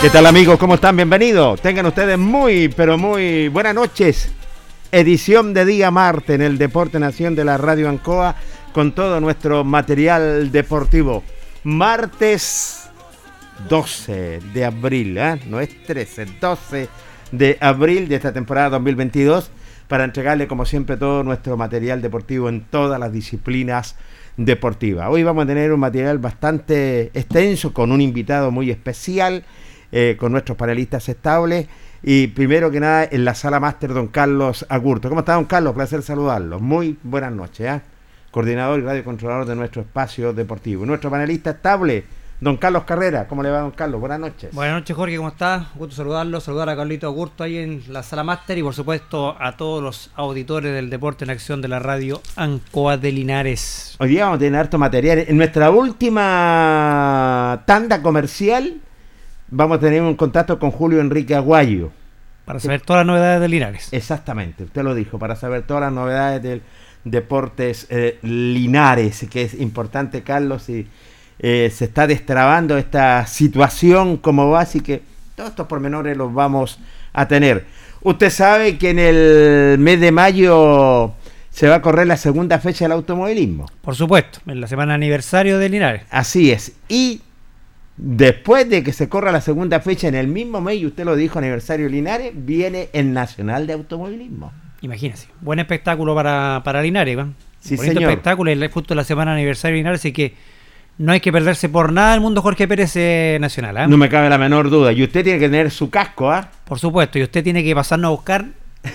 [0.00, 0.58] ¿Qué tal amigos?
[0.58, 0.96] ¿Cómo están?
[0.96, 1.60] Bienvenidos.
[1.60, 4.32] Tengan ustedes muy, pero muy buenas noches.
[4.90, 8.34] Edición de día martes en el Deporte Nación de la Radio Ancoa
[8.72, 11.22] con todo nuestro material deportivo.
[11.64, 12.88] Martes
[13.68, 15.38] 12 de abril, ¿eh?
[15.46, 16.88] no es 13, 12
[17.32, 19.50] de abril de esta temporada 2022
[19.86, 23.96] para entregarle como siempre todo nuestro material deportivo en todas las disciplinas
[24.38, 25.08] deportivas.
[25.10, 29.44] Hoy vamos a tener un material bastante extenso con un invitado muy especial
[29.92, 31.66] eh, con nuestros panelistas estables.
[32.02, 35.08] Y primero que nada, en la sala máster, don Carlos Agurto.
[35.08, 35.74] ¿Cómo está, don Carlos?
[35.74, 36.58] Placer saludarlo.
[36.58, 37.66] Muy buenas noches.
[37.66, 37.80] ¿eh?
[38.30, 40.86] Coordinador y radiocontrolador de nuestro espacio deportivo.
[40.86, 42.04] Nuestro panelista estable,
[42.40, 43.28] don Carlos Carrera.
[43.28, 44.00] ¿Cómo le va, don Carlos?
[44.00, 44.54] Buenas noches.
[44.54, 45.16] Buenas noches, Jorge.
[45.18, 45.68] ¿Cómo está?
[45.74, 46.40] Gusto saludarlo.
[46.40, 50.10] Saludar a Carlito Agurto ahí en la sala máster y, por supuesto, a todos los
[50.14, 53.96] auditores del Deporte en Acción de la radio Ancoa de Linares.
[53.98, 55.24] Hoy día vamos a tener harto material.
[55.28, 58.80] En nuestra última tanda comercial
[59.50, 61.90] vamos a tener un contacto con Julio Enrique Aguayo.
[62.44, 63.88] Para saber todas las novedades de Linares.
[63.92, 66.62] Exactamente, usted lo dijo, para saber todas las novedades del
[67.04, 70.86] Deportes eh, Linares, que es importante, Carlos, y
[71.38, 75.02] eh, se está destrabando esta situación como va, así que
[75.36, 76.80] todos estos pormenores los vamos
[77.12, 77.66] a tener.
[78.02, 81.14] Usted sabe que en el mes de mayo
[81.50, 83.66] se va a correr la segunda fecha del automovilismo.
[83.80, 86.02] Por supuesto, en la semana aniversario de Linares.
[86.10, 86.72] Así es.
[86.88, 87.22] Y
[88.02, 91.16] Después de que se corra la segunda fecha en el mismo mes, y usted lo
[91.16, 94.52] dijo, aniversario Linares, viene el Nacional de Automovilismo.
[94.80, 97.28] Imagínese, buen espectáculo para, para Linares, ¿va?
[97.60, 100.34] Sí, Bonito espectáculo, es justo la semana aniversario Linares, así que
[100.96, 103.76] no hay que perderse por nada el mundo Jorge Pérez eh, Nacional.
[103.76, 103.86] ¿ah?
[103.86, 104.92] No me cabe la menor duda.
[104.92, 106.48] Y usted tiene que tener su casco, ¿ah?
[106.64, 108.46] Por supuesto, y usted tiene que pasarnos a buscar.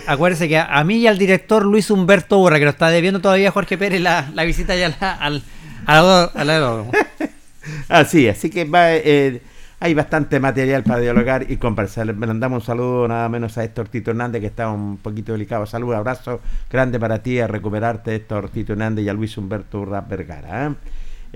[0.07, 3.51] Acuérdese que a, mí y al director Luis Humberto Urra, que lo está debiendo todavía
[3.51, 5.43] Jorge Pérez la, la visita ya al,
[5.85, 6.85] al, al, al
[7.89, 9.41] Así, así que va, eh,
[9.79, 12.07] hay bastante material para dialogar y conversar.
[12.07, 15.65] Le mandamos un saludo nada menos a Héctor Tito Hernández, que está un poquito delicado.
[15.65, 20.01] Saludos, abrazo grande para ti, a recuperarte, Héctor Tito Hernández y a Luis Humberto Urra
[20.01, 20.67] Vergara.
[20.67, 20.75] ¿eh?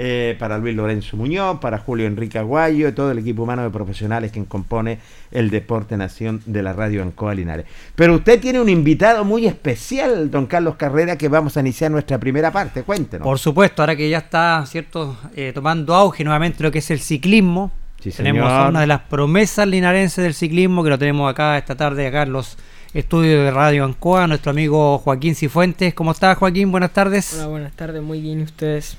[0.02, 3.70] Eh, para Luis Lorenzo Muñoz, para Julio Enrique Aguayo y todo el equipo humano de
[3.70, 5.00] profesionales que compone
[5.30, 7.66] el Deporte Nación de la Radio Ancoa Linares.
[7.96, 12.18] Pero usted tiene un invitado muy especial, don Carlos Carrera, que vamos a iniciar nuestra
[12.18, 12.84] primera parte.
[12.84, 13.26] Cuéntenos.
[13.26, 17.02] Por supuesto, ahora que ya está cierto eh, tomando auge nuevamente lo que es el
[17.02, 17.72] ciclismo,
[18.16, 22.08] tenemos a una de las promesas linarenses del ciclismo que lo tenemos acá esta tarde,
[22.08, 22.58] acá en los
[22.94, 25.94] estudios de Radio Ancoa, nuestro amigo Joaquín Cifuentes.
[25.94, 26.72] ¿Cómo estás, Joaquín?
[26.72, 27.34] Buenas tardes.
[27.34, 28.98] Hola, buenas tardes, muy bien, ¿y ustedes?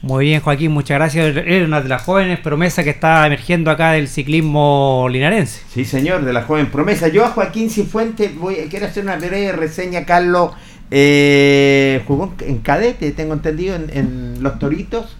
[0.00, 1.36] Muy bien, Joaquín, muchas gracias.
[1.36, 5.62] Eres una de las jóvenes promesas que está emergiendo acá del ciclismo linarense.
[5.70, 7.08] Sí, señor, de la joven promesa.
[7.08, 10.52] Yo a Joaquín Cifuentes voy, quiero hacer una breve reseña, Carlos.
[10.90, 15.16] Eh, jugó en cadete, tengo entendido, en, Los Toritos.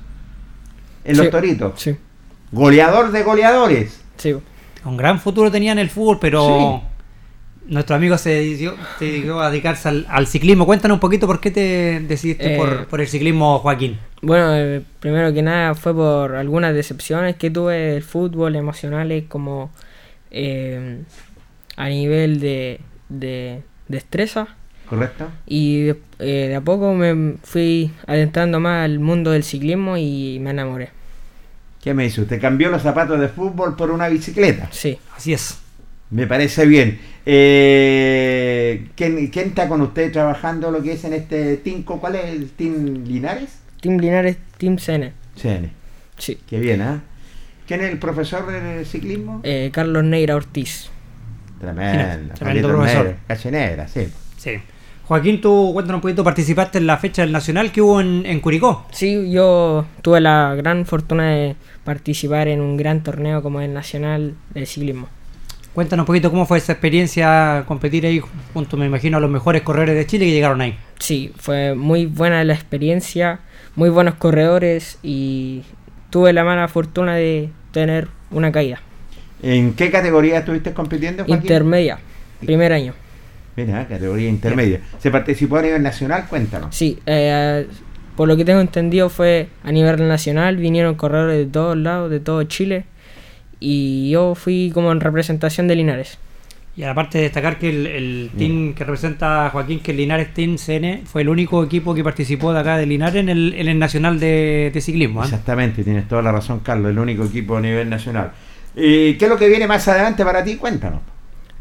[1.04, 1.80] En Los Toritos.
[1.80, 1.96] Sí.
[2.52, 4.00] Goleador de goleadores.
[4.16, 4.34] Sí.
[4.84, 6.82] Un gran futuro tenía en el fútbol, pero
[7.68, 10.66] nuestro amigo se decidió, a dedicarse al, ciclismo.
[10.66, 13.98] Cuéntanos un poquito por qué te decidiste por, eh, por, el ciclismo, Joaquín.
[14.22, 19.70] Bueno, eh, primero que nada fue por algunas decepciones que tuve del fútbol emocionales como
[20.30, 21.02] eh,
[21.76, 24.48] a nivel de, de destreza.
[24.88, 25.28] Correcto.
[25.46, 30.90] Y de, a poco me fui adentrando más al mundo del ciclismo y me enamoré.
[31.82, 32.22] ¿Qué me dice?
[32.22, 34.68] ¿Usted cambió los zapatos de fútbol por una bicicleta?
[34.72, 34.98] Sí.
[35.14, 35.58] Así es.
[36.10, 36.98] Me parece bien.
[37.30, 41.82] Eh, ¿quién, está con usted trabajando lo que es en este team?
[41.82, 43.50] ¿Cuál es el Team Linares?
[43.82, 45.12] Team Linares, Team CN.
[45.36, 45.70] CN.
[46.16, 46.38] Sí.
[46.48, 47.02] Qué bien, ¿ah?
[47.66, 49.40] ¿Quién es el profesor de ciclismo?
[49.42, 50.88] Eh, Carlos Neira Ortiz.
[51.60, 52.32] Tremendo.
[52.32, 53.16] Tremendo profesor.
[53.26, 54.08] Cachenera, sí.
[54.38, 54.52] Sí.
[55.04, 58.40] Joaquín, tú cuéntanos un poquito, participaste en la fecha del Nacional que hubo en, en
[58.40, 58.86] Curicó.
[58.90, 64.34] Sí, yo tuve la gran fortuna de participar en un gran torneo como el Nacional
[64.54, 65.08] del Ciclismo.
[65.74, 68.20] Cuéntanos un poquito cómo fue esa experiencia competir ahí
[68.52, 70.76] junto, me imagino, a los mejores corredores de Chile que llegaron ahí.
[70.98, 73.40] Sí, fue muy buena la experiencia,
[73.76, 75.62] muy buenos corredores y
[76.10, 78.80] tuve la mala fortuna de tener una caída.
[79.42, 81.24] ¿En qué categoría estuviste compitiendo?
[81.28, 81.98] Intermedia,
[82.40, 82.94] primer año.
[83.54, 84.80] Mira, categoría intermedia.
[84.98, 86.26] ¿Se participó a nivel nacional?
[86.28, 86.74] Cuéntanos.
[86.74, 87.66] Sí, eh,
[88.16, 92.18] por lo que tengo entendido fue a nivel nacional, vinieron corredores de todos lados, de
[92.20, 92.84] todo Chile
[93.60, 96.18] y yo fui como en representación de Linares.
[96.78, 100.58] Y aparte de destacar que el, team que representa a Joaquín, que es Linares Team
[100.58, 103.80] CN, fue el único equipo que participó de acá de Linares en el, en el
[103.80, 105.22] Nacional de, Ciclismo.
[105.22, 105.24] ¿eh?
[105.24, 108.30] Exactamente, tienes toda la razón, Carlos, el único equipo a nivel nacional.
[108.76, 110.54] ¿Y qué es lo que viene más adelante para ti?
[110.54, 111.00] Cuéntanos.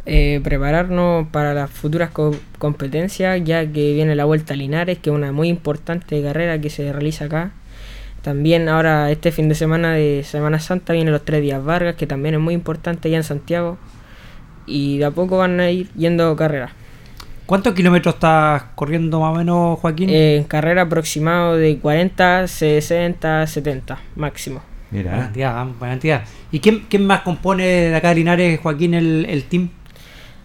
[0.05, 2.11] Eh, prepararnos para las futuras
[2.59, 6.69] competencias, ya que viene la Vuelta a Linares, que es una muy importante carrera que
[6.69, 7.53] se realiza acá
[8.27, 12.05] también ahora este fin de semana de Semana Santa vienen los tres días Vargas, que
[12.05, 13.77] también es muy importante allá en Santiago.
[14.65, 16.71] Y de a poco van a ir yendo carreras.
[17.45, 20.09] ¿Cuántos kilómetros estás corriendo más o menos, Joaquín?
[20.09, 24.59] En carrera aproximado de 40, 60, 70 máximo.
[24.91, 25.11] Mira.
[25.11, 26.23] Buena cantidad, buena cantidad.
[26.51, 29.69] ¿Y quién, quién, más compone de acá de Linares, Joaquín, el, el team?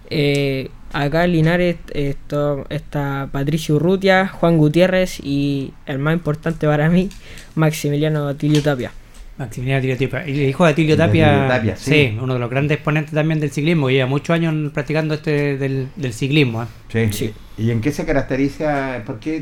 [0.08, 6.88] Eh, acá en Linares esto, está Patricio Urrutia, Juan Gutiérrez y el más importante para
[6.88, 7.08] mí,
[7.54, 8.92] Maximiliano Atilio Tapia.
[9.38, 10.28] Maximiliano Atilio Tapia.
[10.28, 12.16] Y el hijo de Atilio Tapia, sí.
[12.20, 16.62] uno de los grandes exponentes también del ciclismo, lleva muchos años practicando este del, ciclismo.
[16.92, 17.10] ¿eh?
[17.12, 17.32] Sí.
[17.58, 19.02] ¿Y en qué se caracteriza?
[19.06, 19.36] ¿Por qué?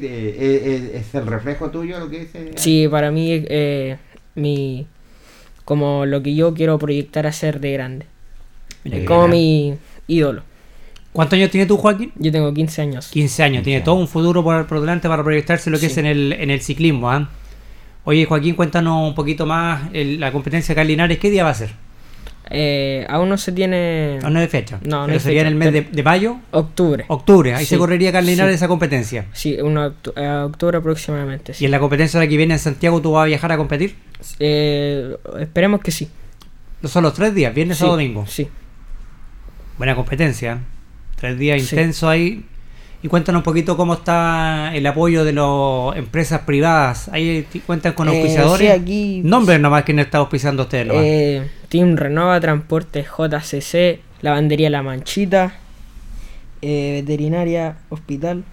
[0.94, 2.34] ¿Es, el reflejo tuyo lo que es?
[2.34, 2.52] Eh?
[2.56, 3.96] Sí, para mí eh,
[4.34, 4.86] mi
[5.64, 8.06] como lo que yo quiero proyectar a ser de grande.
[9.06, 9.76] como mi
[10.08, 10.42] ídolo.
[11.12, 12.12] ¿Cuántos años tiene tú, Joaquín?
[12.16, 13.08] Yo tengo 15 años.
[13.08, 16.32] 15 años, tiene todo un futuro por, delante para proyectarse lo que es en el,
[16.32, 17.10] en el ciclismo.
[17.10, 17.28] ¿ah?
[18.04, 21.18] Oye, Joaquín, cuéntanos un poquito más la competencia acá en Linares.
[21.18, 21.70] ¿Qué día va a ser?
[22.52, 24.18] Eh, aún no se tiene.
[24.22, 24.80] Aún no hay fecha.
[24.82, 26.38] No, no sería en el mes de, mayo.
[26.50, 27.04] Octubre.
[27.08, 29.26] Octubre, ahí se correría acá en Linares esa competencia.
[29.32, 31.54] Sí, una, eh, octubre aproximadamente.
[31.58, 33.56] ¿Y en la competencia de la que viene en Santiago tú vas a viajar a
[33.56, 33.94] competir?
[34.40, 36.08] Eh, esperemos que sí.
[36.84, 38.26] Son los tres días, viernes sí, a domingo.
[38.26, 38.48] Sí.
[39.78, 40.60] Buena competencia.
[41.20, 42.42] Tres días intensos ahí.
[43.02, 47.08] Y cuéntanos un poquito cómo está el apoyo de las empresas privadas.
[47.08, 48.66] Ahí cuentan con eh, auspiciadores.
[48.66, 50.92] sí, aquí, Nombres nomás quién está auspiciando ustedes.
[50.94, 55.54] Eh, Team Renova, Transporte JCC, Lavandería La Manchita,
[56.60, 58.44] eh, Veterinaria Hospital.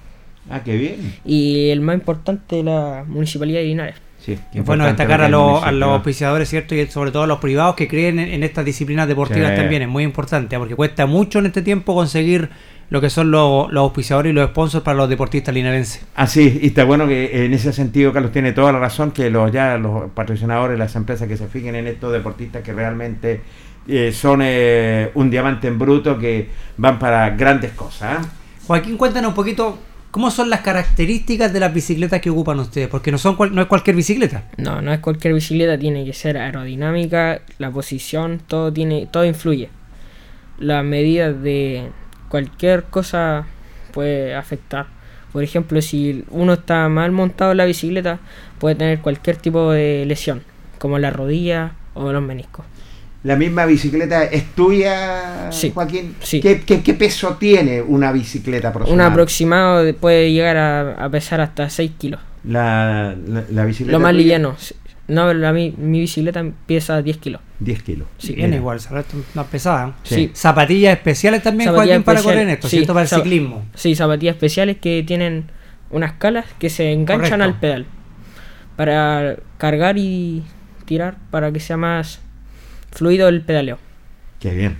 [0.49, 1.15] Ah, qué bien.
[1.25, 4.06] Y el más importante, la Municipalidad de Linares.
[4.27, 6.75] Sí, bueno destacar a, los, a los auspiciadores, ¿cierto?
[6.75, 9.83] Y sobre todo a los privados que creen en, estas disciplinas deportivas también.
[9.83, 12.49] Es muy importante, porque cuesta mucho en este tiempo conseguir
[12.89, 16.05] lo que son los, los auspiciadores y los sponsors para los deportistas linarenses.
[16.13, 19.49] Así, y está bueno que en ese sentido Carlos tiene toda la razón, que los
[19.49, 23.39] ya los patrocinadores, las empresas que se fijen en estos deportistas que realmente
[23.87, 28.25] eh, son eh, un diamante en bruto que van para grandes cosas.
[28.25, 28.27] ¿eh?
[28.67, 29.79] Joaquín, cuéntanos un poquito
[30.17, 32.87] ¿Cómo son las características de las bicicletas que ocupan ustedes?
[32.87, 34.45] Porque no, son no es cualquier bicicleta.
[34.57, 39.69] No, no es cualquier bicicleta, tiene que ser aerodinámica, la posición, todo tiene, todo influye.
[40.57, 41.91] Las medidas de
[42.29, 43.45] cualquier cosa
[43.93, 44.87] puede afectar.
[45.31, 48.17] Por ejemplo, si uno está mal montado en la bicicleta,
[48.57, 50.41] puede tener cualquier tipo de lesión,
[50.79, 52.65] como la rodilla o los meniscos.
[53.27, 56.15] La misma bicicleta es tuya, Sí, Joaquín.
[56.21, 56.39] sí.
[56.39, 59.09] ¿Qué, qué, qué peso tiene una bicicleta Un aproximada?
[59.09, 62.21] aproximado de- puede llegar a, a pesar hasta 6 kilos.
[62.45, 64.55] La, la, la bicicleta Lo más tuya, liviano.
[65.09, 67.41] No, la, mi, mi bicicleta pesa 10 kilos.
[67.59, 68.07] 10 kilos.
[68.17, 68.57] Sí, bien mira.
[68.59, 68.79] igual.
[69.33, 69.95] Más pesada.
[70.03, 70.15] Sí.
[70.15, 70.31] Sí.
[70.33, 72.93] Zapatillas especiales también, Zapatillas Joaquín, para correr en esto, Sí, ¿cierto?
[72.93, 73.65] Para el zap- ciclismo.
[73.73, 75.45] Sí, zapatillas especiales que tienen
[75.89, 77.43] unas calas que se enganchan Correcto.
[77.43, 77.85] al pedal.
[78.75, 80.43] Para cargar y
[80.85, 82.21] tirar para que sea más
[82.97, 83.77] fluido el pedaleo.
[84.39, 84.75] Qué bien.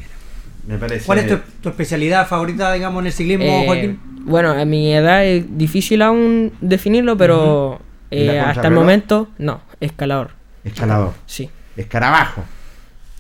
[0.68, 1.06] Me parece.
[1.06, 4.00] ¿Cuál es tu, tu especialidad favorita, digamos, en el ciclismo, Eh, Joaquín?
[4.26, 7.80] bueno, a mi edad es difícil aún definirlo, pero
[8.12, 10.32] ¿Y la eh, hasta el momento, no, escalador.
[10.66, 11.14] Escalador.
[11.26, 12.44] Sí, Escarabajo.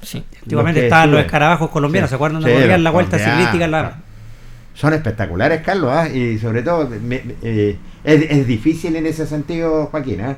[0.01, 0.23] sí.
[0.41, 2.11] Antiguamente estaban los escarabajos colombianos, Sí.
[2.11, 2.43] ¿se acuerdan?
[2.43, 2.49] Sí,
[2.81, 3.67] la vuelta ciclística.
[3.67, 3.79] La...
[3.81, 3.95] claro.
[4.73, 6.07] Son espectaculares, Carlos, ¿ah?
[6.09, 10.21] y sobre todo me- me- eh, es, es difícil en ese sentido, Joaquín.
[10.21, 10.37] ¿ah?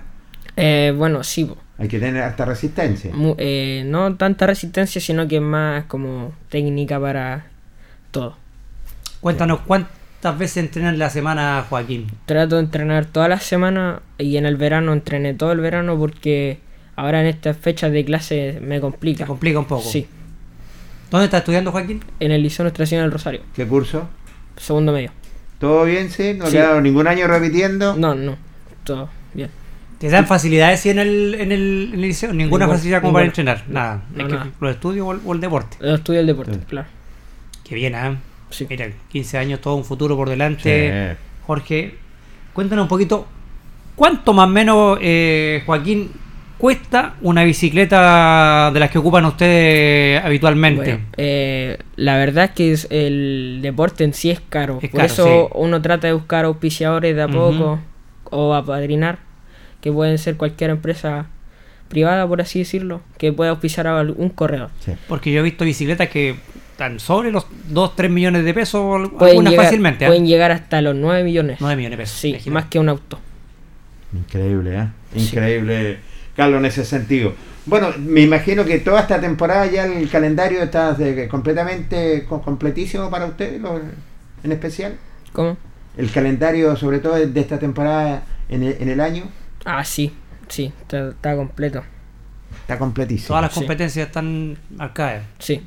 [0.56, 1.51] Eh, bueno, sí.
[1.79, 3.12] Hay que tener harta resistencia.
[3.38, 7.45] Eh, no tanta resistencia, sino que más como técnica para
[8.12, 8.36] todo.
[9.21, 12.07] Cuéntanos, ¿cuántas veces entrenan la semana, Joaquín?
[12.25, 16.59] Trato de entrenar toda la semana y en el verano entrené todo el verano porque
[16.98, 19.25] ahora en estas fechas de clase me Te complica.
[19.25, 19.83] complica un poco.
[19.89, 20.05] Sí,
[21.12, 22.03] ¿Dónde estás estudiando, Joaquín?
[22.19, 24.07] en el Liceo Nuestra Señora del Rosario, ¿Qué curso?
[24.57, 25.12] segundo medio.
[25.59, 26.33] ¿Todo bien, sí?
[26.36, 26.53] ¿No ha Sí.
[26.57, 27.95] quedado ningún año repitiendo?
[27.95, 28.38] No, no,
[28.83, 29.09] todo.
[30.00, 32.34] ¿Te dan facilidades sí, en el, en el, en el liceo?
[32.34, 33.63] Ninguna facilidad como para entrenar.
[33.68, 34.01] Nada.
[34.15, 34.51] No, es que nada.
[34.62, 35.77] los estudios o el, o el deporte.
[35.82, 36.60] Yo estudio el deporte, Sí.
[36.68, 36.88] claro.
[37.63, 38.18] Qué bien, ¿ah?
[38.50, 38.65] Sí.
[38.70, 41.12] Mira, 15 años, todo un futuro por delante.
[41.12, 41.18] Sí.
[41.46, 41.96] Jorge,
[42.53, 43.27] cuéntanos un poquito,
[43.96, 46.10] ¿cuánto más o menos, eh, Joaquín,
[46.58, 50.82] cuesta una bicicleta de las que ocupan ustedes habitualmente?
[50.94, 54.79] Bueno, eh, la verdad es que es- el deporte en sí es caro.
[54.82, 55.53] Es Por caro, eso sí.
[55.60, 57.79] uno trata de buscar auspiciadores de a poco
[58.32, 59.20] o apadrinar,
[59.81, 61.27] que pueden ser cualquier empresa
[61.88, 64.69] privada, por así decirlo, que pueda auspiciar a un corredor.
[64.79, 64.93] Sí.
[65.07, 66.36] Porque yo he visto bicicletas que
[66.71, 70.05] están sobre los 2, 3 millones de pesos, Pueden algunas llegar, fácilmente.
[70.05, 70.09] ¿ah?
[70.09, 71.57] pueden llegar hasta los 9 millones.
[71.59, 72.17] 9 millones de pesos.
[72.19, 72.51] Sí, imagínate.
[72.51, 73.19] más que un auto.
[74.13, 74.88] Increíble, ¿eh?
[75.15, 75.98] Increíble,
[76.36, 77.33] Carlos, en ese sentido.
[77.65, 83.09] Bueno, me imagino que toda esta temporada ya el calendario está de- completamente co- completísimo
[83.09, 83.79] para ustedes, lo-
[84.43, 84.95] en especial.
[85.33, 85.57] ¿Cómo?
[85.98, 89.24] El calendario, sobre todo de esta temporada en el, en el año,
[89.66, 90.12] Ah, sí,
[90.48, 91.84] sí, está, está completo.
[92.62, 93.28] está completísimo.
[93.30, 93.60] Todas las Sí.
[93.60, 95.24] competencias están marcadas.
[95.39, 95.62] Sí,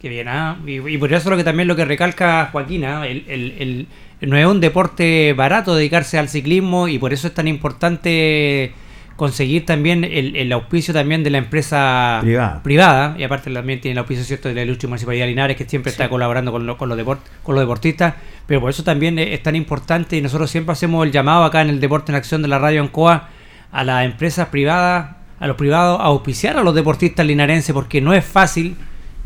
[0.00, 0.58] Qué bien, ¿ah?
[0.66, 3.06] Y, y por eso lo que también lo que recalca Joaquín, ¿ah?
[3.06, 3.86] el, el-
[4.20, 8.72] el- no es un deporte barato dedicarse al ciclismo y por eso es tan importante
[9.16, 12.62] conseguir también el, el auspicio también de la empresa Privada.
[12.62, 15.64] privada, y aparte también tiene el auspicio cierto de la Lucha Municipalidad de Linares que
[15.64, 18.14] siempre está colaborando con, lo- con, los deport- con los deportistas,
[18.46, 21.62] pero por eso también es, es tan importante y nosotros siempre hacemos el llamado acá
[21.62, 23.30] en el Deporte en Acción de la Radio Ancoa
[23.74, 28.14] a las empresas privadas, a los privados a auspiciar a los deportistas linarenses porque no
[28.14, 28.76] es fácil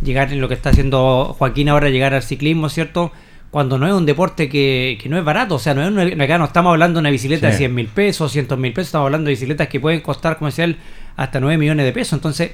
[0.03, 3.13] llegar en lo que está haciendo Joaquín ahora, llegar al ciclismo, ¿cierto?
[3.51, 6.25] Cuando no es un deporte que, que no es barato, o sea, no es una-
[6.25, 7.53] acá no estamos hablando de una bicicleta Sí.
[7.53, 10.77] de 100 mil pesos, 100 mil pesos, estamos hablando de bicicletas que pueden costar comercial
[11.17, 12.53] hasta 9 millones de pesos, entonces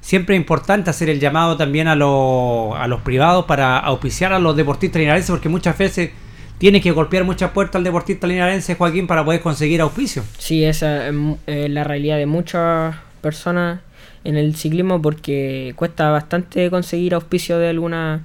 [0.00, 4.38] siempre es importante hacer el llamado también a, los- a los privados para auspiciar a
[4.38, 6.10] los deportistas linarenses porque muchas veces
[6.58, 10.22] tiene que golpear muchas puertas al deportista linarense Joaquín para poder conseguir auspicio.
[10.38, 13.80] sí, esa es mu- eh, la realidad de muchas personas
[14.24, 18.22] en el ciclismo porque cuesta bastante conseguir auspicio de alguna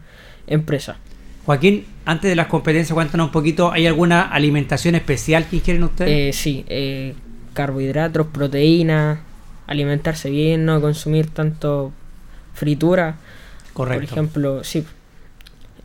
[0.48, 0.98] empresa.
[1.46, 6.12] Joaquín, antes de las competencias, cuéntanos un poquito, ¿hay alguna alimentación especial que quieren ustedes?
[6.12, 7.14] Eh, sí, eh,
[7.54, 9.20] carbohidratos, proteínas,
[9.68, 11.92] alimentarse bien, no consumir tanto
[12.54, 13.16] fritura,
[13.74, 14.06] Correcto.
[14.08, 14.86] por ejemplo, sí.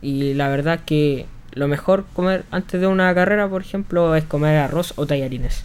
[0.01, 4.57] Y la verdad que lo mejor comer antes de una carrera, por ejemplo, es comer
[4.57, 5.63] arroz o tallarines,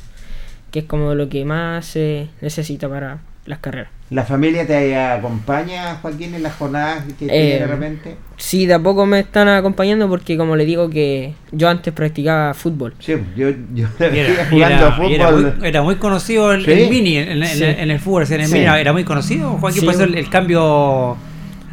[0.71, 3.91] que es como lo que más se necesita para las carreras.
[4.11, 8.17] ¿La familia te acompaña, Joaquín, en las jornadas que tiene Eh, de repente?
[8.37, 12.53] Sí, de a poco me están acompañando porque como le digo que yo antes practicaba
[12.55, 12.95] fútbol.
[13.01, 15.55] Sí, yo, yo era, jugando era- era fútbol.
[15.59, 16.71] muy, era muy conocido el, ¿Sí?
[16.73, 17.65] el Mini en, en- Sí.
[17.65, 18.53] en el fútbol, en el Sí.
[18.55, 19.51] Mini era muy conocido.
[19.59, 19.87] Joaquín, Sí.
[19.87, 21.17] por eso el, el cambio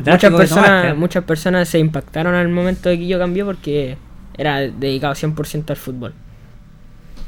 [0.06, 3.98] Muchas personas, muchas personas se impactaron al momento de que yo cambié porque
[4.38, 6.14] era dedicado 100% al fútbol.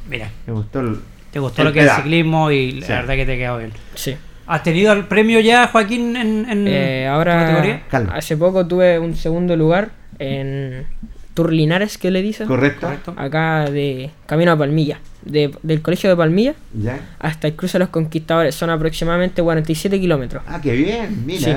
[0.10, 0.98] Mira, Me gustó el-
[1.32, 2.92] te gustó El lo que es el ciclismo y la Sí.
[2.94, 3.72] verdad que te quedó bien.
[3.96, 4.16] Sí.
[4.48, 7.84] ¿Has tenido el premio ya, Joaquín, en, en Eh, ahora, categoría?
[7.90, 8.14] Calma.
[8.16, 10.86] hace poco tuve un segundo lugar en
[11.34, 12.48] Tour Linares, que le dicen.
[12.48, 12.88] ¿Correcto?
[12.88, 13.14] Correcto.
[13.16, 15.00] Acá de camino a Palmilla.
[15.24, 17.00] De- del colegio de Palmilla ¿Ya?
[17.20, 18.54] hasta el cruce de los conquistadores.
[18.56, 20.44] Son aproximadamente 47 kilómetros.
[20.48, 21.40] Ah, qué bien, mira.
[21.40, 21.56] Sí.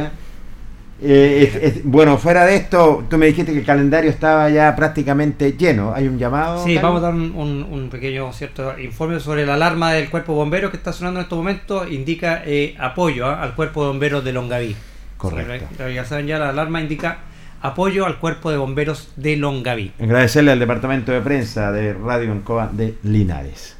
[1.07, 4.75] Eh, es- es- bueno, fuera de esto, tú me dijiste que el calendario estaba ya
[4.75, 5.93] prácticamente lleno.
[5.95, 6.65] ¿Hay un llamado?
[6.65, 6.83] Sí, Carlos?
[6.83, 10.71] vamos a dar un, un- un pequeño cierto informe sobre la alarma del cuerpo bombero
[10.71, 11.91] que está sonando en estos momentos.
[11.91, 13.43] Indica eh, apoyo ¿ah?
[13.43, 14.77] al cuerpo de bomberos de Longaví.
[15.19, 15.89] Correcto.
[15.89, 17.19] ya saben, ya la alarma indica
[17.63, 19.93] apoyo al cuerpo de bomberos de Longaví.
[20.01, 23.77] Agradecerle al departamento de prensa de Radio Ancoa de Linares.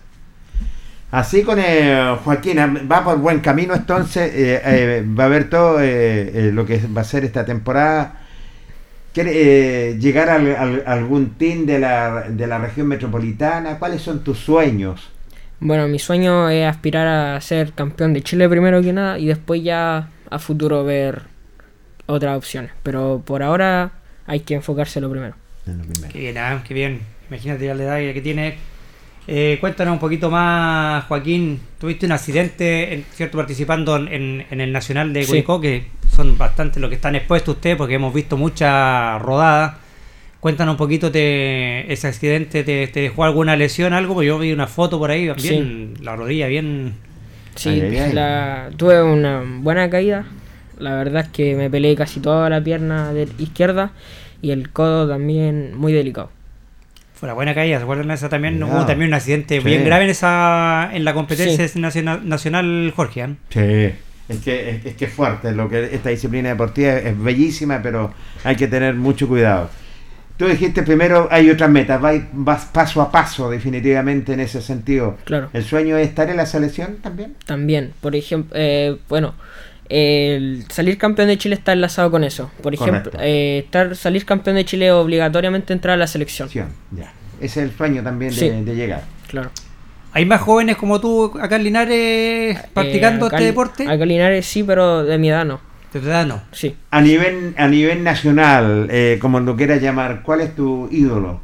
[1.15, 2.59] Así con eh, Joaquín,
[2.91, 7.05] va por buen camino entonces, eh, eh, va a ver todo lo que va a
[7.05, 8.21] ser esta temporada.
[9.13, 13.79] ¿Quiere llegar a, algún team de la, de la región metropolitana?
[13.79, 15.09] ¿Cuáles son tus sueños?
[15.61, 19.63] Bueno, mi sueño es aspirar a ser campeón de Chile primero que nada y después
[19.63, 21.23] ya a futuro ver
[22.07, 22.73] otras opciones.
[22.83, 23.93] Pero por ahora
[24.27, 25.37] hay que enfocarse en lo primero.
[26.11, 27.03] Qué bien, ah, qué bien.
[27.31, 28.74] Imagínate la edad que tiene.
[29.27, 31.61] Eh, cuéntanos un poquito más, Joaquín.
[31.79, 36.97] Tuviste un accidente, cierto, participando en, el Nacional de Curicó, que son bastante los que
[36.97, 39.77] están expuestos ustedes, porque hemos visto muchas rodadas.
[40.41, 44.13] Cuéntanos un poquito, te, ese accidente, te, dejó alguna lesión, algo?
[44.13, 46.95] Porque yo vi una foto por ahí, bien, la rodilla bien...
[47.55, 47.81] Sí,
[48.77, 50.27] tuve una buena caída.
[50.79, 53.93] La verdad es que me peleé casi toda la pierna de izquierda
[54.43, 56.31] y el codo también muy delicado.
[57.25, 58.63] Fue una buena caída, ¿se acuerdan esa también?
[58.63, 63.23] Hubo también un accidente bien grave en esa en la competencia nacional, nacional, Jorge.
[63.23, 63.35] ¿eh?
[63.49, 63.99] Sí.
[64.29, 68.13] Es que, es, que es fuerte, lo que esta disciplina deportiva es bellísima, pero
[68.45, 69.71] hay que tener mucho cuidado.
[70.37, 71.99] Tú dijiste primero hay otras metas,
[72.35, 75.17] vas, paso a paso definitivamente en ese sentido.
[75.25, 75.49] Claro.
[75.55, 77.37] ¿El sueño es estar en la selección también?
[77.47, 79.33] También, por ejemplo, eh, bueno,
[79.89, 82.51] el salir campeón de Chile está enlazado con eso.
[82.63, 86.49] Por ejemplo, eh, estar salir campeón de Chile obligatoriamente entrar a la selección.
[86.51, 87.13] Ya.
[87.41, 89.03] Ese es el sueño también de, llegar.
[89.29, 89.51] Claro.
[90.13, 93.83] ¿Hay más jóvenes como tú acá en Linares practicando eh, este deporte?
[93.85, 95.61] Acá en Linares sí, pero de mi edad no.
[95.91, 96.43] Ciudadano.
[96.51, 96.75] Sí.
[96.91, 101.41] A nivel, a nivel nacional, eh, como lo quieras llamar, ¿cuál es tu ídolo?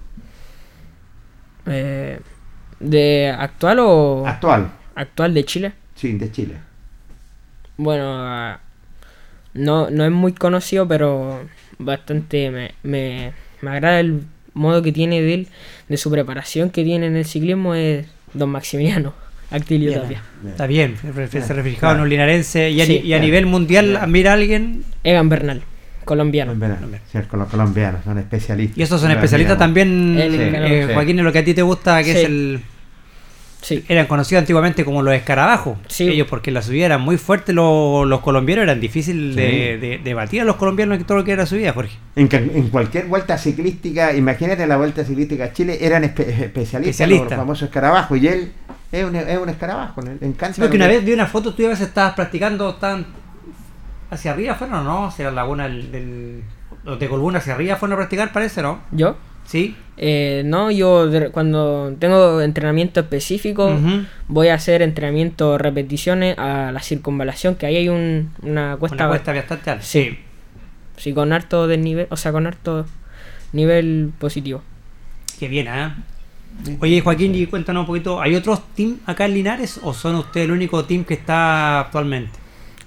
[1.66, 2.18] Eh,
[2.80, 4.26] ¿De actual o...?
[4.26, 4.72] Actual.
[4.96, 5.72] ¿Actual de Chile?
[5.94, 6.69] Sí, de Chile.
[7.82, 8.58] Bueno,
[9.54, 11.40] no, no es muy conocido, pero
[11.78, 13.32] bastante me, me,
[13.62, 15.48] me agrada el modo que tiene de él,
[15.88, 19.14] de su preparación que tiene en el ciclismo, es Don Maximiliano.
[19.50, 20.22] Actilio Tapia.
[20.46, 22.70] Está bien, se reflejado en un linarense.
[22.70, 24.84] Y a, nivel mundial, mira a alguien.
[25.02, 25.62] Egan Bernal,
[26.04, 26.52] colombiano.
[27.30, 28.76] con los colombianos, son especialistas.
[28.76, 32.10] Y estos son especialistas también, eh, Joaquín, en lo que a ti te gusta, que
[32.10, 32.60] es el.
[33.60, 33.84] Sí.
[33.88, 35.78] Eran conocidos antiguamente como los escarabajos.
[35.98, 40.56] Ellos, porque la subida era muy fuerte, los, colombianos eran difíciles de, batir a los
[40.56, 41.96] colombianos en todo lo que era subida, Jorge.
[42.16, 47.68] En, en, cualquier vuelta ciclística, imagínate la vuelta ciclística a Chile, eran especialistas, los famosos
[47.68, 48.18] escarabajos.
[48.18, 48.52] Y él
[48.92, 50.54] es un, es un escarabajo, le encanta.
[50.54, 53.06] Sí, porque una vez vi una foto, tú ibas, estabas practicando tan
[54.10, 55.06] hacia arriba, ¿fueron o no?
[55.06, 56.42] Hacia la laguna del,
[56.84, 58.80] Los de Colbún hacia arriba fueron a practicar, parece, ¿no?
[58.90, 59.16] ¿Yo?
[59.46, 59.74] Sí.
[59.96, 63.78] Eh, no, yo cuando tengo entrenamiento específico
[64.28, 69.08] voy a hacer entrenamiento repeticiones a la circunvalación, que ahí hay un, una cuesta, una
[69.08, 69.84] cuesta bastante alta.
[69.84, 70.18] Sí.
[70.96, 72.86] Sí, con harto desnivel, o sea, con harto
[73.52, 74.62] nivel positivo.
[75.38, 75.92] Qué bien, ¿eh?
[76.80, 80.46] Oye, Joaquín, y cuéntanos un poquito, ¿hay otros team acá en Linares o son ustedes
[80.46, 82.39] el único team que está actualmente?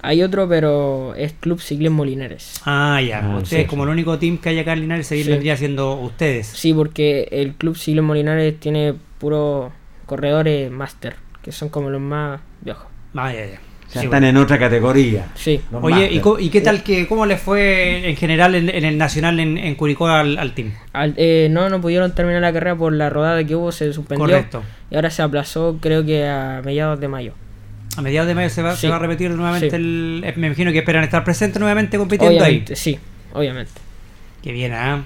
[0.04, 2.60] Hay otro, pero es Club Ciclismo Linares.
[2.64, 3.20] Ah, ya.
[3.24, 6.46] Ah, ustedes, como el único team que hay acá en Linares, seguir vendría siendo ustedes.
[6.46, 9.72] Sí, porque el Club Ciclismo Linares tiene puros
[10.06, 12.86] corredores máster, que son como los más viejos.
[13.14, 13.58] Ah, ya, ya
[14.02, 15.28] están en otra categoría.
[15.34, 15.60] Sí.
[15.72, 20.08] Oye, ¿y, qué tal que cómo les fue en general en, el Nacional en, Curicó
[20.08, 20.72] al, team?
[21.16, 24.26] Eh, no, no pudieron terminar la carrera por la rodada que hubo, se suspendió.
[24.26, 24.62] Correcto.
[24.90, 27.34] Y ahora se aplazó, creo que a mediados de mayo.
[27.96, 30.24] A mediados de mayo se va, a repetir nuevamente el.
[30.36, 32.64] Me imagino que esperan estar presentes nuevamente compitiendo ahí.
[32.74, 32.98] Sí,
[33.32, 33.72] obviamente.
[34.42, 35.02] Qué bien, ¿ah?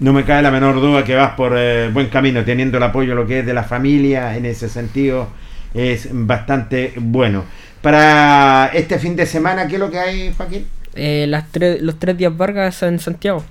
[0.00, 3.14] No me cae la menor duda que vas por eh, buen camino, teniendo el apoyo
[3.14, 5.28] lo que es de la familia en ese sentido
[5.74, 7.44] es bastante bueno.
[7.82, 10.66] Para este fin de semana, ¿qué es lo que hay, Joaquín?
[10.94, 11.44] Eh, las
[11.80, 13.44] los tres días Vargas en Santiago.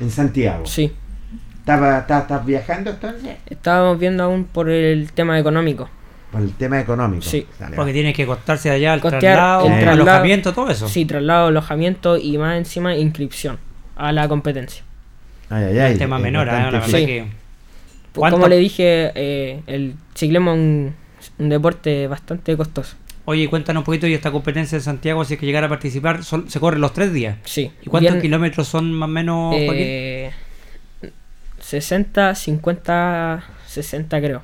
[0.00, 0.66] ¿En Santiago?
[0.66, 0.92] Sí.
[1.60, 3.36] ¿Estás viajando entonces?
[3.46, 5.88] Estábamos viendo aún por el tema económico.
[6.30, 7.22] Por el tema económico.
[7.22, 7.46] Sí.
[7.74, 10.88] Porque tienes que costarse allá el traslado, el alojamiento, todo eso.
[10.88, 13.58] Sí, traslado, alojamiento y más encima inscripción
[13.96, 14.84] a la competencia.
[15.48, 15.92] Ay, ay, ay.
[15.92, 16.52] Un tema menor, ¿eh?
[16.52, 17.26] la verdad que...
[18.12, 20.94] Pues como le dije, eh, el ciclismo es un,
[21.38, 22.96] un deporte bastante costoso.
[23.24, 26.24] Oye, cuéntanos un poquito de esta competencia de Santiago, si es que llegara a participar,
[26.24, 27.36] ¿se corren los tres días?
[27.44, 27.70] Sí.
[27.82, 30.32] ¿Y cuántos kilómetros son más o menos, eh,
[31.60, 34.42] 60, 50, 60 creo.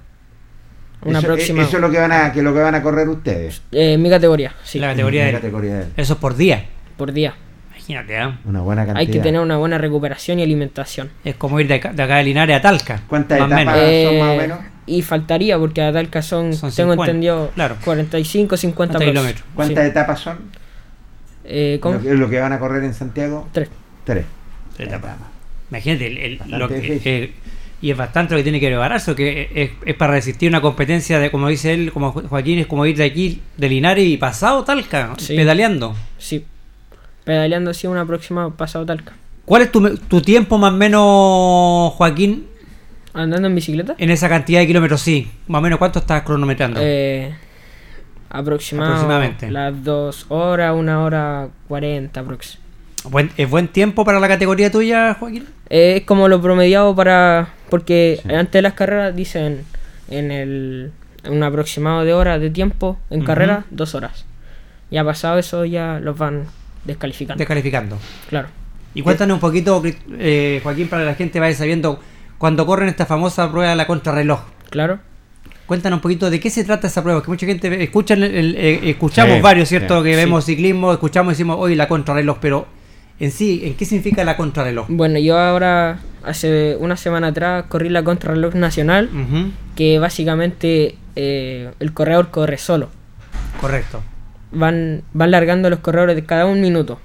[1.07, 1.62] Una eso, próxima...
[1.62, 3.62] eso es lo que van a, que lo que van a correr ustedes.
[3.73, 4.79] Eh, mi categoría, sí.
[4.79, 6.64] La categoría, de, categoría de Eso es por día.
[6.97, 7.35] Por día.
[7.71, 8.35] Imagínate, ¿eh?
[8.45, 9.01] Una buena cantidad.
[9.01, 11.11] Hay que tener una buena recuperación y alimentación.
[11.25, 13.01] Es como ir de, acá de Linares a Talca.
[13.07, 14.59] ¿Cuántas etapas son más o menos?
[14.87, 17.51] y faltaría porque a Talca son, tengo entendido,
[17.85, 19.45] 45, 50 kilómetros.
[19.55, 20.38] ¿Cuántas etapas son?
[21.45, 21.99] Eh, ¿cómo?
[21.99, 23.49] ¿Lo, ¿Lo que van a correr en Santiago?
[23.53, 23.69] Tres.
[24.05, 24.25] Tres.
[25.71, 27.33] Imagínate, el, lo que,
[27.87, 31.31] y es bastante lo que tiene que prepararse, que es, para resistir una competencia de,
[31.31, 35.14] como dice él, como Joaquín, es como ir de aquí, de Linares y pasado Talca,
[35.29, 35.94] pedaleando.
[36.18, 36.44] Sí,
[37.22, 39.12] pedaleando así un aproximado pasado Talca.
[39.44, 42.49] ¿Cuál es tu, tu tiempo más o menos, Joaquín?
[43.14, 43.94] ¿Andando en bicicleta?
[43.99, 45.31] En esa cantidad de kilómetros, sí.
[45.46, 46.81] Más o menos, ¿cuánto estás cronometrando?
[46.83, 47.33] Eh,
[48.31, 49.49] aproximadamente.
[49.49, 53.40] Las dos horas, una hora cuarenta aproximadamente.
[53.40, 55.46] ¿Es buen tiempo para la categoría tuya, Joaquín?
[55.68, 57.48] Es como lo promediado para...
[57.70, 59.64] Porque antes de las carreras dicen
[60.09, 60.92] en el
[61.29, 64.24] un aproximado de horas de tiempo en carrera, dos horas.
[64.90, 66.44] Ya pasado eso, ya los van
[66.85, 67.38] descalificando.
[67.38, 67.98] Descalificando.
[68.29, 68.48] Claro.
[68.94, 69.83] Y cuéntanos un poquito,
[70.18, 72.00] eh, Joaquín, para que la gente vaya sabiendo,
[72.38, 74.40] cuando corren esta famosa prueba de la contrarreloj.
[74.70, 75.00] Claro.
[75.66, 79.42] Cuéntanos un poquito de qué se trata esa prueba, que mucha gente escucha, eh, escuchamos
[79.42, 80.02] varios, ¿cierto?
[80.02, 82.66] que vemos ciclismo, escuchamos y decimos, hoy la contrarreloj, pero
[83.18, 84.87] en sí, ¿en qué significa la contrarreloj?
[84.88, 89.11] Bueno, yo ahora, hace una semana atrás, corrí la contrarreloj nacional,
[89.74, 92.90] que básicamente eh, el corredor corre solo.
[93.61, 94.02] Correcto.
[94.52, 97.00] Van, van largando los corredores de cada un minuto.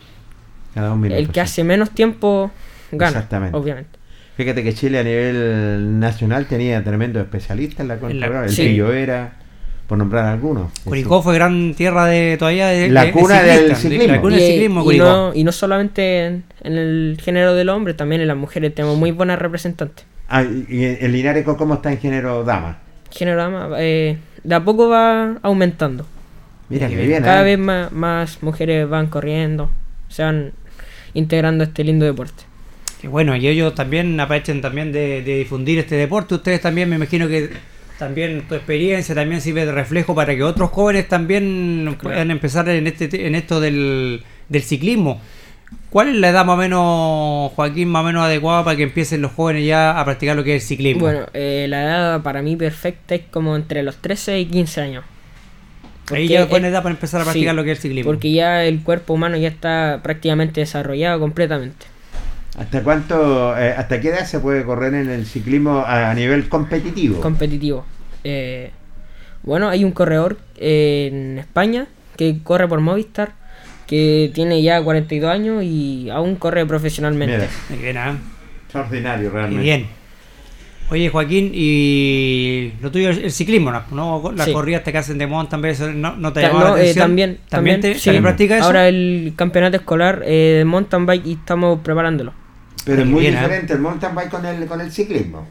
[0.73, 1.19] Cada un minuto.
[1.19, 2.51] El que hace menos tiempo
[2.91, 3.57] gana, Exactamente.
[3.57, 3.99] obviamente.
[4.37, 8.49] Fíjate que Chile a nivel nacional tenía tremendo especialista en la contrarreloj.
[8.49, 9.33] El que yo era
[9.91, 10.71] por nombrar algunos.
[10.85, 14.89] Curicó fue gran tierra de todavía de, la cuna del ciclismo.
[14.89, 18.97] y, no, y, no, solamente en, el género del hombre, también en las mujeres tenemos
[18.97, 20.05] muy buenas representantes.
[20.29, 22.79] Ah, ¿y el Linares cómo está en género dama?
[23.11, 26.05] Género dama, eh, de a poco va aumentando.
[26.69, 27.21] Mira que bien.
[27.21, 27.43] Cada ¿eh?
[27.43, 29.71] vez más, más mujeres van corriendo,
[30.07, 30.53] se van
[31.13, 32.43] integrando a este lindo deporte.
[33.01, 36.35] Qué bueno, y ellos también aprovechen también de, de difundir este deporte.
[36.35, 37.49] Ustedes también me imagino que
[38.01, 42.87] también tu experiencia también sirve de reflejo para que otros jóvenes también puedan empezar en
[42.87, 44.23] este en esto del,
[44.61, 45.21] ciclismo.
[45.91, 49.21] ¿Cuál es la edad más o menos, Joaquín, más o menos adecuada para que empiecen
[49.21, 51.01] los jóvenes ya a practicar lo que es el ciclismo?
[51.01, 55.05] Bueno, eh, la edad para mí perfecta es como entre los 13 y 15 años.
[56.09, 58.11] Ahí ya es buena edad para empezar a practicar lo que es el ciclismo.
[58.11, 61.85] Porque ya el cuerpo humano ya está prácticamente desarrollado completamente.
[62.57, 67.21] ¿Hasta cuánto, eh, hasta qué edad se puede correr en el ciclismo a, nivel competitivo?
[67.21, 67.85] Competitivo.
[68.23, 68.71] Eh,
[69.43, 71.87] bueno, hay un corredor en España
[72.17, 73.31] que corre por Movistar,
[73.87, 77.47] que tiene ya 42 años y aún corre profesionalmente.
[77.69, 78.17] bien, ¿eh?
[78.65, 79.63] Extraordinario, realmente.
[79.63, 80.01] Bien.
[80.89, 84.33] Oye, Joaquín, y lo tuyo es el ciclismo, ¿no?
[84.35, 86.97] Las corridas que hacen de mountain bike, ¿no, no te llama la atención?
[86.97, 88.11] también, también, te, sí.
[88.19, 88.65] practica eso?
[88.65, 92.33] Ahora el campeonato escolar de mountain bike y estamos preparándolo.
[92.85, 93.31] Pero es muy ¿eh?
[93.31, 95.47] diferente el mountain bike con el, con el ciclismo.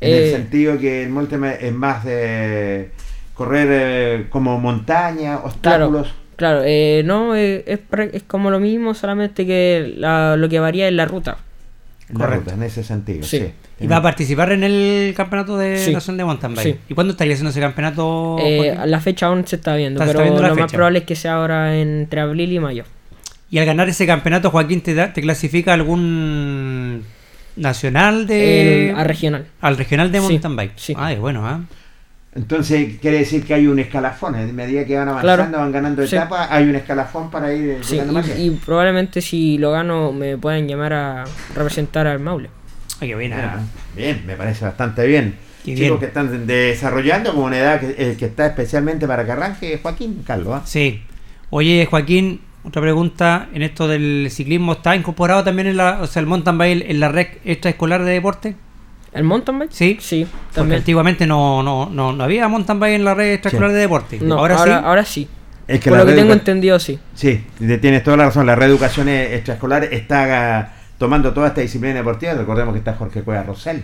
[0.00, 2.90] En el eh, sentido que el mountain bike es más de
[3.34, 6.14] correr eh, como montaña, obstáculos.
[6.36, 6.60] Claro,
[7.04, 11.36] no, es, es, como lo mismo, solamente que lo que varía es la ruta.
[12.16, 13.52] La ruta, en ese sentido, sí.
[13.78, 15.92] ¿Y va a participar en el campeonato de sí.
[15.92, 16.78] de mountain bike?
[16.88, 18.38] ¿Y cuándo estaría haciendo ese campeonato?
[18.86, 22.20] la fecha aún se está viendo, pero lo más probable es que sea ahora entre
[22.20, 22.84] abril y mayo.
[23.50, 27.04] Y al ganar ese campeonato, Joaquín, ¿te, te clasifica algún
[27.56, 28.94] nacional de...?
[28.96, 29.46] al regional.
[29.60, 30.72] Al regional de mountain bike.
[30.76, 30.94] Sí.
[30.96, 31.60] Ah, es bueno, ¿ah?
[32.32, 36.48] Entonces quiere decir que hay un escalafón, a medida que van avanzando, van ganando etapas,
[36.48, 40.92] hay un escalafón para ir sí, y, y, probablemente si lo gano me pueden llamar
[40.92, 41.24] a
[41.56, 42.48] representar al Maule.
[43.00, 43.58] Ay, qué bien, ¿ah?
[43.96, 45.34] Bien, me parece bastante bien.
[45.64, 49.78] Chicos que están desarrollando como una edad que, eh, que, está especialmente para que arranque
[49.82, 50.54] Joaquín Carlos.
[50.54, 50.62] ¿ah?
[50.64, 51.02] Sí.
[51.50, 56.20] Oye, Joaquín, otra pregunta, en esto del ciclismo, ¿está incorporado también en la, o sea,
[56.20, 58.56] el mountain bike en la red extraescolar de deporte?
[59.12, 59.72] ¿El mountain bike?
[59.72, 60.26] Sí, sí.
[60.54, 64.18] Porque antiguamente no, no, no, no, había mountain bike en la red extraescolar de deporte.
[64.20, 64.70] No, ahora, sí.
[64.70, 65.28] Ahora sí.
[65.66, 66.98] Es que Por lo que tengo entendido, sí.
[67.14, 67.44] Sí,
[67.80, 68.44] tienes toda la razón.
[68.44, 72.34] La reeducación extraescolar está tomando toda esta disciplina deportiva.
[72.34, 73.82] Recordemos que está Jorge Cueva Rosell.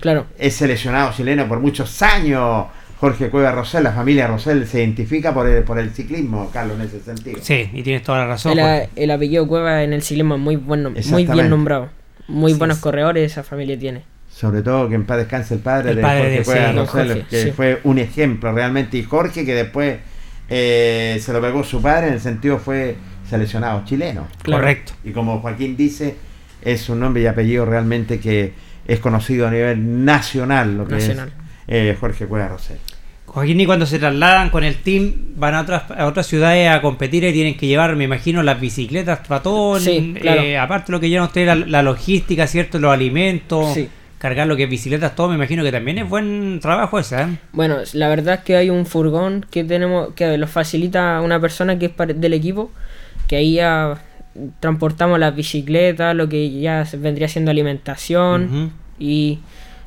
[0.00, 0.26] Claro.
[0.36, 2.66] Es seleccionado chileno por muchos años
[3.00, 6.86] Jorge Cueva Rosell, la familia Rosell se identifica por el, por el ciclismo, Carlos, en
[6.86, 7.38] ese sentido.
[7.40, 8.58] Sí, y tienes toda la razón.
[8.58, 11.90] El, apellido Cueva en el ciclismo es muy, bueno, muy bien nombrado.
[12.26, 14.02] Muy buenos corredores esa familia tiene.
[14.28, 17.98] Sobre todo que en paz descanse el padre de Jorge Cueva Rosell, que fue un
[17.98, 18.98] ejemplo realmente.
[18.98, 19.98] Y Jorge, que después
[20.48, 22.96] eh, se lo pegó su padre, en el sentido fue
[23.30, 24.26] seleccionado chileno.
[24.44, 24.92] Correcto.
[25.04, 26.16] Y como Joaquín dice,
[26.62, 28.54] es un nombre y apellido realmente que
[28.88, 31.28] es conocido a nivel nacional, lo que nacional.
[31.28, 32.78] es eh, Jorge Cueva Rosell.
[33.26, 36.80] Joaquín, y cuando se trasladan con el team, van a otras, a otras ciudades a
[36.80, 41.26] competir y tienen que llevar, me imagino, las bicicletas, ratón, eh, aparte lo que llevan
[41.26, 42.78] ustedes, la, logística, ¿cierto?
[42.78, 43.78] Los alimentos,
[44.16, 47.26] cargar lo que es bicicletas, todo, me imagino que también es buen trabajo ese, ¿eh?
[47.52, 51.78] Bueno, la verdad es que hay un furgón que tenemos, que lo facilita una persona
[51.78, 52.72] que es del equipo,
[53.26, 54.02] que ahí ya
[54.60, 59.40] transportamos las bicicletas, lo que ya vendría siendo alimentación y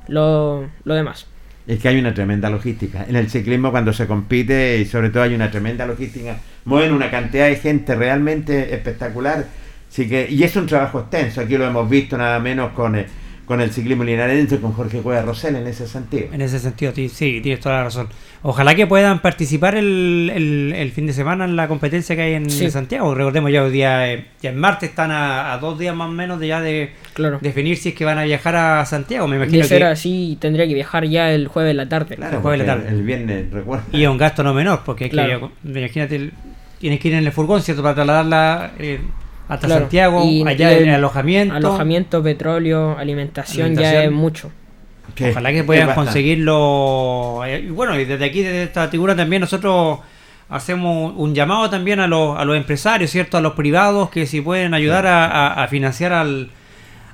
[0.08, 1.26] lo, lo demás.
[1.67, 3.06] Es que hay una tremenda logística.
[3.08, 7.12] En el ciclismo cuando se compite y sobre todo hay una tremenda logística, mueven una
[7.12, 9.45] cantidad de gente realmente espectacular.
[9.89, 12.95] Así que, y es un trabajo extenso, aquí lo hemos visto nada menos con...
[12.95, 13.06] Eh,
[13.52, 16.28] con el ciclismo linarense, con Jorge Cueva Rosell en ese sentido.
[16.32, 18.08] En ese sentido, sí, tienes toda la razón.
[18.44, 22.50] Ojalá que puedan participar el, el, fin de semana en la competencia que hay en,
[22.50, 23.14] Santiago.
[23.14, 26.40] Recordemos ya hoy día, eh, ya en martes están a, dos días más o menos
[26.40, 26.92] de ya de
[27.42, 29.28] definir si es que van a viajar a Santiago.
[29.28, 32.16] Me imagino que así, tendría que viajar ya el jueves de la tarde.
[32.16, 32.88] Claro, el jueves de la tarde.
[32.88, 33.84] El, viernes, recuerda.
[33.92, 35.12] Y es un gasto no menor, porque
[35.66, 36.32] imagínate,
[36.80, 37.84] tienes que ir en el furgón, ¿cierto?
[37.84, 38.72] Para trasladarla.
[38.80, 39.02] Eh,
[39.52, 41.56] hasta Santiago, allá en el alojamiento.
[41.56, 44.50] Alojamiento, petróleo, alimentación, ya es mucho.
[45.30, 47.42] Ojalá que puedan conseguirlo.
[47.46, 50.00] Eh, y bueno, y desde aquí, desde esta figura también nosotros
[50.48, 53.38] hacemos un llamado también a los, a los empresarios, ¿cierto?
[53.38, 56.50] A los privados que si pueden ayudar a, financiar al,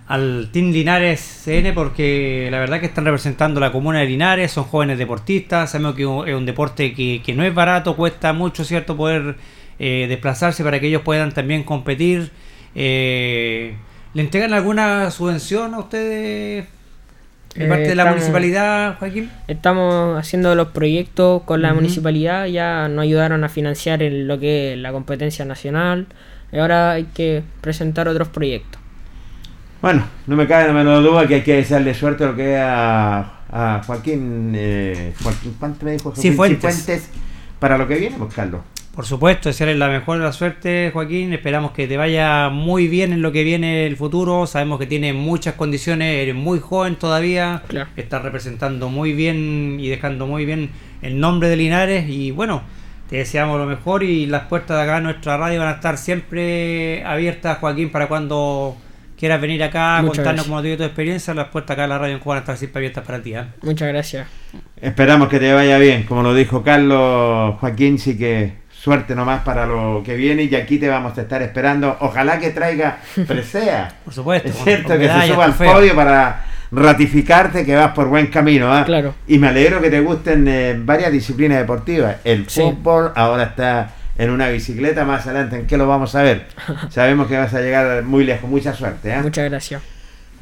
[0.08, 4.66] al Team Linares CN porque la verdad que están representando la comuna de Linares, son
[4.66, 8.96] jóvenes deportistas, sabemos que es un deporte que, que no es barato, cuesta mucho, ¿cierto?
[8.96, 9.38] Poder
[9.80, 12.32] eh, desplazarse para que ellos puedan también competir.
[12.76, 13.76] Eh,
[14.14, 16.66] ¿Le entregan alguna subvención a ustedes
[17.56, 19.30] de parte de la municipalidad, Joaquín?
[19.48, 24.74] Estamos haciendo los proyectos con la municipalidad, ya nos ayudaron a financiar en lo que
[24.74, 26.08] es la competencia nacional
[26.52, 28.80] y ahora hay que presentar otros proyectos.
[29.82, 33.20] Bueno, no me cabe la menor duda que hay que desearle suerte lo que a,
[33.52, 36.12] a Joaquín, eh, Joaquín, ¿cuánto me dijo?
[36.12, 37.10] Joaquín Cifuentes.
[37.60, 38.62] para lo que viene, pues Carlos.
[38.98, 41.32] Por supuesto, desearle la mejor de la suerte, Joaquín.
[41.32, 44.48] Esperamos que te vaya muy bien en lo que viene el futuro.
[44.48, 47.62] Sabemos que tiene muchas condiciones, eres muy joven todavía.
[47.68, 47.92] Claro.
[47.96, 50.72] Estás representando muy bien y dejando muy bien
[51.04, 52.10] el nombre de Linares.
[52.10, 52.64] Y bueno,
[53.08, 57.04] te deseamos lo mejor y las puertas de acá nuestra radio van a estar siempre
[57.06, 58.76] abiertas, Joaquín, para cuando
[59.16, 61.36] quieras venir acá a contarnos cómo te tu experiencia.
[61.36, 63.36] Las puertas acá de la radio en van a estar siempre abiertas para ti.
[63.36, 63.44] ¿eh?
[63.62, 64.28] Muchas gracias.
[64.82, 66.02] Esperamos que te vaya bien.
[66.02, 70.78] Como lo dijo Carlos, Joaquín sí que suerte nomás para lo que viene y aquí
[70.78, 71.98] te vamos a estar esperando.
[72.00, 73.94] Ojalá que traiga presea.
[74.06, 74.48] Por supuesto.
[74.48, 78.74] Es cierto que se suba al podio para ratificarte que vas por buen camino.
[78.74, 78.86] ¿ah?
[78.86, 79.14] Claro.
[79.28, 82.16] Y me alegro que te gusten eh, varias disciplinas deportivas.
[82.24, 86.46] El fútbol ahora está en una bicicleta, más adelante en qué lo vamos a ver.
[86.90, 88.50] Sabemos que vas a llegar muy lejos.
[88.50, 89.14] Mucha suerte.
[89.14, 89.20] ¿ah?
[89.22, 89.82] Muchas gracias.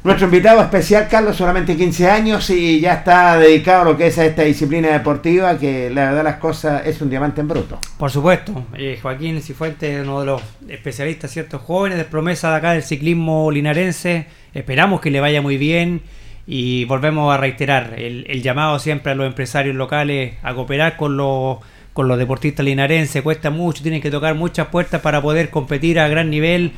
[0.06, 4.16] Nuestro invitado especial, Carlos, solamente 15 años y ya está dedicado a lo que es
[4.18, 7.80] a esta disciplina deportiva, que la verdad las cosas es un diamante en bruto.
[7.98, 12.72] Por supuesto, eh, Joaquín Cifuentes, uno de los especialistas, ciertos jóvenes de promesa de acá
[12.74, 16.02] del ciclismo linarense, esperamos que le vaya muy bien
[16.46, 21.58] y volvemos a reiterar el, llamado siempre a los empresarios locales a cooperar con los
[21.94, 26.06] con los deportistas linarenses, cuesta mucho, tienen que tocar muchas puertas para poder competir a
[26.06, 26.74] gran nivel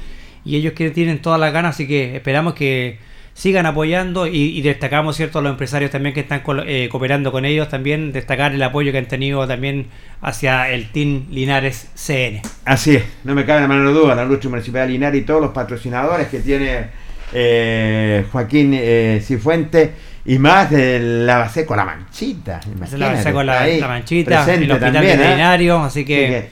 [0.46, 3.06] y ellos que tienen todas las ganas, así que esperamos que
[3.38, 7.68] sigan apoyando y, destacamos cierto a los empresarios también que están eh, cooperando con ellos
[7.68, 9.86] también destacar el apoyo que han tenido también
[10.20, 14.48] hacia el Team Linares CN así es no me cabe la menor duda la lucha
[14.48, 16.86] municipal de Linares y todos los patrocinadores que tiene
[17.32, 19.92] eh, Joaquín eh, Cifuente
[20.24, 22.58] y más de la base con la manchita
[22.96, 26.48] la base con la, manchita el hospital también, veterinario así que,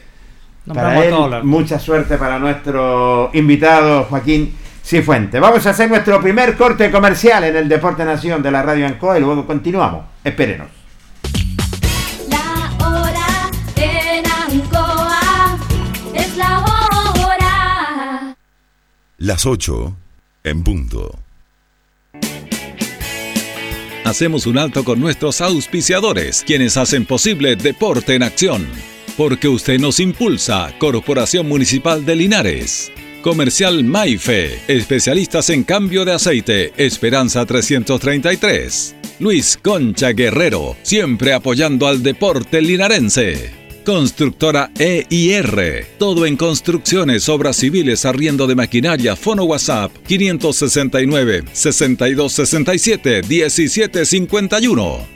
[1.43, 4.55] mucha suerte para nuestro invitado Joaquín
[4.87, 5.41] Cifuente.
[5.41, 9.19] Vamos a hacer nuestro primer corte comercial en el Deporte Nación de la Radio Ancoa
[9.19, 10.05] y luego continuamos.
[10.23, 10.69] Espérenos.
[12.31, 15.59] La hora en Ancoa
[16.15, 18.37] es la hora.
[19.19, 19.97] Las 8
[20.45, 21.19] en punto.
[24.05, 28.65] Hacemos un alto con nuestros auspiciadores, quienes hacen posible Deporte en Acción.
[29.17, 32.93] Porque usted nos impulsa, Corporación Municipal de Linares.
[33.27, 38.95] Comercial Maife, especialistas en cambio de aceite, Esperanza 333.
[39.19, 43.51] Luis Concha Guerrero, siempre apoyando al deporte linarense.
[43.85, 55.16] Constructora EIR, todo en construcciones, obras civiles, arriendo de maquinaria, fono WhatsApp 569 6267 1751.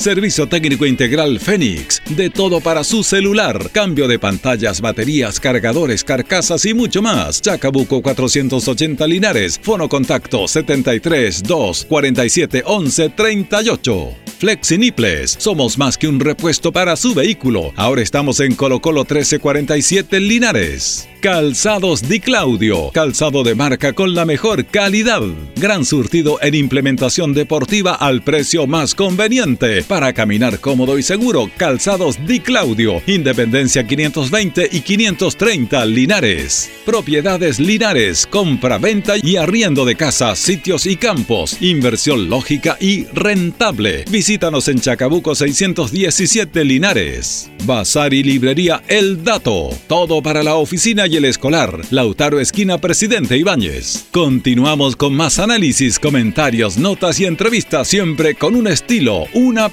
[0.00, 2.00] Servicio técnico integral Fénix.
[2.08, 3.68] De todo para su celular.
[3.70, 7.42] Cambio de pantallas, baterías, cargadores, carcasas y mucho más.
[7.42, 9.60] Chacabuco 480 Linares.
[9.62, 14.14] Fono contacto 73 2 47 11 38.
[14.38, 15.36] Flexiniples.
[15.38, 17.74] Somos más que un repuesto para su vehículo.
[17.76, 21.10] Ahora estamos en Colo Colo 1347 Linares.
[21.20, 22.90] Calzados Di Claudio.
[22.94, 25.20] Calzado de marca con la mejor calidad.
[25.56, 29.82] Gran surtido en implementación deportiva al precio más conveniente.
[29.90, 33.02] Para caminar cómodo y seguro, Calzados Di Claudio.
[33.08, 36.70] Independencia 520 y 530 Linares.
[36.86, 38.24] Propiedades Linares.
[38.24, 41.60] Compra, venta y arriendo de casas, sitios y campos.
[41.60, 44.04] Inversión lógica y rentable.
[44.08, 47.50] Visítanos en Chacabuco 617 Linares.
[47.64, 49.70] Bazar y librería El Dato.
[49.88, 51.80] Todo para la oficina y el escolar.
[51.90, 54.04] Lautaro Esquina Presidente Ibáñez.
[54.12, 59.68] Continuamos con más análisis, comentarios, notas y entrevistas siempre con un estilo, una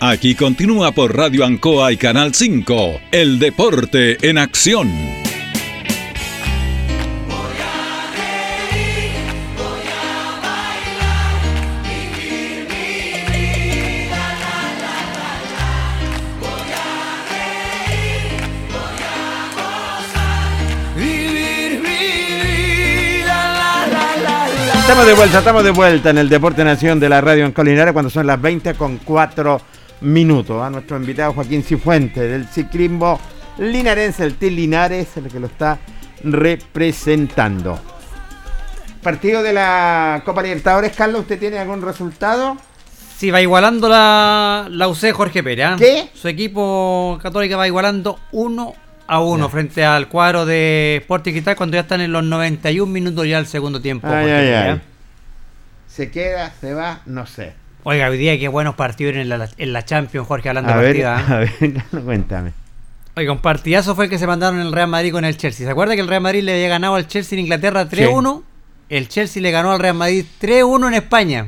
[0.00, 3.00] Aquí continúa por Radio Ancoa y Canal 5.
[3.12, 5.27] El deporte en acción.
[24.88, 27.92] Estamos de vuelta, estamos de vuelta en el Deporte Nación de la Radio en Colinares
[27.92, 29.60] cuando son las 20 con 4
[30.00, 30.62] minutos.
[30.62, 33.20] A nuestro invitado Joaquín Cifuente del ciclismo
[33.58, 35.78] linarense, el Team Linares, el que lo está
[36.24, 37.78] representando.
[39.02, 42.56] Partido de la Copa Libertadores, Carlos, ¿usted tiene algún resultado?
[43.18, 45.66] Sí, va igualando la, la UC Jorge Pérez.
[45.66, 45.76] ¿ah?
[45.78, 46.08] ¿Qué?
[46.14, 51.74] Su equipo católica va igualando 1 a 1 frente al cuadro de Sporting Cristal cuando
[51.76, 54.06] ya están en los 91 minutos ya del segundo tiempo.
[54.06, 54.80] Ay, ay, ay.
[55.88, 56.52] ¿Se queda?
[56.60, 57.00] ¿Se va?
[57.06, 57.54] No sé.
[57.84, 60.82] Oiga, hoy día qué buenos partidos en la, en la Champions, Jorge, hablando A de
[60.82, 61.16] ver, partida.
[61.16, 61.26] ¿ah?
[61.34, 62.52] a ver, cuéntame.
[63.16, 65.66] Oiga, un partidazo fue el que se mandaron el Real Madrid con el Chelsea.
[65.66, 68.42] ¿Se acuerda que el Real Madrid le había ganado al Chelsea en Inglaterra 3-1?
[68.90, 71.46] El Chelsea le ganó al Real Madrid 3-1 en España.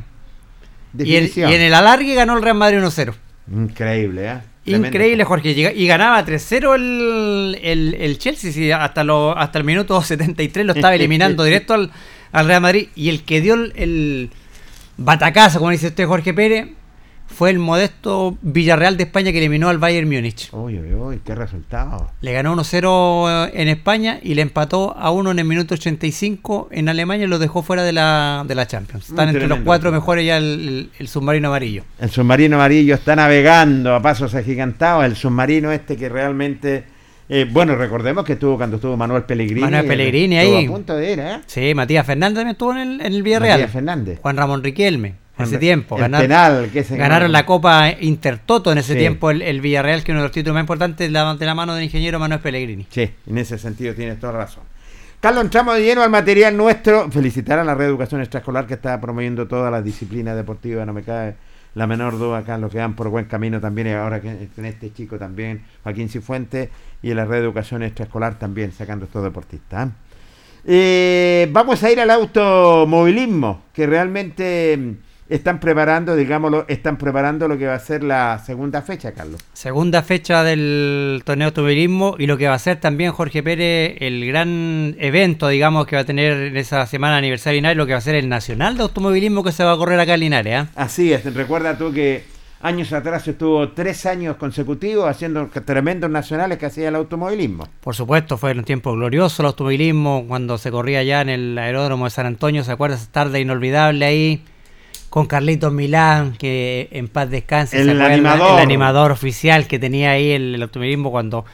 [0.99, 1.51] Y, el- Definición.
[1.51, 3.15] y en el alargue ganó el Real Madrid 1-0.
[3.53, 4.39] Increíble, ¿eh?
[4.75, 5.51] Increíble, Jorge.
[5.51, 8.53] Y ganaba 3-0 el, el, el Chelsea.
[8.53, 11.91] sí, hasta, lo, hasta el minuto 73 lo estaba eliminando directo al,
[12.33, 12.89] al Real Madrid.
[12.95, 14.31] Y el que dio el, el
[14.97, 16.69] batacazo, como dice usted, Jorge Pérez,
[17.35, 20.51] fue el modesto Villarreal de España que eliminó al Bayern Múnich.
[20.53, 22.11] Uy, uy, uy, qué resultado.
[22.21, 26.89] Le ganó 1-0 en España y le empató a 1 en el minuto 85 en
[26.89, 29.09] Alemania y lo dejó fuera de la, de la Champions.
[29.09, 31.85] Están Mm, entre los cuatro mejores ya el, el- el submarino amarillo.
[31.99, 35.05] El submarino amarillo está navegando a pasos agigantados.
[35.05, 36.85] El submarino este que realmente.
[37.29, 39.61] eh, bueno, recordemos que estuvo cuando estuvo Manuel Pellegrini.
[39.61, 40.65] Manuel eh, Pellegrini ahí.
[40.67, 41.39] A punto de ir, ¿eh?
[41.47, 43.59] Sí, Matías Fernández también estuvo en el, en el Villarreal.
[43.61, 44.19] Matías Fernández.
[44.21, 45.15] Juan Ramón Riquelme.
[45.43, 45.97] En ese El- tiempo.
[45.97, 48.99] el Ganar- penal que se ganaron la Copa Intertoto en ese Sí.
[48.99, 51.85] tiempo el, el Villarreal, que uno de los títulos más importantes de la, mano del
[51.85, 52.87] ingeniero Manuel Pellegrini.
[52.91, 54.63] Sí, en ese sentido tienes toda razón.
[55.21, 57.11] Carlos, entramos de lleno al material nuestro.
[57.11, 60.87] Felicitar a la red educación extraescolar que está promoviendo todas las disciplinas deportivas.
[60.87, 61.35] No me cae
[61.75, 63.89] la menor duda, Carlos, que van por buen camino también.
[63.89, 66.71] Y ahora que con este chico también, Joaquín Cifuentes,
[67.03, 69.89] y en la red de educación extraescolar también sacando estos deportistas.
[69.89, 69.93] ¿eh?
[70.67, 74.95] Eh, vamos a ir al automovilismo, que realmente
[75.31, 79.41] están preparando, digámoslo, están preparando lo que va a ser la segunda fecha, Carlos.
[79.53, 83.97] Segunda fecha del torneo de automovilismo y lo que va a ser también Jorge Pérez,
[84.01, 87.93] el gran evento, digamos, que va a tener en esa semana aniversario Linares, lo que
[87.93, 90.55] va a ser el Nacional de Automovilismo que se va a correr acá en Linares.
[90.57, 90.67] ¿ah?
[90.75, 92.25] Así es, recuerda tú que
[92.61, 97.69] años atrás estuvo tres años consecutivos haciendo tremendos nacionales que hacía el automovilismo.
[97.81, 102.05] Por supuesto, fue un tiempo glorioso el automovilismo cuando se corría ya en el aeródromo
[102.07, 104.43] de San Antonio, ¿se acuerda esa tarde inolvidable ahí?
[105.11, 108.53] Con Carlitos Milán, que en paz descanse, el, animador.
[108.53, 111.45] el animador oficial que tenía ahí el, automovilismo cuando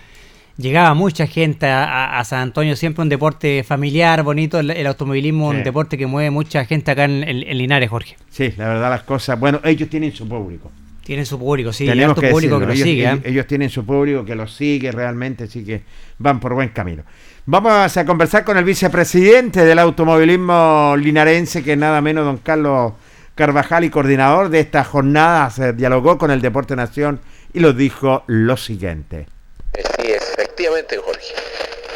[0.58, 5.96] llegaba mucha gente a, San Antonio, siempre un deporte familiar, bonito, el, automovilismo, un deporte
[5.96, 8.16] que mueve mucha gente acá en, en, Linares, Jorge.
[8.30, 10.70] Sí, la verdad las cosas, bueno, ellos tienen su público.
[11.06, 13.04] Tienen su público, sí, Tenemos que público que ellos, sigue.
[13.04, 13.20] ¿eh?
[13.24, 15.82] Ellos, tienen su público que lo sigue realmente, así que
[16.18, 17.04] van por buen camino.
[17.46, 22.94] Vamos a conversar con el vicepresidente del automovilismo linarense, que nada menos don Carlos
[23.36, 27.20] Carvajal y coordinador de esta jornada, se dialogó con el Deporte Nación
[27.52, 29.26] y lo dijo lo siguiente.
[29.74, 31.34] Sí, efectivamente, Jorge.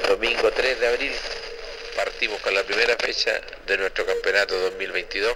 [0.07, 1.13] Domingo 3 de abril
[1.97, 3.31] partimos con la primera fecha
[3.67, 5.35] de nuestro campeonato 2022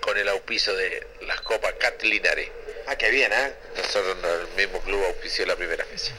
[0.00, 2.48] con el auspicio de las copas Cat Linares.
[2.86, 3.52] Ah, qué bien, ¿eh?
[3.76, 6.12] Nosotros, el mismo club auspició la primera fecha.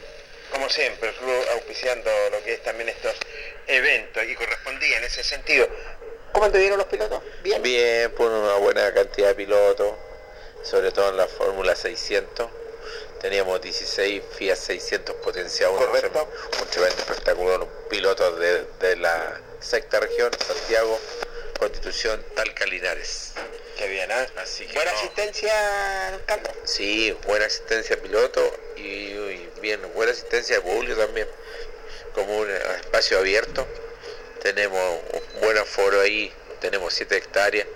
[0.51, 3.15] Como siempre, el club auspiciando lo que es también estos
[3.67, 5.69] eventos y correspondía en ese sentido.
[6.31, 7.21] ¿Cómo anduvieron los pilotos?
[7.43, 7.61] Bien.
[7.61, 9.93] Bien, por una buena cantidad de pilotos,
[10.63, 12.49] sobre todo en la Fórmula 600.
[13.19, 16.27] Teníamos 16 Fiat 600 potenciados, Correcto.
[16.59, 20.99] un tremendo espectáculo, pilotos de, de la sexta región, Santiago,
[21.59, 23.33] Constitución, Talca, Linares.
[23.77, 24.27] Qué bien, ¿eh?
[24.37, 24.97] Así que ¿Buena no.
[24.97, 25.53] asistencia,
[26.25, 26.51] Carlos?
[26.63, 28.41] Sí, buena asistencia piloto
[28.77, 31.27] y, y bien, buena asistencia de público también,
[32.15, 33.67] como un espacio abierto.
[34.41, 37.67] Tenemos un buen aforo ahí, tenemos 7 hectáreas,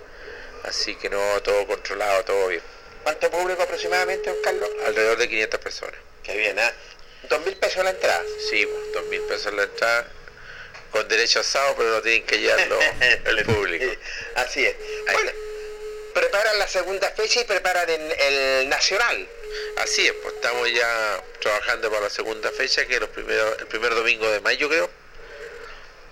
[0.64, 2.62] así que no, todo controlado, todo bien.
[3.04, 4.68] ¿Cuánto público aproximadamente, don Carlos?
[4.84, 6.00] Alrededor de 500 personas.
[6.24, 6.72] Qué bien, ¿eh?
[7.28, 8.22] ¿Dos mil pesos la entrada?
[8.50, 10.08] Sí, pues, dos mil pesos la entrada,
[10.90, 12.78] con derecho a asado, pero no tienen que llevarlo
[13.24, 13.84] el público.
[14.34, 14.74] Así es.
[15.08, 15.30] Ahí Bueno,
[16.14, 19.28] preparan la segunda fecha y preparan el, el nacional.
[19.78, 23.66] Así es, pues estamos ya trabajando para la segunda fecha, que es los primeros, el
[23.66, 24.90] primer domingo de mayo creo.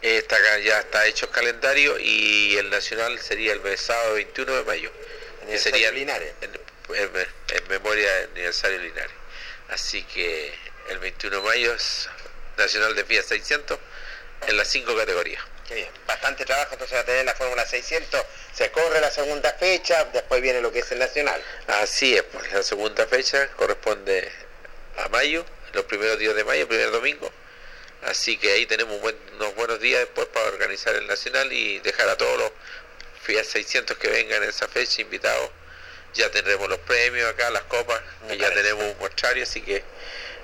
[0.07, 4.93] Está ya está hecho el calendario y el nacional sería el sábado 21 de mayo.
[4.93, 6.33] que Aniversario sería Linares.
[6.43, 6.51] En,
[6.95, 7.27] en-
[7.57, 9.13] en memoria del aniversario Linares.
[9.71, 10.53] Así que
[10.91, 12.09] el 21 de mayo es
[12.59, 13.79] Nacional de Fiat 600
[14.47, 15.43] en las cinco categorías.
[15.67, 15.89] Qué bien.
[16.07, 18.23] Bastante trabajo, entonces va a tener la Fórmula 600.
[18.55, 21.43] Se corre la segunda fecha, después viene lo que es el nacional.
[21.67, 24.31] Así es, pues la segunda fecha corresponde
[24.99, 27.33] a mayo, los primeros días de mayo, el primer domingo.
[28.05, 31.79] Así que ahí tenemos un buen- unos buenos días después para organizar el nacional y
[31.81, 32.51] dejar a todos los
[33.23, 35.51] Fiat 600 que vengan en esa fecha invitados.
[36.13, 38.01] Ya tendremos los premios acá, las copas,
[38.39, 39.83] ya tenemos un muestrario, así que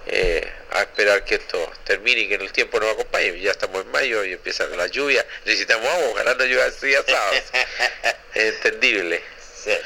[0.07, 3.39] eh, a esperar que esto termine y que en el tiempo nos acompañe.
[3.39, 5.25] Ya estamos en mayo y empiezan las lluvias.
[5.45, 7.43] Necesitamos agua, no llueva así a sábados.
[8.35, 9.23] Es entendible.
[9.65, 9.77] Sí.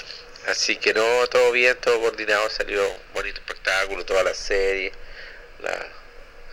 [0.46, 4.92] Así que no, todo bien, todo coordinado, salió un bonito espectáculo, toda la serie,
[5.60, 5.70] la,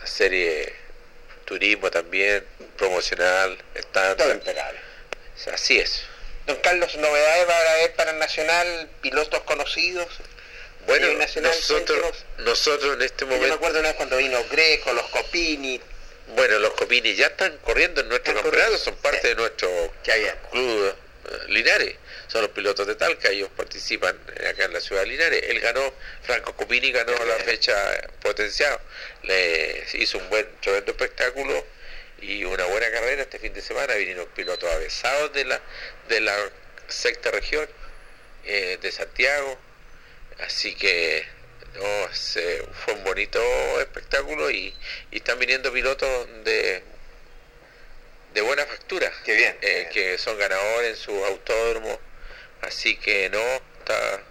[0.00, 0.74] la serie
[1.42, 2.44] turismo también,
[2.76, 4.78] promocional, stand, Todo impecable.
[5.52, 6.02] así es.
[6.46, 10.06] Don Carlos, novedades va a haber para el nacional, pilotos conocidos.
[10.86, 12.24] Bueno, Eh, nacional, nosotros, centros.
[12.38, 15.80] nosotros en este Yo me momento, acuerdo una vez cuando vino Greco, los Copini.
[16.34, 19.28] bueno, los Copini ya están corriendo en nuestro Están campeonato, corriendo, son parte sí.
[19.28, 19.92] de nuestro
[20.50, 20.94] club
[21.30, 21.94] eh, Linares,
[22.32, 24.18] son los pilotos de Talca, ellos participan
[24.48, 25.42] acá en la ciudad de Linares.
[25.48, 27.74] Él ganó, Franco Copini ganó la fecha
[28.22, 28.80] potenciado,
[29.22, 31.62] le hizo un buen, tremendo espectáculo
[32.22, 33.94] y una buena carrera este fin de semana.
[33.96, 35.60] Vinieron pilotos avesados de la,
[36.08, 36.34] de la
[36.88, 37.68] sexta región,
[38.46, 39.58] eh, de Santiago,
[40.40, 41.26] así que
[41.74, 43.40] no, se- fue un bonito
[43.80, 44.74] espectáculo y,
[45.10, 46.82] y están viniendo pilotos de
[48.32, 49.54] de buena factura Qué bien.
[49.60, 51.98] eh, que son ganadores en sus autódromos
[52.62, 53.42] así que no
[53.78, 54.22] está,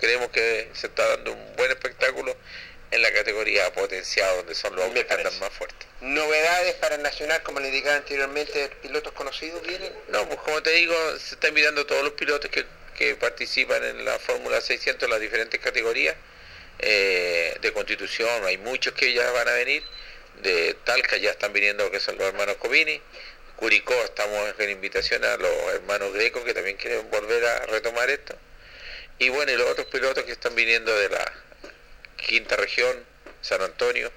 [0.00, 2.36] creemos que se está dando un buen espectáculo
[2.90, 7.02] en la categoría potenciada donde son los autos que andan más fuertes Novedades para el
[7.02, 9.92] nacional, como le indicaba anteriormente, pilotos conocidos vienen.
[10.08, 12.64] no pues como te digo se está invitando a todos los pilotos que,
[12.96, 16.14] que participan en la Fórmula 600 en las diferentes categorías
[16.78, 19.82] eh, de Constitución hay muchos que ya van a venir
[20.42, 23.02] de Talca ya están viniendo que son los hermanos Covini
[23.58, 28.36] Curicó estamos en invitación a los hermanos Greco que también quieren volver a retomar esto
[29.18, 31.32] y bueno y los otros pilotos que están viniendo de la
[32.16, 33.04] quinta región
[33.42, 34.12] San Antonio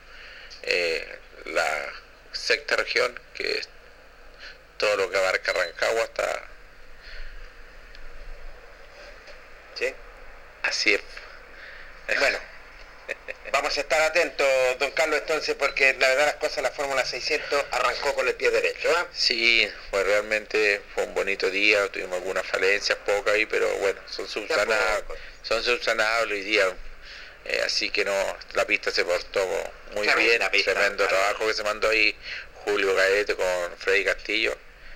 [0.61, 1.91] eh, la
[2.31, 3.67] sexta región que es
[4.77, 6.47] todo lo que abarca Rancagua hasta
[9.73, 9.91] Sí.
[10.61, 11.01] así es
[12.19, 12.37] Bueno,
[13.51, 14.43] vamos a estar atento,
[14.80, 18.49] don Carlos, entonces, porque la verdad las cosas, la Fórmula 600 arrancó con el pie
[18.49, 18.89] derecho.
[18.97, 19.07] ¿ah?
[19.14, 24.28] Sí, pues realmente fue un bonito día, tuvimos algunas falencias, pocas ahí, pero bueno, son
[24.28, 25.03] subsanables,
[25.43, 26.66] son subsanables hoy día.
[27.45, 29.45] Eh, así que no, la pista se portó
[29.95, 32.16] muy bien, tremendo trabajo que se mandó ahí
[32.66, 34.55] Julio Gaete con Freddy Castillo.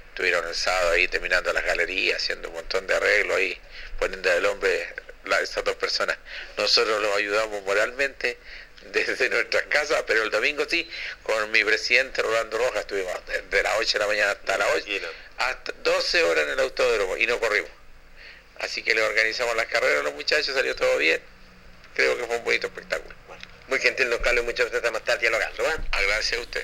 [0.09, 3.59] Estuvieron el sábado ahí terminando las galerías, haciendo un montón de arreglos ahí,
[3.99, 4.87] poniendo el hombre
[5.27, 6.17] la, estas dos personas.
[6.57, 8.37] Nosotros los ayudamos moralmente
[8.91, 10.87] desde nuestras casas, pero el domingo sí,
[11.23, 13.13] con mi presidente Rolando Rojas estuvimos
[13.49, 14.85] de las 8 de la mañana hasta las 8,
[15.37, 17.71] hasta 12 horas en el autódromo y no corrimos.
[18.59, 21.19] Así que le organizamos las carreras a los muchachos, salió todo bien.
[21.93, 23.15] Creo que fue un bonito espectáculo.
[23.67, 25.63] Muy gentil, don Carlos, muchas gracias por estar dialogando.
[25.63, 25.87] ¿eh?
[25.91, 26.63] Agradece a usted.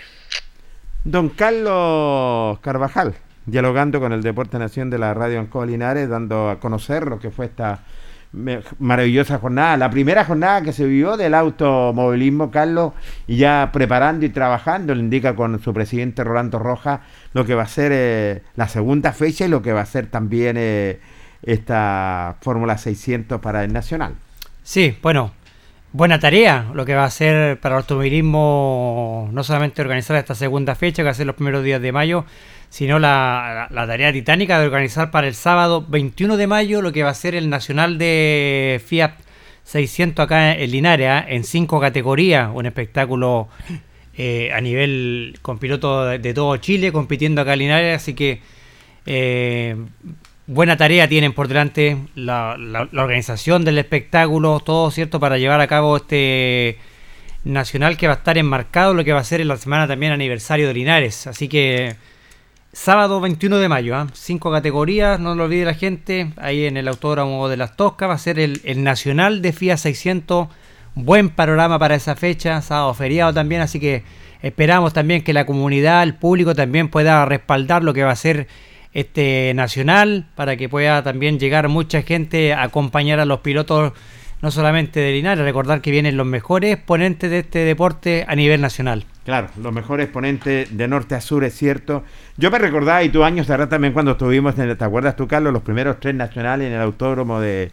[1.03, 6.59] Don Carlos Carvajal, dialogando con el Deporte Nación de la Radio Ancoa Linares, dando a
[6.59, 7.83] conocer lo que fue esta
[8.33, 12.93] maravillosa jornada, la primera jornada que se vivió del automovilismo, Carlos,
[13.27, 17.01] y ya preparando y trabajando, le indica con su presidente Rolando Rojas
[17.33, 20.07] lo que va a ser eh, la segunda fecha y lo que va a ser
[20.07, 20.99] también eh,
[21.43, 24.15] esta Fórmula 600 para el Nacional.
[24.63, 25.31] Sí, bueno,
[25.91, 30.75] buena tarea lo que va a ser para el automovilismo, no solamente organizar esta segunda
[30.75, 32.25] fecha, que va a ser los primeros días de mayo,
[32.71, 37.09] sino la, tarea titánica de organizar para el sábado 21 de mayo lo que va
[37.09, 39.11] a ser el Nacional de Fiat
[39.65, 41.25] 600 acá en Linares, ¿ah?
[41.27, 43.49] en cinco categorías, un espectáculo
[44.17, 48.39] eh, a nivel con pilotos de, todo Chile compitiendo acá en Linares, así que
[49.05, 49.75] eh,
[50.47, 55.67] buena tarea tienen por delante la, la, organización del espectáculo, todo cierto, para llevar a
[55.67, 56.77] cabo este
[57.43, 60.13] nacional que va a estar enmarcado, lo que va a ser en la semana también
[60.13, 61.97] aniversario de Linares, así que
[62.73, 64.07] Sábado 21 de mayo, ¿ah?
[64.13, 68.13] cinco categorías, no lo olvide la gente, ahí en el Autódromo de las Toscas va
[68.13, 70.47] a ser el, Nacional de FIA 600,
[70.95, 74.03] buen panorama para esa fecha, sábado feriado también, así que
[74.41, 78.47] esperamos también que la comunidad, el público también pueda respaldar lo que va a ser
[78.93, 83.91] este Nacional, para que pueda también llegar mucha gente a acompañar a los pilotos,
[84.41, 88.61] no solamente de Linares, recordar que vienen los mejores exponentes de este deporte a nivel
[88.61, 89.03] nacional.
[89.23, 92.03] Claro, los mejores exponentes de norte a sur, es cierto.
[92.37, 95.53] Yo me recordaba, y tu años atrás también cuando estuvimos, en, ¿te acuerdas tú, Carlos?
[95.53, 97.71] Los primeros tres nacionales en el autódromo de,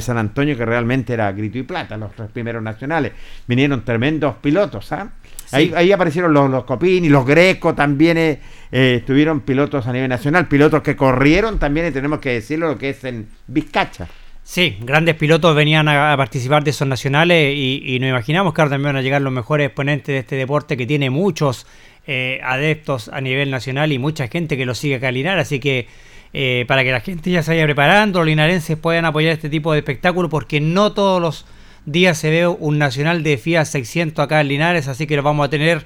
[0.00, 3.12] San Antonio, que realmente era grito y plata, los tres primeros nacionales.
[3.46, 5.08] Vinieron tremendos pilotos, ¿ah?
[5.52, 8.40] Ahí, aparecieron los, los Copini, los Greco también eh,
[8.70, 12.76] eh, estuvieron pilotos a nivel nacional, pilotos que corrieron también, y tenemos que decirlo, lo
[12.76, 14.08] que es en Vizcacha.
[14.50, 18.94] Sí, grandes pilotos venían a, participar de esos nacionales y, nos imaginamos que ahora también
[18.94, 21.66] van a llegar los mejores exponentes de este deporte que tiene muchos
[22.06, 25.86] eh, adeptos a nivel nacional y mucha gente que lo sigue acá Así que
[26.32, 29.74] eh, para que la gente ya se vaya preparando, los linarenses puedan apoyar este tipo
[29.74, 31.44] de espectáculo porque no todos los
[31.84, 34.88] días se ve un nacional de FIA 600 acá en Linares.
[34.88, 35.84] Así que lo vamos a tener,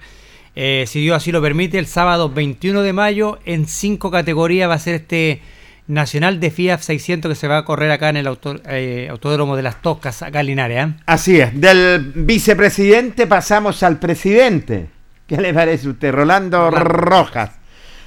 [0.54, 4.74] eh, si Dios así lo permite, el sábado 21 de mayo en cinco categorías va
[4.74, 5.40] a ser este
[5.86, 9.62] nacional de Fiat 600 que se va a correr acá en el eh, Autódromo de
[9.62, 10.86] las Toscas, acá en Linares.
[10.86, 10.94] ¿eh?
[11.06, 14.88] Así es, del vicepresidente pasamos al presidente.
[15.26, 16.12] ¿Qué le parece a usted?
[16.12, 17.52] Rolando Rojas,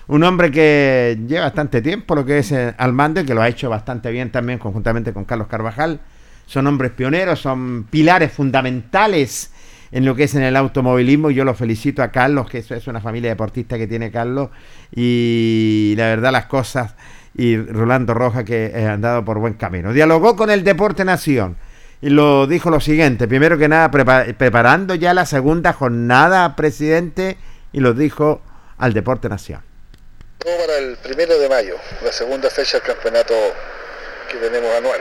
[0.08, 3.42] un hombre que lleva bastante tiempo lo que es eh, al mando y que lo
[3.42, 6.00] ha hecho bastante bien también conjuntamente con Carlos Carvajal.
[6.46, 9.52] Son hombres pioneros, son pilares fundamentales
[9.92, 11.32] en lo que es en el automovilismo.
[11.32, 14.50] Yo lo felicito a Carlos, que eso es una familia deportista que tiene Carlos.
[14.96, 16.96] Y la verdad las cosas
[17.38, 19.92] y Rolando Roja que ha andado por buen camino.
[19.92, 21.58] Dialogó con el Deporte Nación
[22.02, 27.38] y lo dijo lo siguiente, primero que nada preparando ya la segunda jornada, presidente,
[27.74, 28.42] y lo dijo
[28.78, 29.62] al Deporte Nación.
[30.40, 33.34] Para el primero de mayo, la segunda fecha del campeonato
[34.30, 35.00] que tenemos anual.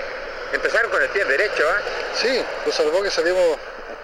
[0.53, 1.83] Empezaron con el pie derecho, ¿eh?
[2.15, 3.59] Sí, nos salvó que salimos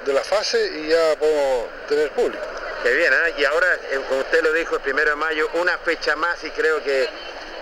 [0.04, 2.42] de la fase y ya podemos tener público.
[2.82, 3.34] Qué bien, ¿eh?
[3.38, 6.50] Y ahora, eh, como usted lo dijo, el primero de mayo, una fecha más y
[6.50, 7.08] creo que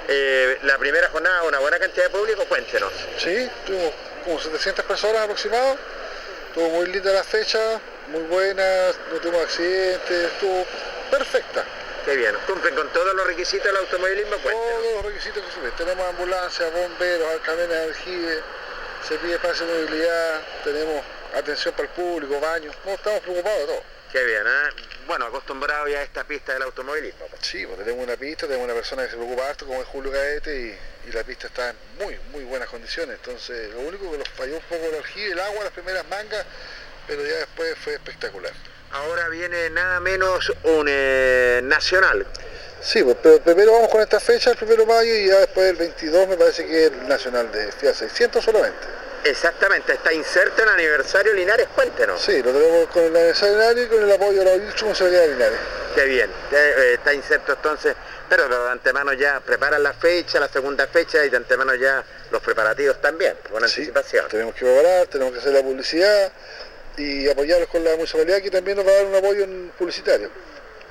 [0.08, 2.90] eh, la primera jornada, una buena cantidad de público, cuéntenos.
[3.18, 3.92] Sí, tuvimos
[4.24, 5.78] como 700 personas aproximados,
[6.48, 7.78] estuvo muy linda la fecha,
[8.08, 10.64] muy buena, no tuvimos accidentes, estuvo
[11.10, 11.62] perfecta.
[12.06, 16.08] Qué bien, cumplen con todos los requisitos del automovilismo, Todos los requisitos que suben, tenemos
[16.08, 18.40] ambulancias, bomberos, camiones de aljibe,
[19.06, 21.04] se pide espacio de movilidad, tenemos
[21.36, 23.97] atención para el público, baños, no estamos preocupados de todo.
[24.12, 24.82] Qué bien, ¿eh?
[25.06, 27.26] bueno, acostumbrado ya a esta pista del automovilismo.
[27.26, 27.42] Pues.
[27.42, 30.10] Sí, pues tenemos una pista, tenemos una persona que se preocupa harto como es Julio
[30.10, 33.16] Gaete y, la pista está en muy, muy buenas condiciones.
[33.16, 36.44] Entonces, lo único que nos falló un poco el aljibe, el agua, las primeras mangas,
[37.06, 38.52] pero ya después fue espectacular.
[38.92, 42.26] Ahora viene nada menos un eh, nacional.
[42.80, 45.70] Sí, pues, pero primero vamos con esta fecha, el primero de mayo, y ya después
[45.70, 48.86] el 22 me parece que es el nacional de FIA 600 solamente.
[49.24, 52.20] Exactamente, está inserto en aniversario Linares, cuéntenos.
[52.20, 55.28] Sí, lo tenemos con el aniversario Linares y con el apoyo de la responsabilidad de
[55.28, 55.58] Linares.
[55.94, 57.94] Qué bien, eh, está inserto entonces,
[58.28, 62.40] pero de antemano ya preparan la fecha, la segunda fecha y de antemano ya los
[62.42, 64.28] preparativos también, con Sí, anticipación.
[64.28, 66.32] tenemos que preparar, tenemos que hacer la publicidad
[66.96, 70.30] y apoyarlos con la municipalidad que también nos va a dar un apoyo en publicitario.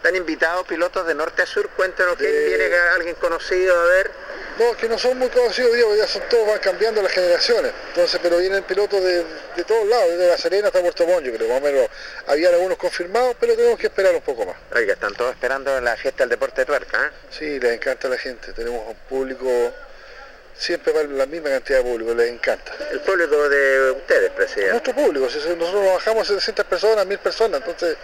[0.07, 4.09] Están invitados pilotos de norte a sur, cuéntenos quién De- viene, alguien conocido, a ver.
[4.57, 7.73] No, que no son muy conocidos, digo, ya son todos, van cambiando las generaciones.
[7.89, 9.25] Entonces, pero vienen pilotos de,
[9.57, 11.89] de todos lados, desde La Serena hasta Puerto Montt, yo creo, más o menos.
[12.27, 14.55] Habían algunos confirmados, pero tenemos que esperar un poco más.
[14.73, 17.09] Oiga, están todos esperando la fiesta del deporte de tuerca, ¿eh?
[17.29, 18.53] Sí, les encanta a la gente.
[18.53, 19.73] Tenemos un público,
[20.57, 22.71] siempre va la misma cantidad de público, les encanta.
[22.91, 24.71] El público de ustedes, presidente.
[24.71, 27.97] Nuestro público, si nosotros nos bajamos a 700 personas, 1000 personas, entonces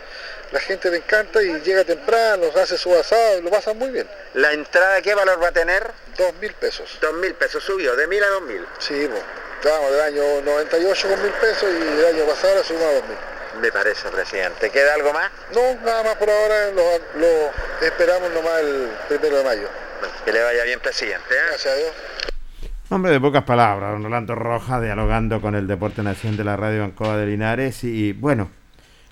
[0.54, 4.08] la gente le encanta y llega temprano, hace su asado, lo pasan muy bien.
[4.36, 5.84] ¿La entrada qué valor va a tener?
[6.16, 7.00] 2.000 pesos.
[7.02, 8.64] Dos mil pesos subió, de mil a dos mil.
[8.78, 9.24] Sí, pues,
[9.60, 13.62] estábamos del año 98 con 1.000 pesos y el año pasado la subimos a 2.000.
[13.62, 14.70] Me parece, presidente.
[14.70, 15.32] ¿Queda algo más?
[15.56, 16.84] No, nada más por ahora, lo,
[17.20, 17.52] lo
[17.82, 19.68] esperamos nomás el primero de mayo.
[20.00, 21.34] Bueno, que le vaya bien, presidente.
[21.34, 21.42] ¿eh?
[21.50, 21.92] Gracias a Dios.
[22.90, 26.84] Hombre de pocas palabras, don Rolando Rojas, dialogando con el Deporte Nación de la Radio
[26.84, 27.84] Ancoa de Linares.
[27.84, 28.52] Y bueno,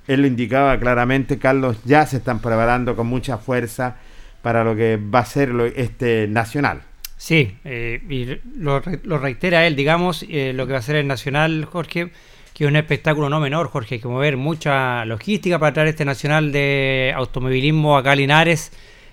[0.07, 3.97] él lo indicaba claramente, Carlos, ya se están preparando con mucha fuerza
[4.41, 6.81] para lo que va a ser lo- este nacional.
[7.17, 11.05] Sí, eh, y lo, lo reitera él, digamos, eh, lo que va a ser el
[11.07, 12.09] Nacional, Jorge,
[12.55, 16.03] que es un espectáculo no menor, Jorge, hay que mover mucha logística para traer este
[16.03, 18.71] Nacional de automovilismo a Linares.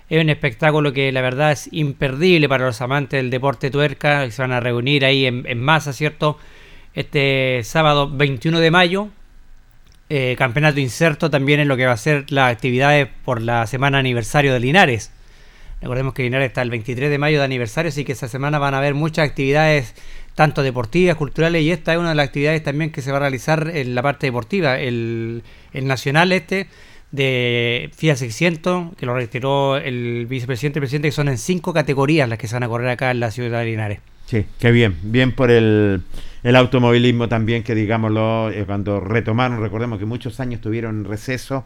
[0.09, 4.31] Es un espectáculo que la verdad es imperdible para los amantes del deporte tuerca, que
[4.31, 6.39] se van a reunir ahí en, en masa, ¿cierto?
[6.95, 9.09] Este sábado 21 de mayo,
[10.09, 13.99] eh, campeonato inserto también en lo que va a ser las actividades por la semana
[13.99, 15.11] aniversario de Linares.
[15.81, 18.73] Recordemos que Linares está el 23 de mayo de aniversario, así que esa semana van
[18.73, 19.95] a haber muchas actividades,
[20.35, 23.21] tanto deportivas, culturales, y esta es una de las actividades también que se va a
[23.21, 25.43] realizar en la parte deportiva, el,
[25.73, 26.67] el nacional este
[27.11, 32.27] de FIA 600, que lo retiró el vicepresidente y presidente, que son en cinco categorías
[32.27, 33.99] las que se van a correr acá en la ciudad de Linares.
[34.29, 34.95] Sí, qué bien.
[35.01, 36.03] Bien por el,
[36.43, 41.65] el automovilismo también, que digámoslo, eh, cuando retomaron, recordemos que muchos años tuvieron receso,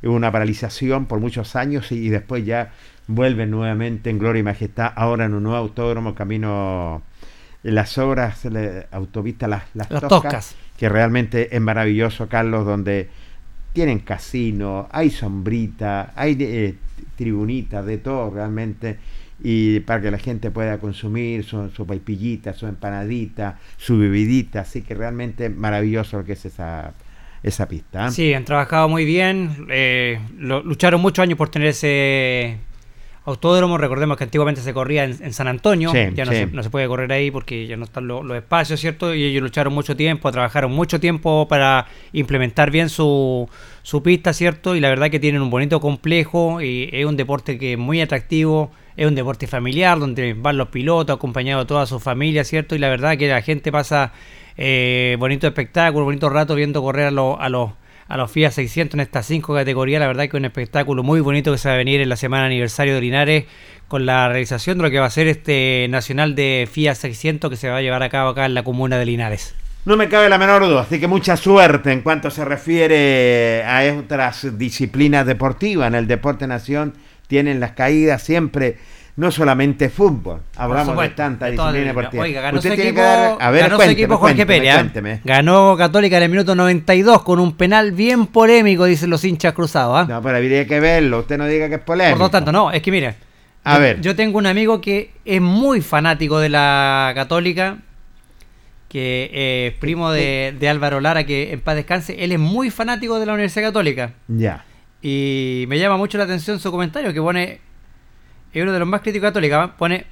[0.00, 2.70] hubo una paralización por muchos años y, y después ya
[3.08, 7.02] vuelven nuevamente en gloria y majestad, ahora en un nuevo autódromo, camino
[7.64, 10.56] las obras, la autopista Las, las, Las Toscas, Toscas.
[10.76, 13.08] que realmente es maravilloso, Carlos, donde
[13.72, 16.74] tienen casino, hay sombrita, hay eh,
[17.16, 18.98] tribunitas, de todo realmente,
[19.42, 24.82] y para que la gente pueda consumir su, su paipillita, su empanadita, su bebidita, así
[24.82, 26.92] que realmente maravilloso lo que es esa,
[27.42, 28.06] esa pista.
[28.06, 28.10] ¿eh?
[28.10, 32.58] Sí, han trabajado muy bien, eh, lo- lucharon muchos años por tener ese
[33.26, 36.38] autódromo, recordemos que antiguamente se corría en, en San Antonio, Sí, ya no, sí.
[36.38, 39.14] se, no se puede correr ahí porque ya no están lo- los espacios, ¿cierto?
[39.14, 43.48] Y ellos lucharon mucho tiempo, trabajaron mucho tiempo para implementar bien su,
[43.82, 44.76] su pista, ¿cierto?
[44.76, 48.02] Y la verdad que tienen un bonito complejo y es un deporte que es muy
[48.02, 52.74] atractivo, es un deporte familiar donde van los pilotos acompañados de toda su familia, ¿cierto?
[52.74, 54.12] Y la verdad que la gente pasa
[54.56, 57.48] eh, bonito espectáculo, bonito rato viendo correr a, los a
[58.08, 60.00] a FIA 600 en estas cinco categorías.
[60.00, 62.46] La verdad que un espectáculo muy bonito que se va a venir en la semana
[62.46, 63.44] aniversario de Linares
[63.88, 67.56] con la realización de lo que va a ser este nacional de FIA 600 que
[67.56, 69.54] se va a llevar a cabo acá en la comuna de Linares.
[69.84, 73.82] No me cabe la menor duda, así que mucha suerte en cuanto se refiere a
[73.98, 75.88] otras disciplinas deportivas.
[75.88, 76.94] En el Deporte Nación
[77.26, 78.76] tienen las caídas siempre,
[79.16, 82.22] no solamente fútbol, hablamos de supuesto, tanta de disciplina la- deportiva.
[82.24, 84.46] Oiga, ganó su Usted tiene equipo, que dar- a ver, ganó su cuénteme, equipo Jorge
[84.46, 85.20] Pérez.
[85.24, 89.96] Ganó Católica en el minuto 92 con un penal bien polémico, dicen los hinchas cruzados.
[89.98, 90.06] ¿ah?
[90.08, 92.18] No, pero habría que verlo, usted no diga que es polémico.
[92.18, 93.14] Por lo tanto, no, es que mire,
[93.62, 94.00] A yo, ver.
[94.00, 97.78] yo tengo un amigo que es muy fanático de la Católica,
[98.88, 102.70] que eh, es primo de, de Álvaro Lara, que en paz descanse, él es muy
[102.70, 104.12] fanático de la Universidad Católica.
[104.28, 104.64] Ya.
[105.06, 107.60] Y me llama mucho la atención su comentario que pone,
[108.54, 109.76] es uno de los más críticos Católica, ¿va?
[109.76, 110.06] pone,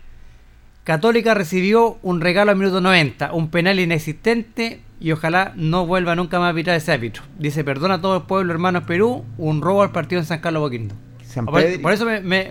[0.84, 6.38] Católica recibió un regalo al minuto 90, un penal inexistente y ojalá no vuelva nunca
[6.38, 7.22] más a pitar ese árbitro.
[7.38, 10.60] Dice, perdona a todo el pueblo hermanos Perú, un robo al partido en San Carlos
[10.60, 10.94] Boquindo.
[11.24, 12.50] San Por, Pedri, por eso me, me,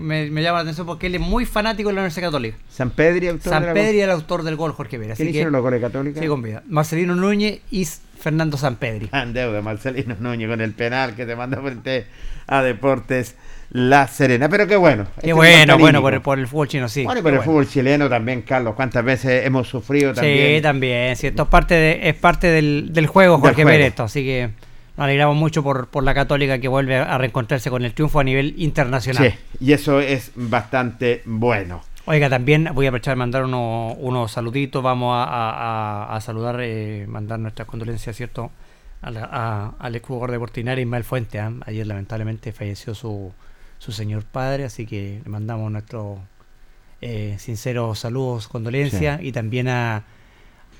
[0.00, 2.56] me, llama la atención porque él es muy fanático de la Universidad Católica.
[2.68, 5.16] San Pedri, autor San Pedri el autor del gol, Jorge Pérez.
[5.16, 6.20] ¿Quién hicieron los goles católicos?
[6.20, 6.64] sí, con vida.
[6.66, 7.86] Marcelino Núñez y
[8.22, 9.08] Fernando San Pedri.
[9.08, 12.06] Gran deuda, Marcelino Núñez con el penal que te mandó frente
[12.46, 13.34] a Deportes
[13.70, 14.48] La Serena.
[14.48, 15.02] Pero qué bueno.
[15.16, 17.04] Este Qué es bueno, bueno por el, por el fútbol chino, sí.
[17.04, 17.52] Bueno, y Qué por el bueno.
[17.52, 18.74] fútbol chileno también, Carlos.
[18.76, 20.56] ¿Cuántas veces hemos sufrido también?
[20.58, 21.16] Sí, también.
[21.16, 24.50] Sí, esto es parte, de, es parte del, del juego, Jorge esto, Así que
[24.96, 28.24] nos alegramos mucho por, por la Católica que vuelve a reencontrarse con el triunfo a
[28.24, 29.32] nivel internacional.
[29.32, 31.82] Sí, y eso es bastante bueno.
[32.04, 34.82] Oiga, también voy a aprovechar de mandar unos, unos saluditos.
[34.82, 38.50] Vamos a, saludar, eh, mandar nuestras condolencias, ¿cierto?
[39.02, 41.38] al jugador de Portinaria, Ismael Fuente.
[41.38, 41.52] ¿ah?
[41.66, 43.32] Ayer, lamentablemente, falleció su,
[43.78, 46.18] su señor padre, así que le mandamos nuestros
[47.00, 50.04] eh, sinceros saludos, condolencias y también a,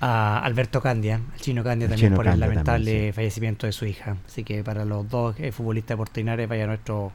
[0.00, 4.16] a Alberto Candia, al chino Candia también por el lamentable fallecimiento de su hija.
[4.26, 7.12] Así que para los dos eh, futbolistas de vaya nuestro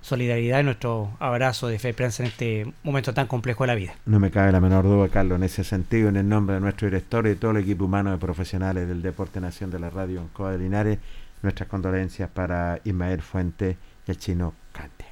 [0.00, 3.74] solidaridad y nuestro abrazo de fe y esperanza en este momento tan complejo de la
[3.74, 3.94] vida.
[4.06, 6.86] No me cabe la menor duda, Carlos, en ese sentido, en el nombre de nuestro
[6.86, 10.20] director y de todo el equipo humano de profesionales del Deporte Nación de la Radio
[10.20, 10.98] en Coa de Linares,
[11.42, 13.76] nuestras condolencias para Ismael Fuente
[14.06, 15.06] y el chino Candia.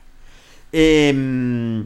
[0.73, 1.85] Eh,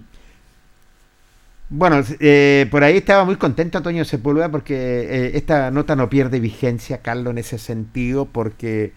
[1.70, 6.40] bueno, eh, por ahí estaba muy contento Antonio Sepúlveda porque eh, esta nota no pierde
[6.40, 8.92] vigencia, Carlos, en ese sentido, porque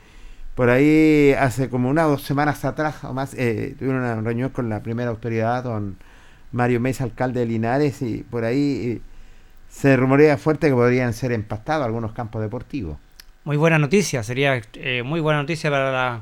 [0.55, 4.49] por ahí hace como una o dos semanas atrás o más eh, tuvieron una reunión
[4.49, 5.97] con la primera autoridad, don
[6.51, 9.01] Mario Mesa, alcalde de Linares, y por ahí
[9.69, 12.97] se rumorea fuerte que podrían ser empastados algunos campos deportivos.
[13.45, 14.61] Muy buena noticia, sería
[15.03, 16.21] muy buena noticia para la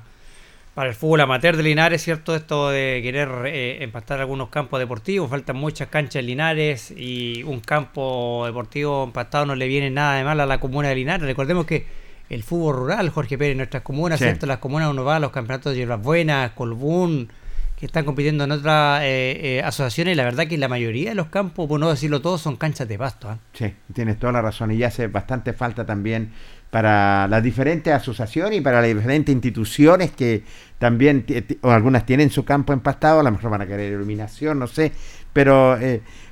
[0.79, 2.33] para el fútbol amateur de Linares, ¿cierto?
[2.33, 7.59] Esto de querer eh, empastar algunos campos deportivos, faltan muchas canchas en Linares y un
[7.59, 11.27] campo deportivo empastado no le viene nada de mal a la comuna de Linares.
[11.27, 11.85] Recordemos que
[12.29, 14.45] el fútbol rural, Jorge Pérez, nuestras comunas, ¿cierto?
[14.45, 17.29] Las comunas uno va a los campeonatos de Hierbas Buenas, Colbún,
[17.75, 21.27] que están compitiendo en otras eh, eh, asociaciones, la verdad que la mayoría de los
[21.27, 23.39] campos, por no decirlo todo, son canchas de pasto.
[23.53, 26.31] Sí, tienes toda la razón, y ya hace bastante falta también
[26.69, 30.43] para las diferentes asociaciones y para las diferentes instituciones que
[30.77, 31.25] también,
[31.61, 34.91] o algunas tienen su campo empastado, a lo mejor van a querer iluminación, no sé,
[35.33, 35.77] pero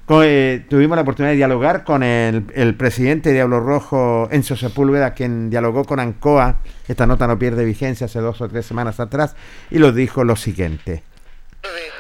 [0.10, 5.50] eh, tuvimos la oportunidad de dialogar con el, presidente de Diablo Rojo, Enzo Sepúlveda, quien
[5.50, 9.36] dialogó con ANCOA, esta nota no pierde vigencia hace dos o tres semanas atrás,
[9.70, 11.04] y lo dijo lo siguiente.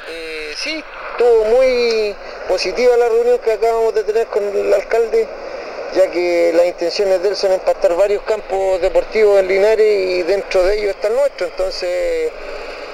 [0.10, 2.16] Eh, sí, estuvo muy
[2.48, 5.28] positiva la reunión que acabamos de tener con el alcalde
[5.96, 10.64] ya que las intenciones de él son empastar varios campos deportivos en Linares y dentro
[10.64, 12.32] de ellos está el nuestro, entonces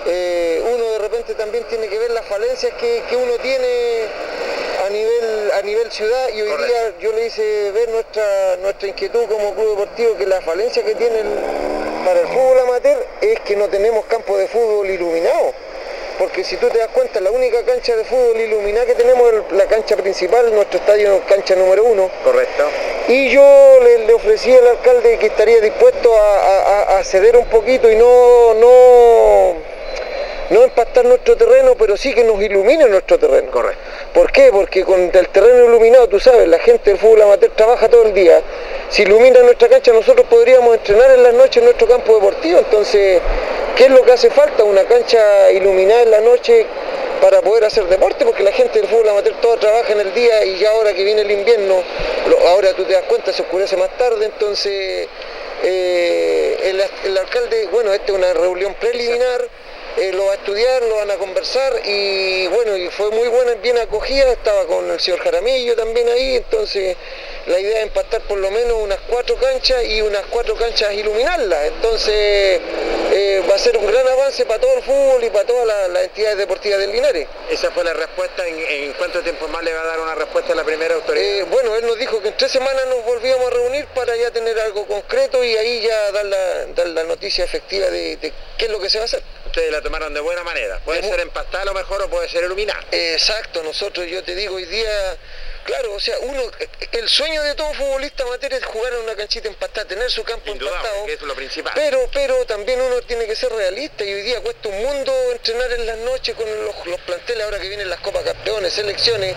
[0.05, 4.05] eh, uno de repente también tiene que ver las falencias que, uno tiene
[4.85, 9.25] a nivel, a nivel ciudad y hoy día yo le hice ver nuestra, nuestra inquietud
[9.27, 11.21] como club deportivo que la falencia que tiene
[12.05, 15.53] para el fútbol amateur es que no tenemos campo de fútbol iluminado
[16.17, 19.51] porque si tú te das cuenta, la única cancha de fútbol iluminada que tenemos es
[19.57, 22.09] la cancha principal, nuestro estadio cancha número uno.
[22.23, 22.69] Correcto.
[23.07, 28.53] Y yo le, ofrecí al alcalde que estaría dispuesto a, ceder un poquito y no,
[28.53, 29.55] no,
[30.49, 33.51] no empastar nuestro terreno, pero sí que nos ilumine nuestro terreno.
[33.51, 33.81] Correcto.
[34.13, 34.51] ¿Por qué?
[34.51, 38.13] Porque con el terreno iluminado, tú sabes, la gente del fútbol amateur trabaja todo el
[38.13, 38.41] día.
[38.89, 42.59] Si ilumina nuestra cancha, nosotros podríamos entrenar en las noches en nuestro campo deportivo.
[42.59, 43.21] Entonces,
[43.75, 44.63] ¿qué es lo que hace falta?
[44.63, 46.65] Una cancha iluminada en la noche
[47.21, 50.43] para poder hacer deporte, porque la gente del fútbol amateur toda trabaja en el día
[50.43, 51.81] y ya ahora que viene el invierno,
[52.49, 55.07] ahora tú te das cuenta, se oscurece más tarde, entonces
[55.63, 59.47] eh, el, el alcalde, bueno, esta es una reunión preliminar
[59.97, 63.53] eh, lo va a estudiar, lo van a conversar y bueno, y fue muy buena,
[63.55, 66.97] bien acogida, estaba con el señor Jaramillo también ahí, entonces
[67.45, 71.67] la idea es empastar por lo menos unas cuatro canchas y unas cuatro canchas iluminarlas,
[71.67, 72.59] entonces
[73.11, 76.03] eh, va a ser un gran avance para todo el fútbol y para todas las,
[76.03, 77.27] entidades deportivas del Linares.
[77.51, 80.55] Esa fue la respuesta, ¿En, cuánto tiempo más le va a dar una respuesta a
[80.55, 81.25] la primera autoridad?
[81.25, 84.31] Eh, bueno, él nos dijo que en tres semanas nos volvíamos a reunir para ya
[84.31, 88.71] tener algo concreto y ahí ya dar la, la noticia efectiva de, de qué es
[88.71, 89.21] lo que se va a hacer
[89.53, 90.79] ustedes la tomaron de buena manera.
[90.83, 92.83] Puede ser empastada a lo mejor o puede ser iluminada.
[92.91, 95.15] Exacto, nosotros yo te digo hoy día
[95.63, 96.41] Claro, o sea, uno,
[96.91, 100.51] el sueño de todo futbolista amateur es jugar en una canchita empastada, tener su campo
[100.51, 101.05] empastado.
[101.05, 101.71] Que es lo principal.
[101.73, 105.71] Pero, pero también uno tiene que ser realista y hoy día cuesta un mundo entrenar
[105.71, 109.35] en las noches con los, planteles ahora que vienen las Copas Campeones, selecciones,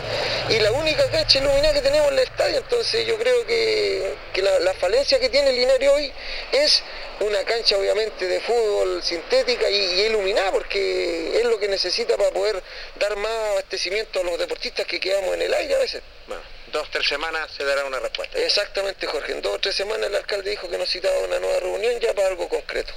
[0.49, 2.59] y la única cancha iluminada que tenemos es el estadio.
[2.59, 4.17] Entonces yo creo que,
[4.63, 6.13] la, falencia que tiene el Linario hoy
[6.53, 6.83] es
[7.21, 12.63] una cancha obviamente de fútbol sintética y, iluminada porque es lo que necesita para poder
[12.99, 16.03] dar más abastecimiento a los deportistas que quedamos en el aire a veces.
[16.27, 16.43] Bueno,
[16.73, 18.39] dos, tres semanas se dará una respuesta.
[18.39, 19.33] Exactamente, Jorge.
[19.33, 22.13] En dos o tres semanas el alcalde dijo que nos citaba una nueva reunión ya
[22.15, 22.93] para algo concreto.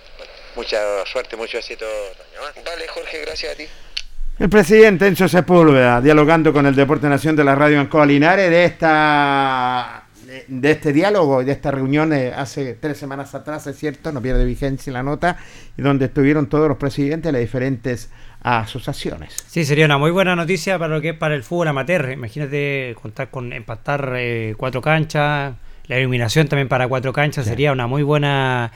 [0.55, 1.85] mucha suerte, mucho éxito,
[2.65, 3.67] Vale, Jorge, gracias a ti.
[4.39, 8.63] El presidente Enzo Sepúlveda, dialogando con el Deporte Nación de la Radio en Linares de
[8.63, 10.08] esta
[10.47, 14.45] de, este diálogo y de esta reunión hace tres semanas atrás, es cierto, no pierde
[14.45, 15.37] vigencia la nota,
[15.77, 18.09] y donde estuvieron todos los presidentes de las diferentes
[18.41, 19.35] asociaciones.
[19.47, 22.11] Sí, sería una muy buena noticia para lo que es para el fútbol amateur.
[22.11, 25.53] Imagínate contar con empatar eh, cuatro canchas,
[25.87, 28.71] la iluminación también para cuatro canchas sería una muy buena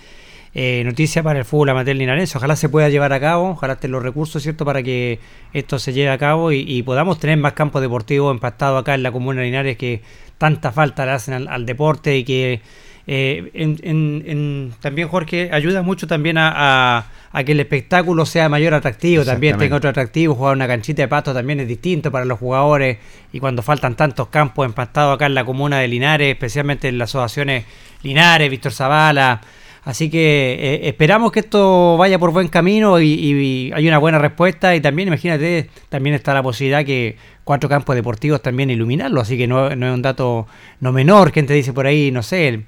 [0.55, 2.37] eh, noticia para el fútbol amateur linarense.
[2.37, 5.19] Ojalá se pueda llevar a cabo, ojalá estén los recursos, ¿cierto?, para que
[5.53, 9.11] esto se lleve a cabo y, podamos tener más campos deportivos empastados acá en la
[9.11, 10.01] comuna de Linares que
[10.43, 12.59] tanta falta le hacen al, deporte y que
[13.07, 17.05] eh, en, también, Jorge, ayuda mucho también a,
[17.45, 21.33] que el espectáculo sea mayor atractivo, también tenga otro atractivo, jugar una canchita de pasto
[21.33, 22.97] también es distinto para los jugadores
[23.31, 27.11] y cuando faltan tantos campos empastados acá en la comuna de Linares, especialmente en las
[27.11, 27.63] asociaciones
[28.01, 29.39] Linares, Víctor Zavala,
[29.85, 34.75] Así que eh, esperamos que esto vaya por buen camino y, hay una buena respuesta.
[34.75, 39.19] Y también, imagínate, también está la posibilidad que cuatro campos deportivos también iluminarlo.
[39.21, 40.47] Así que no, es un dato
[40.79, 41.31] no menor.
[41.31, 42.63] Quien te dice por ahí, no sé,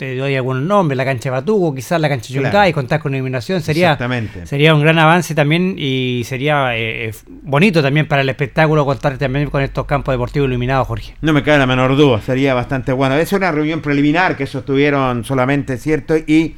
[0.00, 3.14] te doy algún nombre, la cancha de Batuco, quizás la cancha de Yungay, contar con
[3.14, 3.98] iluminación, sería,
[4.44, 9.18] sería un gran avance también y sería eh, eh, bonito también para el espectáculo contar
[9.18, 11.16] también con estos campos deportivos iluminados, Jorge.
[11.20, 13.14] No me cabe la menor duda, sería bastante bueno.
[13.16, 16.16] Es una reunión preliminar que sostuvieron solamente, ¿cierto?
[16.16, 16.54] Y,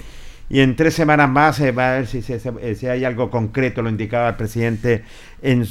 [0.48, 3.88] y en tres semanas más eh, va a ver si, si, hay algo concreto, lo
[3.88, 5.02] indicaba el presidente
[5.42, 5.66] en,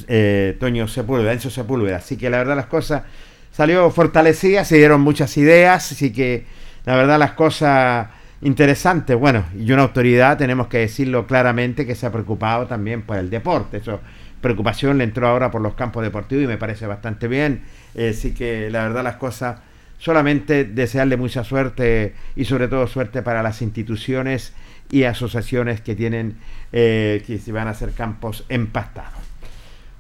[0.59, 1.95] Toño Sepúlveda, Enzo Sepúlveda.
[1.95, 3.03] Así que la verdad las cosas
[3.49, 8.07] salió fortalecida, se dieron muchas ideas, así que la verdad las cosas
[8.41, 9.17] interesantes.
[9.17, 13.29] Bueno, y una autoridad, tenemos que decirlo claramente, que se ha preocupado también por el
[13.29, 13.77] deporte.
[13.77, 13.99] Eso,
[14.41, 17.63] preocupación le entró ahora por los campos deportivos y me parece bastante bien.
[17.93, 19.59] así eh, que la verdad las cosas,
[19.97, 24.53] solamente desearle mucha suerte y sobre todo suerte para las instituciones
[24.89, 26.37] y asociaciones que tienen,
[26.73, 29.20] eh, que se van a hacer campos empastados.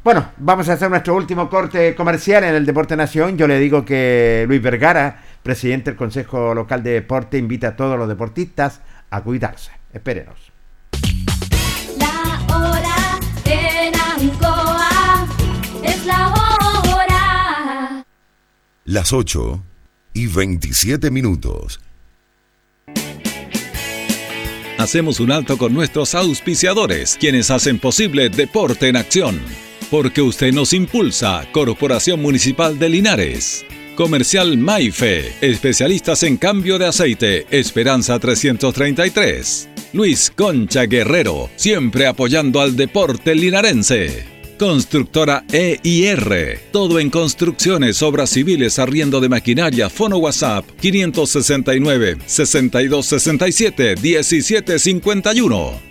[0.03, 3.37] Bueno, vamos a hacer nuestro último corte comercial en el Deporte Nación.
[3.37, 7.97] Yo le digo que Luis Vergara presidente del Consejo Local de Deporte, invita a todos
[7.97, 9.71] los deportistas a cuidarse.
[9.93, 10.51] Espérenos.
[11.97, 15.27] La hora en Ancoa
[15.83, 18.05] es la hora.
[18.85, 19.63] Las 8
[20.13, 21.81] y 27 minutos.
[24.77, 29.39] Hacemos un alto con nuestros auspiciadores, quienes hacen posible Deporte en Acción.
[29.91, 33.65] Porque usted nos impulsa, Corporación Municipal de Linares.
[33.95, 39.67] Comercial Maife, especialistas en cambio de aceite, Esperanza 333.
[39.91, 44.23] Luis Concha Guerrero, siempre apoyando al deporte linarense.
[44.57, 55.90] Constructora EIR, todo en construcciones, obras civiles, arriendo de maquinaria, fono WhatsApp 569 6267 1751.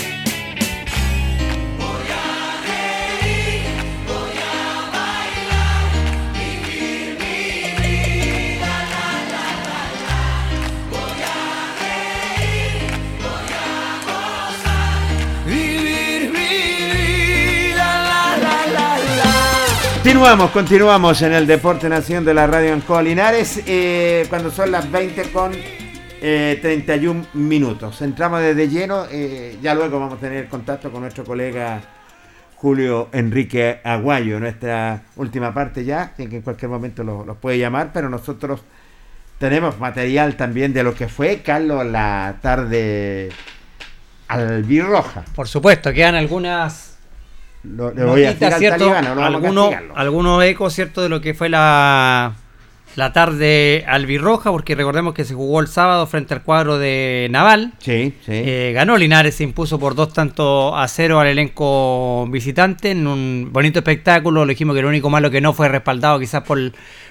[20.01, 24.91] Continuamos, continuamos en el Deporte Nación de la Radio Ancoa Linares, eh, cuando son las
[24.91, 28.01] 20 con eh, 31 minutos.
[28.01, 31.81] Entramos desde lleno, eh, ya luego vamos a tener contacto con nuestro colega
[32.55, 37.91] Julio Enrique Aguayo, nuestra última parte ya, que en cualquier momento los lo puede llamar,
[37.93, 38.63] pero nosotros
[39.37, 43.29] tenemos material también de lo que fue, Carlos, la tarde
[44.27, 45.25] albirroja.
[45.35, 46.90] Por supuesto, quedan algunas
[47.63, 48.93] lo, le voy a decir ¿cierto?
[48.93, 51.01] algunos, algunos ecos, ¿cierto?
[51.01, 52.33] De lo que fue la,
[52.95, 57.73] la tarde albirroja, porque recordemos que se jugó el sábado frente al cuadro de Naval.
[57.79, 58.31] Sí, sí.
[58.31, 63.49] Eh, ganó Linares, se impuso por dos tantos a cero al elenco visitante en un
[63.51, 64.43] bonito espectáculo.
[64.43, 66.59] Lo dijimos que lo único malo que no fue respaldado quizás por,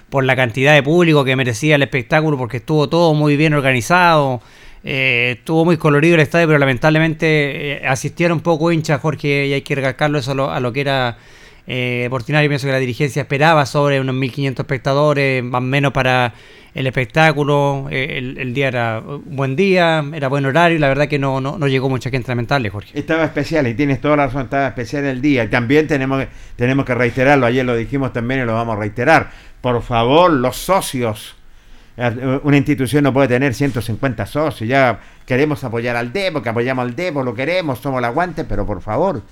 [0.08, 4.42] por la cantidad de público que merecía el espectáculo, porque estuvo todo muy bien organizado.
[4.82, 9.62] Eh, estuvo muy colorido el estadio, pero lamentablemente eh, asistieron poco hinchas, Jorge, y hay
[9.62, 11.18] que recalcarlo eso a lo, que era
[11.66, 12.48] eh, Portinario.
[12.48, 16.32] Pienso que la dirigencia esperaba sobre unos 1.500 espectadores, más o menos para
[16.74, 17.88] el espectáculo.
[17.90, 21.40] Eh, el, día era un buen día, era buen horario, y la verdad que no,
[21.40, 22.98] no, llegó mucha gente lamentable, Jorge.
[22.98, 25.44] Estaba especial, y tienes toda la razón, estaba especial el día.
[25.44, 26.24] Y también tenemos,
[26.56, 29.30] tenemos que reiterarlo, ayer lo dijimos también y lo vamos a reiterar.
[29.60, 31.36] Por favor, los socios
[31.96, 36.96] una institución no puede tener 150 socios, ya queremos apoyar al DEPO, que apoyamos al
[36.96, 39.22] DEPO, lo queremos, somos el aguante, pero por favor,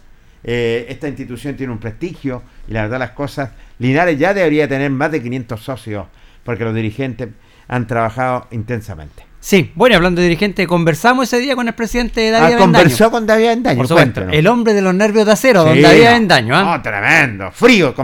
[0.45, 4.91] eh, esta institución tiene un prestigio y la verdad las cosas, Linares ya debería tener
[4.91, 6.07] más de 500 socios,
[6.45, 7.29] porque los dirigentes
[7.69, 9.29] han trabajado intensamente.
[9.41, 13.25] Sí, bueno, hablando de dirigente, conversamos ese día con el presidente David ah, conversó con
[13.25, 13.85] David Avendaño,
[14.33, 16.55] el hombre de los nervios de acero, don David Avendaño.
[16.57, 16.81] ¿ah?
[16.83, 17.95] tremendo, frío.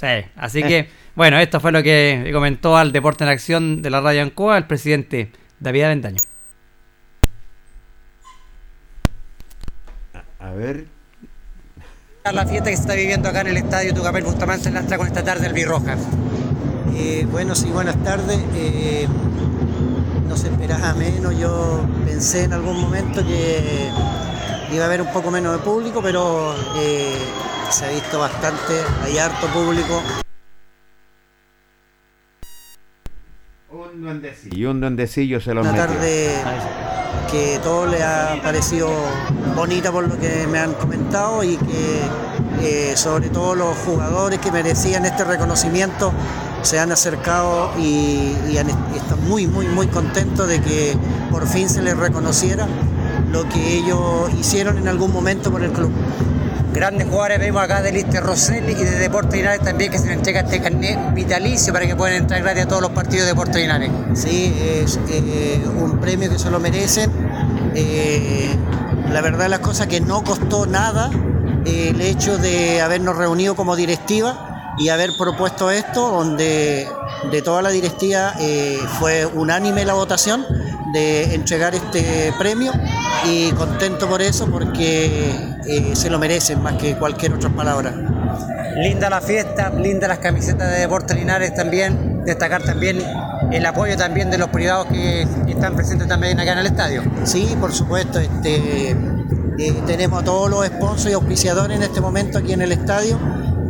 [0.00, 0.88] Sí, así que eh.
[1.16, 4.66] Bueno, esto fue lo que comentó al Deporte en Acción de la Radio Ancoa el
[4.66, 6.20] presidente David Aventaño.
[10.38, 10.84] A ver.
[12.30, 15.24] La fiesta que se está viviendo acá en el estadio Tucapel Bustamante Lastra con esta
[15.24, 15.96] tarde el Birroja.
[16.94, 18.38] Eh, bueno, sí, buenas tardes.
[18.54, 19.08] Eh,
[20.28, 21.38] no se esperaba menos.
[21.38, 23.88] Yo pensé en algún momento que
[24.70, 27.16] iba a haber un poco menos de público, pero eh,
[27.70, 30.02] se ha visto bastante, hay harto público.
[34.50, 36.30] Y un duendecillo se lo Una tarde
[37.30, 38.88] que todo le ha parecido
[39.54, 42.00] bonita por lo que me han comentado y que
[42.62, 46.12] eh, sobre todo los jugadores que merecían este reconocimiento
[46.62, 50.96] se han acercado y, y están muy, muy, muy contentos de que
[51.30, 52.66] por fin se les reconociera
[53.30, 55.90] lo que ellos hicieron en algún momento por el club.
[56.76, 60.12] Grandes jugadores vemos acá de Lister Rosselli y de Deportes Linares también que se le
[60.12, 63.56] entrega este carnet vitalicio para que puedan entrar gratis a todos los partidos de Deportes
[63.56, 63.90] Linares.
[64.12, 67.10] Sí, es eh, un premio que se lo merecen.
[67.74, 68.54] Eh,
[69.08, 71.10] la verdad las cosas que no costó nada
[71.64, 76.86] eh, el hecho de habernos reunido como directiva y haber propuesto esto, donde
[77.32, 78.34] de toda la directiva
[78.98, 80.44] fue unánime la votación
[80.92, 82.70] de entregar este premio
[83.24, 87.92] y contento por eso porque eh, se lo merecen más que cualquier otra palabra.
[88.76, 92.98] Linda la fiesta, linda las camisetas de Deportes Linares también, destacar también
[93.50, 97.02] el apoyo también de los privados que están presentes también acá en el estadio.
[97.24, 102.38] Sí, por supuesto, este, eh, tenemos a todos los sponsors y auspiciadores en este momento
[102.38, 103.18] aquí en el estadio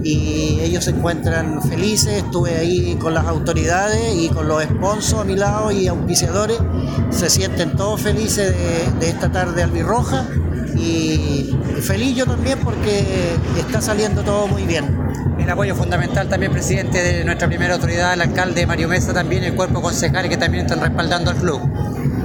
[0.02, 5.24] y ellos se encuentran felices, estuve ahí con las autoridades y con los sponsors a
[5.24, 6.58] mi lado y auspiciadores,
[7.10, 8.54] se sienten todos felices
[8.98, 10.26] de, esta tarde albirroja
[10.76, 13.04] y feliz yo también porque
[13.58, 15.06] está saliendo todo muy bien.
[15.38, 19.54] El apoyo fundamental también, presidente, de nuestra primera autoridad, el alcalde Mario Mesa, también el
[19.54, 21.60] cuerpo concejal que también están respaldando al club.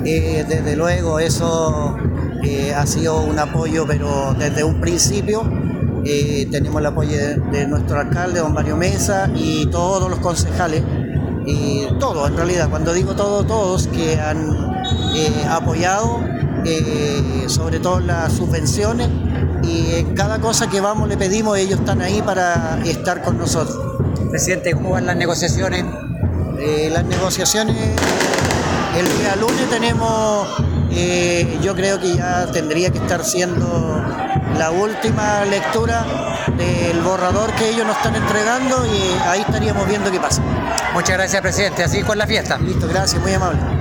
[0.05, 1.95] Eh, desde luego, eso
[2.43, 5.43] eh, ha sido un apoyo, pero desde un principio
[6.03, 7.15] eh, tenemos el apoyo
[7.51, 10.83] de, nuestro alcalde, don Mario Mesa, y todos los concejales,
[11.45, 14.71] y todos en realidad, cuando digo todos, todos que han
[15.47, 16.21] apoyado,
[17.47, 19.09] sobre todo las subvenciones,
[19.63, 23.77] y en cada cosa que vamos le pedimos, ellos están ahí para estar con nosotros.
[24.29, 25.85] Presidente, ¿cómo van las negociaciones?
[26.91, 27.75] las negociaciones
[28.97, 30.47] el día lunes tenemos,
[30.91, 34.03] eh, yo creo que ya tendría que estar siendo
[34.57, 36.05] la última lectura
[36.57, 40.41] del borrador que ellos nos están entregando y ahí estaríamos viendo qué pasa.
[40.93, 41.83] Muchas gracias, presidente.
[41.83, 42.57] Así con la fiesta.
[42.57, 43.80] Listo, gracias, muy amable.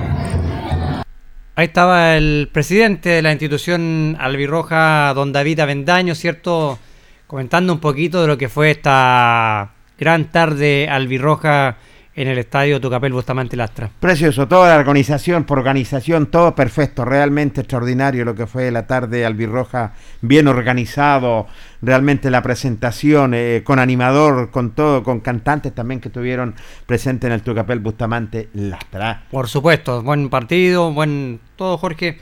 [1.61, 6.79] Ahí estaba el presidente de la institución albirroja, don David Avendaño, ¿cierto?
[7.27, 11.77] Comentando un poquito de lo que fue esta gran tarde albirroja
[12.13, 13.89] en el estadio Tucapel Bustamante Lastra.
[13.99, 19.25] Precioso, toda la organización, por organización, todo perfecto, realmente extraordinario lo que fue la tarde
[19.25, 21.47] albirroja, bien organizado,
[21.81, 26.55] realmente la presentación, eh, con animador, con todo, con cantantes también que estuvieron
[26.85, 29.23] presentes en el Tucapel Bustamante Lastra.
[29.31, 32.17] Por supuesto, buen partido, buen todo Jorge.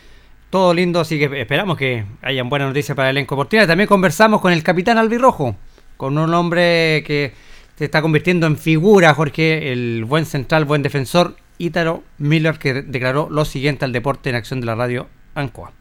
[0.49, 3.67] Todo lindo, así que esperamos que hayan buenas noticias para el elenco deportivo.
[3.67, 5.55] También conversamos con el capitán albirrojo,
[5.95, 7.33] con un hombre que
[7.79, 13.29] se está convirtiendo en figura, Jorge, el buen central, buen defensor, Ítalo Miller, que declaró
[13.31, 15.71] lo siguiente al deporte en acción de la radio ANCOA.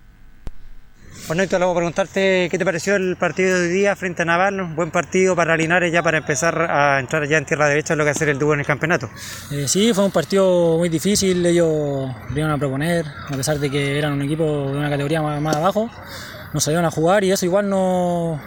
[1.26, 4.26] Bueno, Ítalo, voy a preguntarte qué te pareció el partido de hoy día frente a
[4.26, 4.60] Naval.
[4.60, 8.04] Un buen partido para Linares ya para empezar a entrar ya en tierra derecha, lo
[8.04, 9.10] que hacer el dúo en el campeonato.
[9.50, 11.44] Eh, sí, fue un partido muy difícil.
[11.44, 15.42] Ellos vinieron a proponer, a pesar de que eran un equipo de una categoría más,
[15.42, 15.90] más abajo.
[16.54, 18.40] Nos salieron a jugar y eso igual no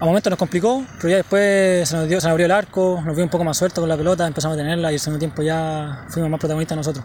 [0.00, 3.02] a momentos nos complicó, pero ya después se nos, dio, se nos abrió el arco,
[3.04, 5.18] nos vio un poco más suelto con la pelota, empezamos a tenerla y el segundo
[5.18, 7.04] tiempo ya fuimos más protagonistas nosotros.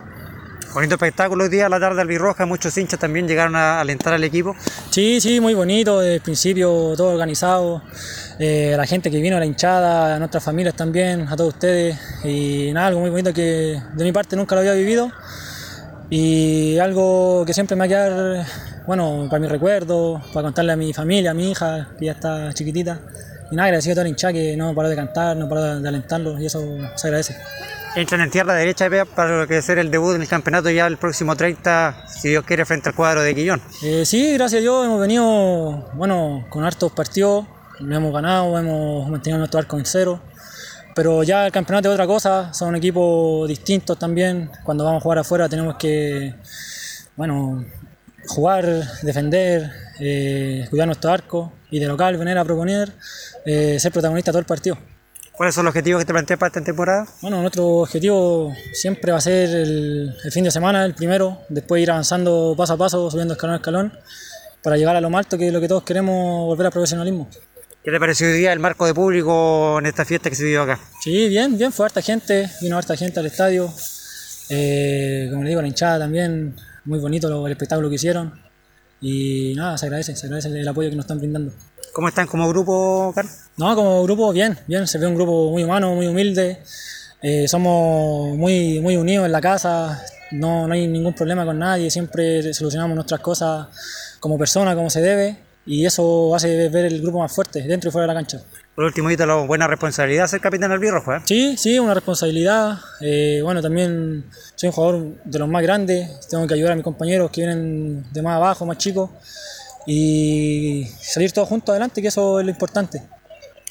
[0.73, 4.55] Bonito espectáculo hoy día, la tarde albirroja, muchos hinchas también llegaron a alentar al equipo.
[4.91, 7.81] Sí, sí, muy bonito, desde el principio todo organizado,
[8.39, 11.97] eh, la gente que vino, a la hinchada, a nuestras familias también, a todos ustedes,
[12.23, 15.11] y nada, algo muy bonito que de mi parte nunca lo había vivido,
[16.09, 18.45] y algo que siempre me va a quedar
[18.87, 22.53] bueno, para mi recuerdo, para contarle a mi familia, a mi hija, que ya está
[22.53, 22.99] chiquitita.
[23.51, 25.87] Y nada, agradecido a toda la hinchada que no paró de cantar, no paró de
[25.87, 26.61] alentarlo y eso
[26.95, 27.37] se agradece.
[27.95, 30.97] Entran en tierra derecha para lo que ser el debut en el campeonato ya el
[30.97, 33.61] próximo 30, si Dios quiere, frente al cuadro de Quillón.
[33.83, 37.45] Eh, sí, gracias a Dios hemos venido, bueno, con hartos partidos,
[37.79, 40.19] lo hemos ganado, hemos mantenido nuestro arco en cero.
[40.93, 44.49] Pero ya el campeonato es otra cosa, son equipos distintos también.
[44.63, 46.33] Cuando vamos a jugar afuera tenemos que,
[47.15, 47.65] bueno,
[48.27, 48.65] jugar,
[49.01, 52.91] defender, eh, cuidar nuestro arco y de local venir a proponer,
[53.45, 54.77] eh, ser protagonista todo el partido.
[55.31, 57.05] ¿Cuáles son los objetivos que te planteas para esta temporada?
[57.21, 61.91] Bueno, nuestro objetivo siempre va a ser el, fin de semana, el primero, después ir
[61.91, 63.93] avanzando paso a paso, subiendo escalón a escalón,
[64.63, 67.27] para llegar a lo más alto, que es lo que todos queremos, volver al profesionalismo.
[67.83, 70.63] ¿Qué te pareció hoy día el marco de público en esta fiesta que se vivió
[70.63, 70.79] acá?
[71.01, 73.71] Sí, bien, bien, fue harta gente, vino harta gente al estadio,
[74.49, 76.55] eh, como le digo, la hinchada también,
[76.85, 78.33] muy bonito el espectáculo que hicieron.
[79.01, 81.51] Y nada, se agradece, se agradece el apoyo que nos están brindando.
[81.93, 83.33] ¿Cómo están como grupo, Carlos?
[83.57, 86.61] No, como grupo bien, bien, se ve un grupo muy humano, muy humilde.
[87.21, 91.89] Eh, somos muy, muy unidos en la casa, no, no hay ningún problema con nadie,
[91.89, 93.67] siempre solucionamos nuestras cosas
[94.19, 97.91] como persona, como se debe, y eso hace ver el grupo más fuerte, dentro y
[97.91, 98.41] fuera de la cancha.
[98.75, 101.21] Por último, la buena responsabilidad ser capitán del Birrojo, ¿eh?
[101.23, 102.77] Sí, sí, una responsabilidad.
[102.99, 104.25] Eh, bueno, también
[104.55, 108.05] soy un jugador de los más grandes, tengo que ayudar a mis compañeros que vienen
[108.11, 109.09] de más abajo, más chicos,
[109.85, 113.03] y salir todos juntos adelante, que eso es lo importante.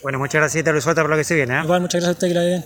[0.03, 1.59] Bueno, muchas gracias y te lo suelta por lo que se viene.
[1.59, 1.62] ¿eh?
[1.64, 2.64] Igual, muchas gracias a usted que la bien.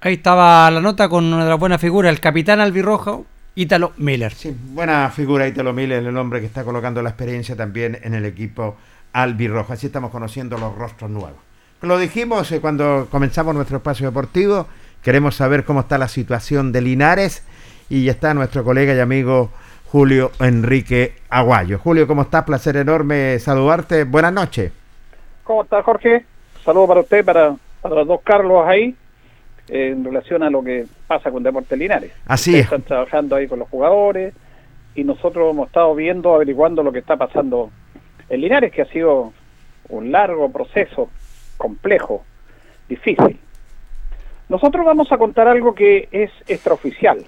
[0.00, 3.26] Ahí estaba la nota con una de las buenas figuras, el capitán albirrojo,
[3.56, 4.32] Ítalo Miller.
[4.34, 8.24] Sí, buena figura Ítalo Miller, el hombre que está colocando la experiencia también en el
[8.24, 8.76] equipo
[9.12, 9.72] albirrojo.
[9.72, 11.40] Así estamos conociendo los rostros nuevos.
[11.82, 14.66] Lo dijimos eh, cuando comenzamos nuestro espacio deportivo.
[15.04, 17.46] Queremos saber cómo está la situación de Linares
[17.90, 19.50] y ya está nuestro colega y amigo
[19.84, 21.78] Julio Enrique Aguayo.
[21.78, 22.44] Julio, ¿cómo estás?
[22.44, 24.04] Placer enorme saludarte.
[24.04, 24.72] Buenas noches.
[25.42, 26.24] ¿Cómo estás, Jorge?
[26.64, 28.96] Saludos para usted, para, para los dos Carlos ahí,
[29.68, 32.12] en relación a lo que pasa con Deportes Linares.
[32.24, 32.62] Así es.
[32.62, 34.32] Están trabajando ahí con los jugadores
[34.94, 37.70] y nosotros hemos estado viendo, averiguando lo que está pasando
[38.30, 39.34] en Linares, que ha sido
[39.90, 41.10] un largo proceso,
[41.58, 42.24] complejo,
[42.88, 43.38] difícil.
[44.48, 47.24] Nosotros vamos a contar algo que es extraoficial.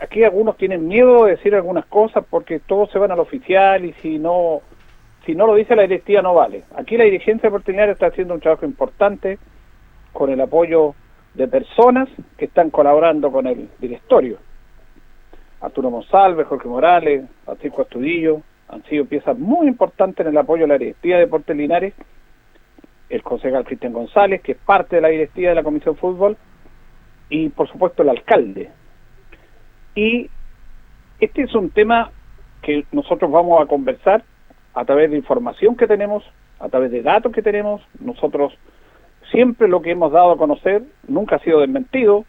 [0.00, 3.92] Aquí algunos tienen miedo de decir algunas cosas porque todos se van al oficial y
[3.94, 4.60] si no
[5.26, 6.64] si no lo dice la directiva no vale.
[6.74, 9.38] Aquí la dirigencia Linares está haciendo un trabajo importante
[10.12, 10.94] con el apoyo
[11.34, 14.38] de personas que están colaborando con el directorio.
[15.60, 20.68] Arturo Monsalve, Jorge Morales, Francisco Astudillo, han sido piezas muy importantes en el apoyo a
[20.68, 21.94] la directiva de Deportes Linares,
[23.12, 26.36] el concejal Cristian González, que es parte de la directiva de la Comisión Fútbol,
[27.28, 28.70] y por supuesto el alcalde.
[29.94, 30.30] Y
[31.20, 32.10] este es un tema
[32.62, 34.24] que nosotros vamos a conversar
[34.72, 36.24] a través de información que tenemos,
[36.58, 37.82] a través de datos que tenemos.
[38.00, 38.54] Nosotros
[39.30, 42.24] siempre lo que hemos dado a conocer nunca ha sido desmentido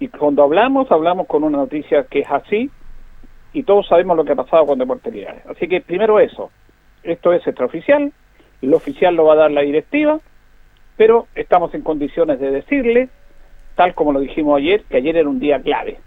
[0.00, 2.70] y cuando hablamos, hablamos con una noticia que es así
[3.52, 5.14] y todos sabemos lo que ha pasado con Deportes.
[5.48, 6.50] Así que primero eso,
[7.04, 8.12] esto es extraoficial,
[8.62, 10.20] lo oficial lo va a dar la directiva,
[10.96, 13.08] pero estamos en condiciones de decirle,
[13.76, 15.98] tal como lo dijimos ayer, que ayer era un día clave.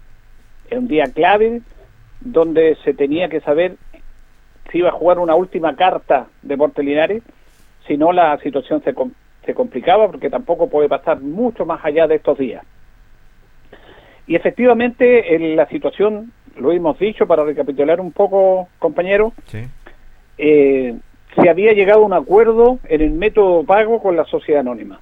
[0.70, 1.62] Era un día clave
[2.20, 3.76] donde se tenía que saber
[4.70, 7.22] si iba a jugar una última carta Deportes Linares,
[7.86, 8.94] si no la situación se,
[9.44, 12.64] se complicaba porque tampoco puede pasar mucho más allá de estos días.
[14.26, 19.32] Y efectivamente en la situación, lo hemos dicho para recapitular un poco, compañero,
[20.38, 20.96] eh,
[21.34, 25.00] se había llegado a un acuerdo en el método pago con la sociedad anónima.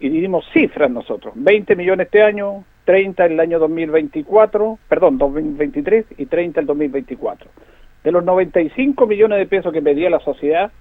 [0.00, 6.06] Y dimos cifras nosotros, 20 millones este año, 30 en el año 2024, perdón, 2023
[6.18, 7.48] y 30 el 2024.
[8.02, 10.72] De los 95 millones de pesos que pedía la sociedad,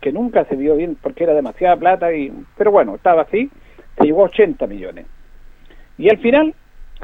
[0.00, 3.50] que nunca se vio bien porque era demasiada plata, y pero bueno, estaba así,
[3.98, 5.06] se llegó a 80 millones.
[5.98, 6.54] Y al final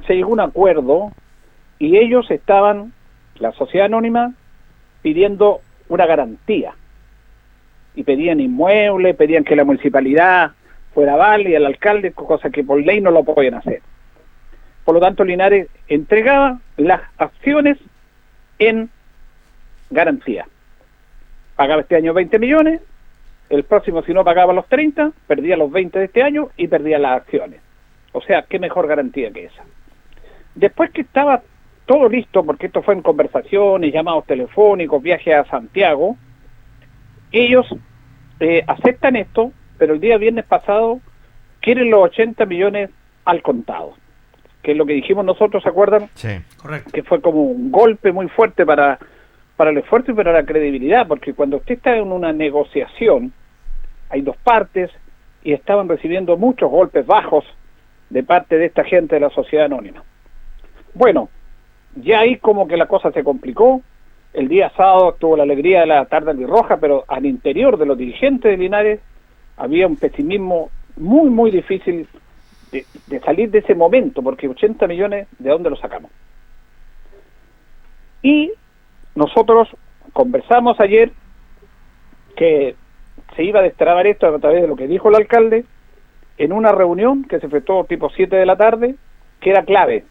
[0.06, 1.10] se llegó a un acuerdo
[1.78, 2.92] y ellos estaban,
[3.38, 4.34] la sociedad anónima,
[5.02, 6.74] pidiendo una garantía.
[7.96, 10.52] Y pedían inmuebles, pedían que la municipalidad
[10.94, 13.82] fuera válida, el alcalde, cosa que por ley no lo podían hacer.
[14.84, 17.76] Por lo tanto, Linares entregaba las acciones
[18.58, 18.88] en
[19.90, 20.46] garantía.
[21.56, 22.80] Pagaba este año 20 millones,
[23.50, 26.98] el próximo si no pagaba los 30, perdía los 20 de este año y perdía
[26.98, 27.60] las acciones.
[28.12, 29.64] O sea, qué mejor garantía que esa.
[30.54, 31.42] Después que estaba
[31.86, 36.16] todo listo, porque esto fue en conversaciones, llamados telefónicos, viajes a Santiago,
[37.44, 37.66] ellos
[38.40, 41.00] eh, aceptan esto, pero el día viernes pasado
[41.60, 42.90] quieren los 80 millones
[43.24, 43.94] al contado,
[44.62, 46.08] que es lo que dijimos nosotros, ¿se acuerdan?
[46.14, 46.90] Sí, correcto.
[46.92, 48.98] Que fue como un golpe muy fuerte para,
[49.56, 53.32] para el esfuerzo y para la credibilidad, porque cuando usted está en una negociación,
[54.08, 54.90] hay dos partes
[55.42, 57.44] y estaban recibiendo muchos golpes bajos
[58.10, 60.02] de parte de esta gente de la sociedad anónima.
[60.94, 61.28] Bueno,
[61.96, 63.82] ya ahí como que la cosa se complicó.
[64.36, 67.96] El día sábado tuvo la alegría de la tarde roja, pero al interior de los
[67.96, 69.00] dirigentes de Linares
[69.56, 70.68] había un pesimismo
[70.98, 72.06] muy, muy difícil
[72.70, 76.10] de, salir de ese momento, porque 80 millones, ¿de dónde los sacamos?
[78.20, 78.52] Y
[79.14, 79.70] nosotros
[80.12, 81.12] conversamos ayer
[82.36, 82.74] que
[83.36, 85.64] se iba a destrabar esto a través de lo que dijo el alcalde
[86.36, 88.96] en una reunión que se efectuó tipo 7 de la tarde,
[89.40, 90.04] que era clave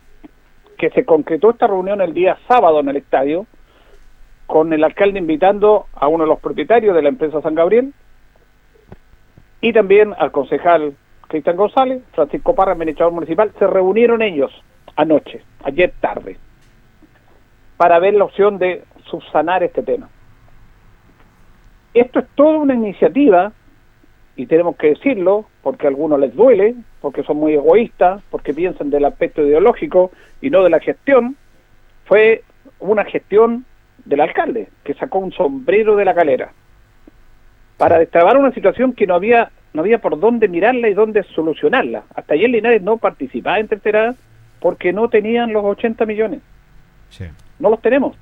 [0.79, 3.45] que se concretó esta reunión el día sábado en el estadio,
[4.47, 7.93] con el alcalde invitando a uno de los propietarios de la empresa San Gabriel
[9.61, 10.95] y también al concejal
[11.27, 14.51] Cristian González, Francisco Parra, administrador municipal, se reunieron ellos
[14.95, 16.37] anoche, ayer tarde,
[17.77, 20.09] para ver la opción de subsanar este tema.
[21.93, 23.53] Esto es toda una iniciativa,
[24.35, 28.89] y tenemos que decirlo, porque a algunos les duele, porque son muy egoístas, porque piensan
[28.89, 30.11] del aspecto ideológico
[30.41, 31.37] y no de la gestión,
[32.05, 32.43] fue
[32.79, 33.65] una gestión
[34.05, 36.51] del alcalde, que sacó un sombrero de la calera
[37.77, 42.03] para destrabar una situación que no había no había por dónde mirarla y dónde solucionarla.
[42.15, 44.15] Hasta ayer Linares no participaba en tercera
[44.61, 46.39] porque no tenían los 80 millones.
[47.59, 48.15] No los tenemos.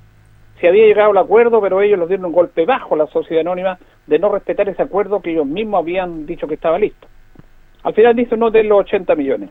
[0.60, 3.78] Se había llegado al acuerdo, pero ellos los dieron un golpe bajo la sociedad anónima
[4.08, 7.06] de no respetar ese acuerdo que ellos mismos habían dicho que estaba listo.
[7.84, 9.50] Al final dicen no de los 80 millones.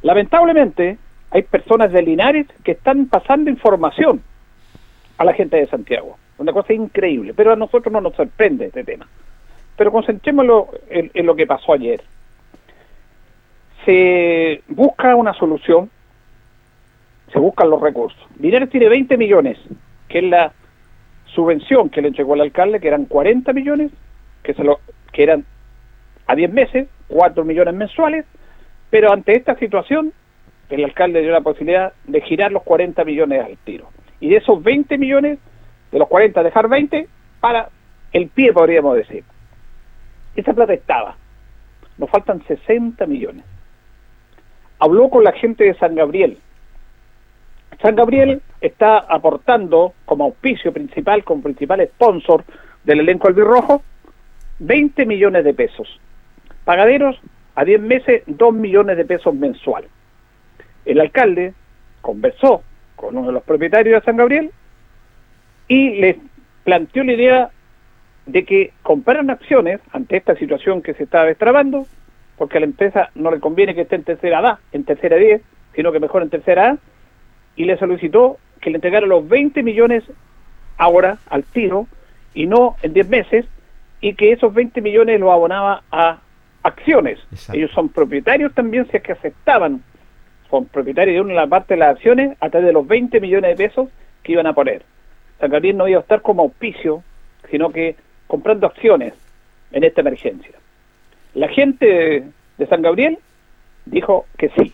[0.00, 0.96] Lamentablemente,
[1.30, 4.22] hay personas de Linares que están pasando información
[5.18, 6.18] a la gente de Santiago.
[6.38, 9.06] Una cosa increíble, pero a nosotros no nos sorprende este tema.
[9.76, 12.02] Pero concentrémoslo en, lo que pasó ayer.
[13.84, 15.90] Se busca una solución,
[17.32, 18.18] se buscan los recursos.
[18.38, 19.58] Linares tiene 20 millones,
[20.08, 20.52] que es la
[21.26, 23.90] subvención que le entregó el alcalde, que eran 40 millones,
[24.42, 24.80] que, se lo,
[25.12, 25.44] que eran
[26.26, 28.24] a 10 meses, 4 millones mensuales,
[28.90, 30.12] pero ante esta situación,
[30.70, 33.88] el alcalde dio la posibilidad de girar los 40 millones al tiro.
[34.20, 35.38] Y de esos 20 millones,
[35.92, 37.08] de los 40 dejar 20
[37.40, 37.68] para
[38.12, 39.24] el pie, podríamos decir.
[40.34, 41.16] Esa plata estaba.
[41.98, 43.44] Nos faltan 60 millones.
[44.78, 46.38] Habló con la gente de San Gabriel.
[47.80, 52.44] San Gabriel está aportando como auspicio principal, como principal sponsor
[52.84, 53.82] del elenco albirrojo,
[54.58, 56.00] 20 millones de pesos.
[56.64, 57.18] Pagaderos
[57.54, 59.84] a 10 meses, 2 millones de pesos mensual.
[60.84, 61.54] El alcalde
[62.00, 62.62] conversó
[62.96, 64.50] con uno de los propietarios de San Gabriel
[65.68, 66.16] y les
[66.64, 67.50] planteó la idea
[68.26, 71.86] de que compraran acciones ante esta situación que se estaba destrabando,
[72.36, 75.40] porque a la empresa no le conviene que esté en tercera A, en tercera 10,
[75.74, 76.78] sino que mejor en tercera A,
[77.54, 80.02] y le solicitó que le entregara los 20 millones
[80.76, 81.86] ahora, al tiro,
[82.34, 83.46] y no en 10 meses,
[84.00, 86.18] y que esos 20 millones los abonaba a
[86.62, 87.18] acciones.
[87.52, 89.82] Ellos son propietarios también, si es que aceptaban,
[90.50, 93.66] son propietarios de una parte de las acciones a través de los 20 millones de
[93.66, 93.88] pesos
[94.22, 94.82] que iban a poner.
[95.40, 97.02] San Gabriel no iba a estar como auspicio,
[97.50, 97.96] sino que
[98.26, 99.14] comprando acciones
[99.72, 100.54] en esta emergencia.
[101.34, 102.24] La gente
[102.58, 103.18] de San Gabriel
[103.84, 104.72] dijo que sí.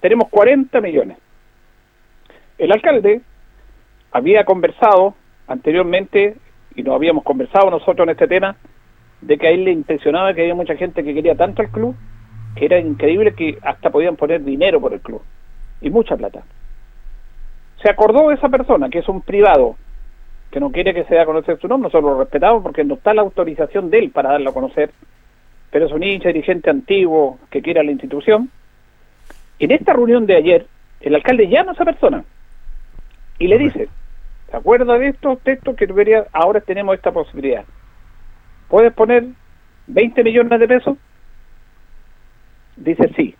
[0.00, 1.18] Tenemos 40 millones.
[2.58, 3.20] El alcalde
[4.12, 5.14] había conversado
[5.46, 6.36] anteriormente,
[6.74, 8.56] y no habíamos conversado nosotros en este tema,
[9.20, 11.94] de que a él le impresionaba que había mucha gente que quería tanto al club,
[12.56, 15.22] era increíble que hasta podían poner dinero por el club,
[15.80, 16.42] y mucha plata.
[17.82, 19.76] Se acordó de esa persona, que es un privado,
[20.50, 22.94] que no quiere que se dé a conocer su nombre, nosotros lo respetamos porque no
[22.94, 24.90] está la autorización de él para darlo a conocer,
[25.70, 28.50] pero es un hincha dirigente antiguo que quiere a la institución.
[29.58, 30.66] En esta reunión de ayer,
[31.00, 32.24] el alcalde llama a esa persona
[33.38, 33.88] y le dice,
[34.50, 37.64] ¿se acuerda de estos textos que debería, ahora tenemos esta posibilidad?
[38.68, 39.24] ¿Puedes poner
[39.88, 40.96] 20 millones de pesos?
[42.76, 43.34] Dice sí.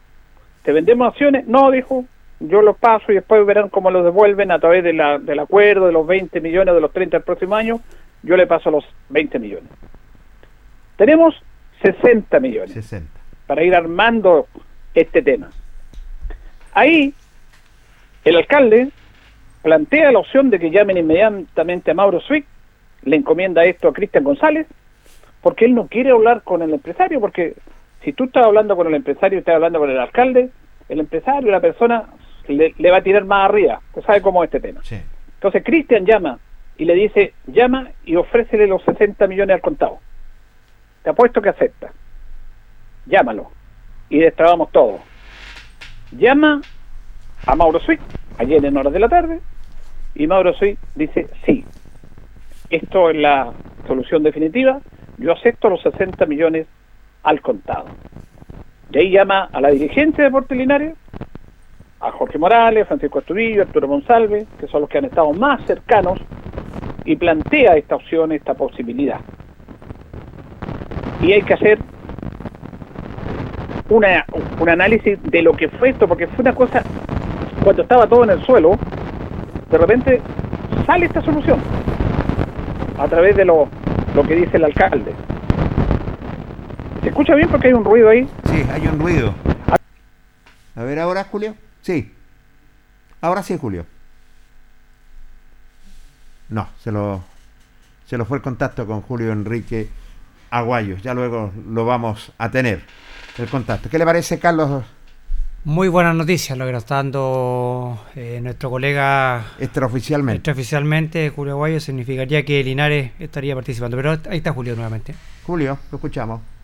[0.63, 1.47] ¿Te vendemos acciones?
[1.47, 2.05] No, dijo,
[2.41, 5.87] yo los paso y después verán cómo los devuelven a través de la, del acuerdo
[5.87, 7.81] de los 20 millones de los 30 el próximo año.
[8.23, 9.71] Yo le paso los 20 millones.
[10.97, 11.35] Tenemos
[11.83, 13.09] 60 millones 60.
[13.47, 14.49] para ir armando
[14.95, 15.51] este tema.
[16.73, 17.15] Ahí
[18.25, 18.91] el alcalde
[19.63, 22.47] plantea la opción de que llamen inmediatamente a Mauro Swick,
[23.03, 24.67] le encomienda esto a Cristian González,
[25.43, 27.55] porque él no quiere hablar con el empresario, porque
[28.03, 30.51] si tú estás hablando con el empresario y estás hablando con el alcalde,
[30.89, 32.05] el empresario, la persona,
[32.49, 34.81] le, le va a tirar más arriba, usted sabe cómo es este tema.
[35.35, 36.39] Entonces Cristian llama
[36.79, 39.99] y le dice, llama y ofrécele los 60 millones al contado.
[41.03, 41.93] Te apuesto que acepta.
[43.07, 43.51] Llámalo.
[44.09, 45.01] Y destrabamos todo.
[46.13, 46.61] Llama
[47.47, 48.01] a Mauro Swick,
[48.39, 49.41] ayer en horas de la tarde,
[50.15, 51.65] y Mauro Swick dice, sí,
[52.71, 53.53] esto es la
[53.87, 54.81] solución definitiva,
[55.19, 56.67] yo acepto los 60 millones
[57.27, 57.87] al contado.
[58.93, 60.95] Y ahí llama a la dirigencia de Deportes Linares,
[62.01, 66.21] a Jorge Morales, Francisco Estubillo, Arturo Monsalve, que son los que han estado más cercanos,
[67.05, 69.21] y plantea esta opción, esta posibilidad.
[71.21, 71.79] Y hay que hacer
[73.89, 74.25] una,
[74.61, 76.85] un análisis de lo que fue esto, porque fue una cosa,
[77.65, 78.79] cuando estaba todo en el suelo,
[79.69, 80.21] de repente
[80.87, 81.59] sale esta solución
[82.99, 83.69] a través de lo,
[84.15, 85.13] lo que dice el alcalde.
[87.17, 88.29] ¿Se escucha bien porque hay un ruido ahí?
[88.45, 89.35] Sí, hay un ruido.
[90.75, 91.55] A ver ahora, Julio.
[91.81, 92.13] Sí.
[93.23, 93.87] Ahora sí, Julio.
[96.51, 97.25] No, se lo,
[98.05, 99.89] se lo fue el contacto con Julio Enrique
[100.51, 100.99] Aguayo.
[100.99, 102.83] Ya luego lo vamos a tener,
[103.39, 103.89] el contacto.
[103.89, 104.85] ¿Qué le parece, Carlos?
[105.65, 110.37] Muy buenas noticias lo que nos está dando eh, nuestro colega extraoficialmente.
[110.37, 113.97] Extraoficialmente, Julio Aguayo, significaría que Linares estaría participando.
[113.97, 115.15] Pero ahí está Julio nuevamente.
[115.47, 116.56] Julio, lo escuchamos.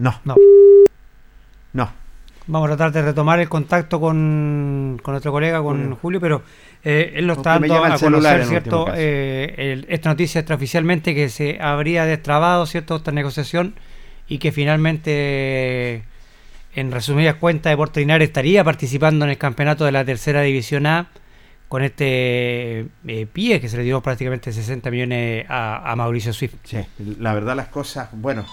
[0.00, 0.20] No.
[0.24, 0.36] No.
[1.72, 1.90] No.
[2.46, 6.42] Vamos a tratar de retomar el contacto con, con nuestro colega, con Julio, Julio pero
[6.82, 8.86] eh, él lo está dando a conocer, ¿cierto?
[8.96, 12.96] Eh, el- esta noticia extraoficialmente que se habría destrabado, ¿cierto?
[12.96, 13.74] Esta negociación
[14.26, 16.02] y que finalmente,
[16.74, 21.06] en resumidas cuentas, Deportes Linares estaría participando en el campeonato de la tercera división A
[21.68, 26.54] con este eh, pie que se le dio prácticamente 60 millones a, a Mauricio Swift.
[26.64, 26.78] Sí,
[27.20, 28.44] la verdad las cosas, bueno,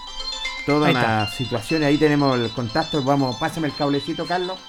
[0.67, 1.27] toda Ahí una está.
[1.27, 4.59] situación, ahí tenemos el contacto, vamos, pásame el cablecito, Carlos.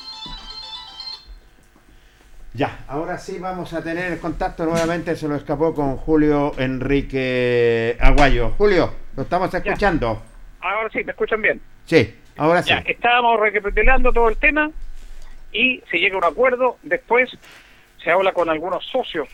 [2.55, 7.97] Ya, ahora sí vamos a tener el contacto nuevamente, se lo escapó con Julio Enrique
[8.01, 8.51] Aguayo.
[8.57, 10.23] Julio, lo estamos escuchando.
[10.61, 11.61] Ahora sí, ¿me escuchan bien?
[11.85, 12.70] Sí, ahora sí.
[12.70, 14.70] Ya, estábamos recapitulando todo el tema
[15.53, 16.79] y se llega a un acuerdo.
[16.83, 17.31] Después
[18.03, 19.29] se habla con algunos socios,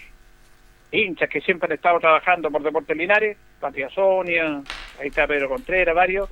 [0.91, 4.63] hinchas que siempre han estado trabajando por Deportes Linares, Patria Sonia,
[5.01, 6.29] ahí está Pedro Contreras, varios,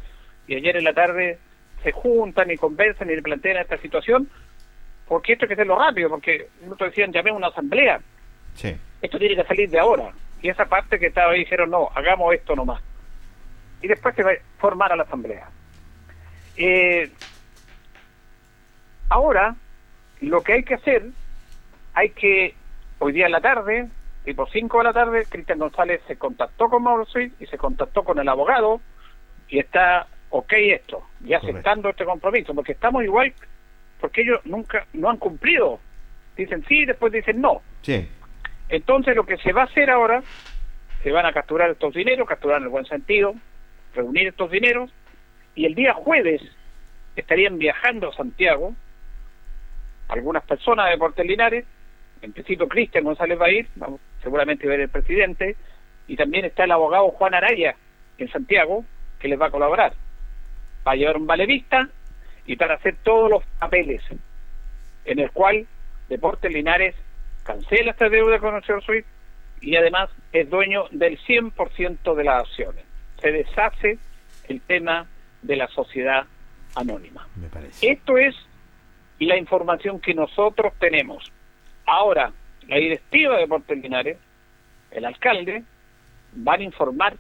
[0.47, 1.39] y ayer en la tarde
[1.83, 4.29] se juntan y conversan y le plantean esta situación,
[5.09, 8.01] porque esto hay que hacerlo rápido, porque nosotros decían, llamemos una asamblea,
[8.55, 8.77] Sí.
[9.01, 10.13] esto tiene que salir de ahora.
[10.43, 12.83] Y esa parte que estaba ahí dijeron, no, hagamos esto nomás.
[13.81, 15.49] Y después se va a formar a la asamblea.
[16.57, 17.11] Eh,
[19.09, 19.55] ahora,
[20.21, 21.05] lo que hay que hacer,
[21.95, 22.55] hay que,
[22.99, 23.89] hoy día en la tarde,
[24.25, 27.07] tipo 5 de la tarde, Cristian González se contactó con Mauro
[27.41, 28.81] y se contactó con el abogado
[29.49, 33.33] y está ok esto, y aceptando este compromiso, porque estamos igual
[34.01, 35.79] porque ellos nunca no han cumplido.
[36.37, 37.63] Dicen sí, después dicen no.
[37.83, 38.09] Sí.
[38.69, 40.23] Entonces lo que se va a hacer ahora,
[41.03, 43.35] se van a capturar estos dineros, capturar en el buen sentido,
[43.95, 44.91] reunir estos dineros,
[45.55, 46.43] y el día jueves
[47.15, 48.75] estarían viajando a Santiago
[50.09, 51.65] algunas personas de Portes Linares,
[52.23, 55.57] en principio Cristian González va a ir, vamos, seguramente va a ir el presidente,
[56.09, 57.77] y también está el abogado Juan Araya
[58.19, 58.85] en Santiago,
[59.19, 59.95] que les va a colaborar.
[60.87, 61.89] Va a llevar un valevista
[62.47, 64.03] y para hacer todos los papeles,
[65.05, 65.67] en el cual
[66.09, 66.95] Deportes Linares
[67.45, 69.07] cancela esta deuda con el señor Swift
[69.61, 72.85] y además es dueño del 100% de las acciones.
[73.21, 73.99] Se deshace
[74.49, 75.07] el tema
[75.43, 76.25] de la sociedad
[76.75, 77.29] anónima.
[77.37, 77.91] Me parece.
[77.91, 78.35] Esto es
[79.19, 81.31] la información que nosotros tenemos.
[81.87, 82.33] Ahora,
[82.67, 84.19] la directiva de Deportes Linares,
[84.91, 85.63] el alcalde,
[86.35, 87.17] van a informar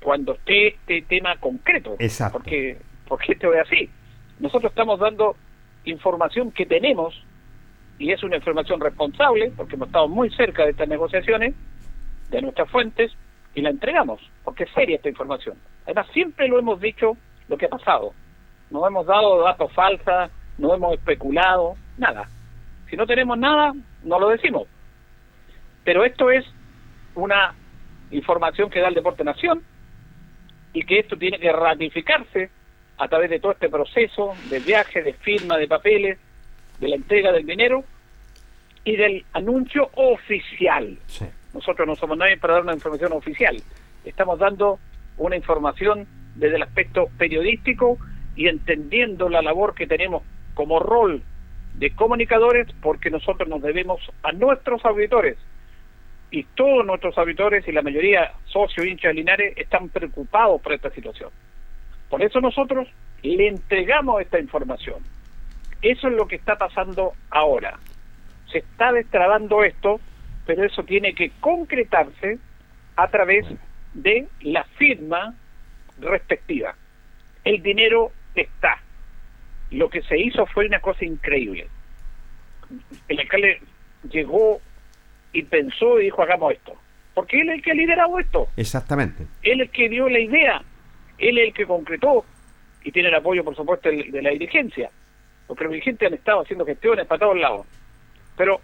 [0.00, 1.96] cuando esté este tema concreto.
[1.98, 2.38] Exacto.
[2.38, 3.90] Porque, porque esto es así.
[4.38, 5.36] Nosotros estamos dando
[5.84, 7.14] información que tenemos
[7.98, 11.54] y es una información responsable porque hemos estado muy cerca de estas negociaciones,
[12.30, 13.12] de nuestras fuentes,
[13.54, 15.56] y la entregamos, porque es seria esta información.
[15.84, 17.16] Además, siempre lo hemos dicho
[17.48, 18.14] lo que ha pasado.
[18.70, 22.28] No hemos dado datos falsas, no hemos especulado, nada.
[22.88, 23.72] Si no tenemos nada,
[24.02, 24.66] no lo decimos.
[25.84, 26.44] Pero esto es
[27.14, 27.54] una
[28.10, 29.62] información que da el Deporte Nación
[30.72, 32.50] y que esto tiene que ratificarse
[33.02, 36.20] a través de todo este proceso de viaje, de firma de papeles,
[36.78, 37.82] de la entrega del dinero
[38.84, 40.96] y del anuncio oficial.
[41.52, 43.56] Nosotros no somos nadie para dar una información oficial.
[44.04, 44.78] Estamos dando
[45.18, 46.06] una información
[46.36, 47.98] desde el aspecto periodístico
[48.36, 50.22] y entendiendo la labor que tenemos
[50.54, 51.22] como rol
[51.74, 55.36] de comunicadores porque nosotros nos debemos a nuestros auditores
[56.30, 60.90] y todos nuestros auditores y la mayoría socios hinchas de Linares están preocupados por esta
[60.90, 61.30] situación.
[62.12, 62.88] Por eso nosotros
[63.22, 64.96] le entregamos esta información.
[65.80, 67.78] Eso es lo que está pasando ahora.
[68.50, 69.98] Se está destrabando esto,
[70.44, 72.38] pero eso tiene que concretarse
[72.96, 73.46] a través
[73.94, 75.34] de la firma
[76.00, 76.74] respectiva.
[77.44, 78.82] El dinero está.
[79.70, 81.66] Lo que se hizo fue una cosa increíble.
[83.08, 83.62] El alcalde
[84.10, 84.60] llegó
[85.32, 86.74] y pensó y dijo hagamos esto.
[87.14, 88.48] Porque él es el que ha liderado esto.
[88.58, 89.24] Exactamente.
[89.42, 90.62] Él es el que dio la idea.
[91.22, 92.24] Él es el que concretó.
[92.84, 94.90] Y tiene el apoyo, por supuesto, de la dirigencia.
[95.46, 97.66] Porque los dirigentes han estado haciendo gestiones para todos lados.
[98.36, 98.60] Pero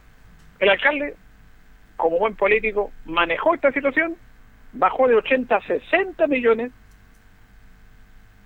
[0.59, 1.15] el alcalde,
[1.97, 4.17] como buen político, manejó esta situación,
[4.73, 6.73] bajó de 80 a 60 millones.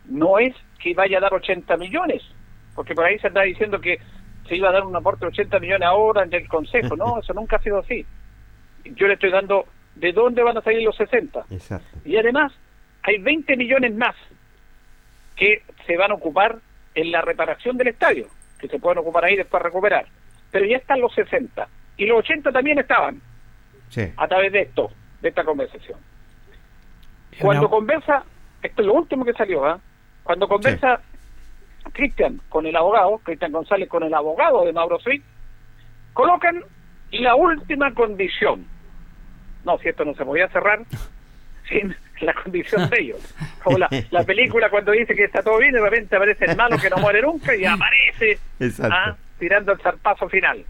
[0.05, 2.23] No es que vaya a dar 80 millones,
[2.75, 3.99] porque por ahí se está diciendo que
[4.49, 6.97] se iba a dar un aporte de 80 millones ahora en el Consejo.
[6.97, 8.05] No, eso nunca ha sido así.
[8.85, 9.65] Yo le estoy dando
[9.95, 11.47] de dónde van a salir los 60.
[11.51, 11.99] Exacto.
[12.05, 12.53] Y además,
[13.03, 14.15] hay 20 millones más
[15.37, 16.59] que se van a ocupar
[16.95, 20.07] en la reparación del estadio, que se pueden ocupar ahí después recuperar.
[20.51, 21.67] Pero ya están los 60.
[21.97, 23.21] Y los 80 también estaban
[23.89, 24.03] Sí.
[24.17, 25.99] a través de esto, de esta conversación.
[27.41, 28.25] Cuando conversa,
[28.63, 29.81] esto es lo último que salió, ¿ah?
[30.23, 31.01] Cuando conversa
[31.93, 35.23] Cristian con el abogado, Cristian González con el abogado de Mauro Sweet,
[36.13, 36.63] colocan
[37.11, 38.67] la última condición.
[39.65, 40.81] No, si esto no se podía cerrar
[41.69, 41.95] sin
[42.27, 43.35] la condición de ellos.
[43.63, 46.77] Como la, la película cuando dice que está todo bien, de repente aparece el malo
[46.79, 48.39] que no muere nunca y aparece.
[48.93, 49.17] ¿ah?
[49.39, 50.65] tirando el zarpazo final.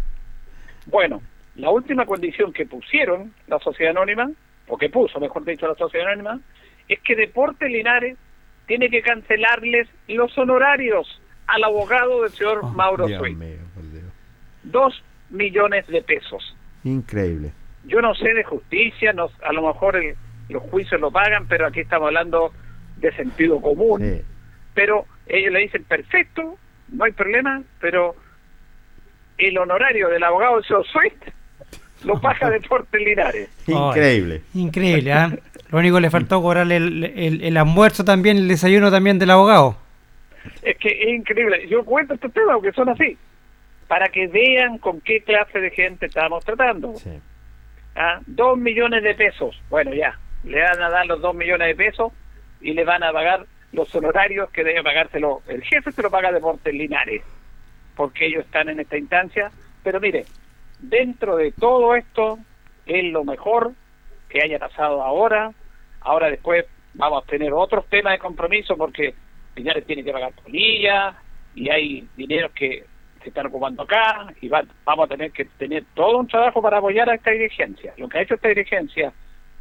[0.86, 1.22] Bueno,
[1.56, 4.30] la última condición que pusieron la sociedad anónima,
[4.68, 6.40] o que puso, mejor dicho, la sociedad anónima,
[6.88, 8.16] es que Deportes Linares
[8.66, 13.08] tiene que cancelarles los honorarios al abogado del señor Mauro Oh,
[13.74, 14.04] por Dios.
[14.62, 16.56] Dos millones de pesos.
[16.84, 17.52] Increíble.
[17.84, 20.14] Yo no sé de justicia, no, a lo mejor el-
[20.48, 22.52] los juicios lo pagan, pero aquí estamos hablando
[22.96, 24.00] de sentido común.
[24.00, 24.22] Sí.
[24.74, 26.56] Pero ellos le dicen, perfecto,
[26.88, 28.14] no hay problema, pero
[29.38, 31.32] el honorario del abogado del señor Sweet
[32.04, 33.48] lo paga Deportes Linares.
[33.66, 34.42] Increíble.
[34.54, 35.30] Increíble, ¿ah?
[35.70, 39.30] Lo único que le faltó cobrarle el, el, el almuerzo también, el desayuno también del
[39.30, 39.76] abogado.
[40.62, 41.66] Es que es increíble.
[41.68, 43.16] Yo cuento estos temas porque son así.
[43.88, 46.94] Para que vean con qué clase de gente estamos tratando.
[47.94, 48.20] ¿Ah?
[48.26, 49.60] Dos millones de pesos.
[49.70, 50.18] Bueno, ya.
[50.44, 52.12] Le van a dar los dos millones de pesos
[52.60, 55.42] y le van a pagar los honorarios que debe pagárselo.
[55.48, 57.22] El jefe se lo paga Deportes Linares.
[57.96, 59.50] Porque ellos están en esta instancia.
[59.82, 60.24] Pero mire,
[60.80, 62.38] dentro de todo esto
[62.86, 63.72] es lo mejor
[64.28, 65.52] que haya pasado ahora.
[66.00, 66.64] Ahora después
[66.94, 69.14] vamos a tener otros temas de compromiso porque
[69.56, 71.14] Linares tiene que pagar polillas
[71.54, 72.84] y hay dineros que
[73.22, 76.78] se están ocupando acá y va- vamos a tener que tener todo un trabajo para
[76.78, 77.92] apoyar a esta dirigencia.
[77.98, 79.12] Lo que ha hecho esta dirigencia,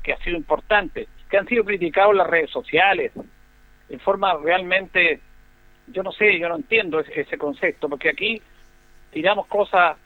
[0.04, 3.12] que ha sido importante, que han sido criticados en las redes sociales,
[3.90, 5.20] en forma realmente,
[5.88, 8.42] yo no sé, yo no entiendo ese, concepto, porque aquí
[9.12, 9.98] tiramos cosas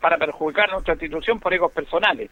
[0.00, 2.30] para perjudicar nuestra institución por egos personales.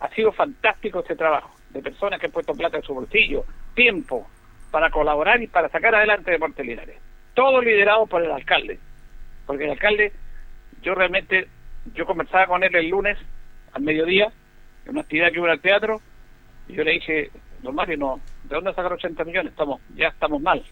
[0.00, 4.26] Ha sido fantástico este trabajo de personas que han puesto plata en su bolsillo, tiempo
[4.70, 6.98] para colaborar y para sacar adelante Deportes Linares.
[7.34, 8.78] Todo liderado por el alcalde.
[9.46, 10.12] Porque el alcalde,
[10.82, 11.48] yo realmente,
[11.94, 13.18] yo conversaba con él el lunes
[13.72, 14.32] al mediodía,
[14.88, 16.00] en una actividad que hubo en el teatro,
[16.66, 17.30] y yo le dije,
[17.62, 19.52] don Mario, no, ¿de dónde sacar 80 millones?
[19.52, 20.62] Estamos, ya estamos mal.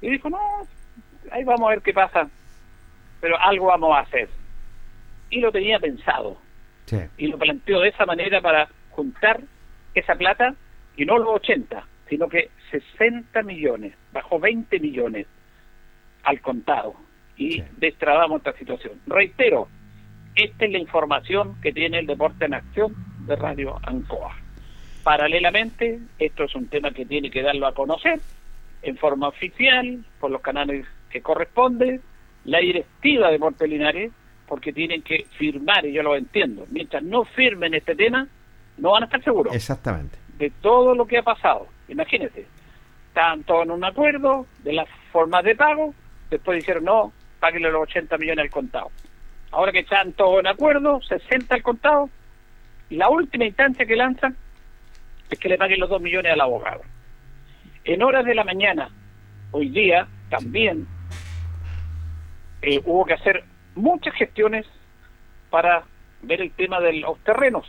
[0.00, 0.38] Y dijo, no,
[1.30, 2.28] ahí vamos a ver qué pasa,
[3.20, 4.28] pero algo vamos a hacer.
[5.30, 6.38] Y lo tenía pensado.
[7.16, 9.40] Y lo planteó de esa manera para juntar
[9.94, 10.54] esa plata,
[10.96, 15.26] y no los 80, sino que 60 millones, bajó 20 millones
[16.24, 16.94] al contado
[17.36, 19.00] y destrabamos esta situación.
[19.06, 19.68] Reitero,
[20.34, 22.94] esta es la información que tiene el Deporte en Acción
[23.26, 24.36] de Radio Ancoa.
[25.02, 28.20] Paralelamente, esto es un tema que tiene que darlo a conocer
[28.82, 32.00] en forma oficial, por los canales que corresponden,
[32.44, 34.12] la directiva de Deporte Linares,
[34.46, 38.26] porque tienen que firmar, y yo lo entiendo, mientras no firmen este tema,
[38.78, 39.54] no van a estar seguros.
[39.54, 40.18] Exactamente.
[40.36, 41.68] De todo lo que ha pasado.
[41.88, 42.46] Imagínense,
[43.08, 45.94] estaban todos en un acuerdo de las formas de pago,
[46.30, 48.90] después dijeron, no, páguenle los 80 millones al contado.
[49.52, 52.10] Ahora que están todos en acuerdo, 60 al contado,
[52.92, 54.36] la última instancia que lanzan
[55.30, 56.82] es que le paguen los 2 millones al abogado.
[57.84, 58.90] En horas de la mañana,
[59.50, 60.86] hoy día, también
[62.60, 63.44] eh, hubo que hacer
[63.74, 64.66] muchas gestiones
[65.50, 65.84] para
[66.22, 67.66] ver el tema de los terrenos.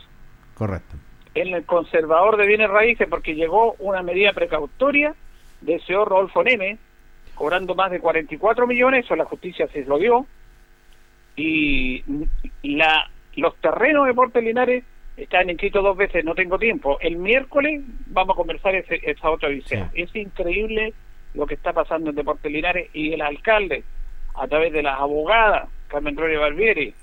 [0.54, 0.96] Correcto.
[1.34, 5.14] En el conservador de bienes raíces, porque llegó una medida precautoria
[5.62, 6.78] de señor Rodolfo Neme,
[7.34, 10.26] cobrando más de 44 millones, eso la justicia se lo dio,
[11.34, 12.04] y
[12.62, 14.84] la los terrenos de Porte Linares
[15.16, 16.98] están inscritos dos veces, no tengo tiempo.
[17.00, 19.90] El miércoles vamos a conversar ese, esa otra visita.
[19.94, 20.92] Es increíble
[21.34, 23.84] lo que está pasando en Deportes Linares y el alcalde,
[24.34, 26.94] a través de las abogadas, Carmen Gloria Barbieri,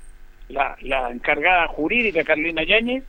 [0.50, 3.04] la, la encargada jurídica Carlina Yáñez,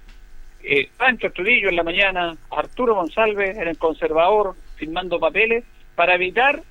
[0.63, 5.65] eh, Pancho Estudillo en la mañana, Arturo González en el conservador firmando papeles
[5.97, 6.63] para evitar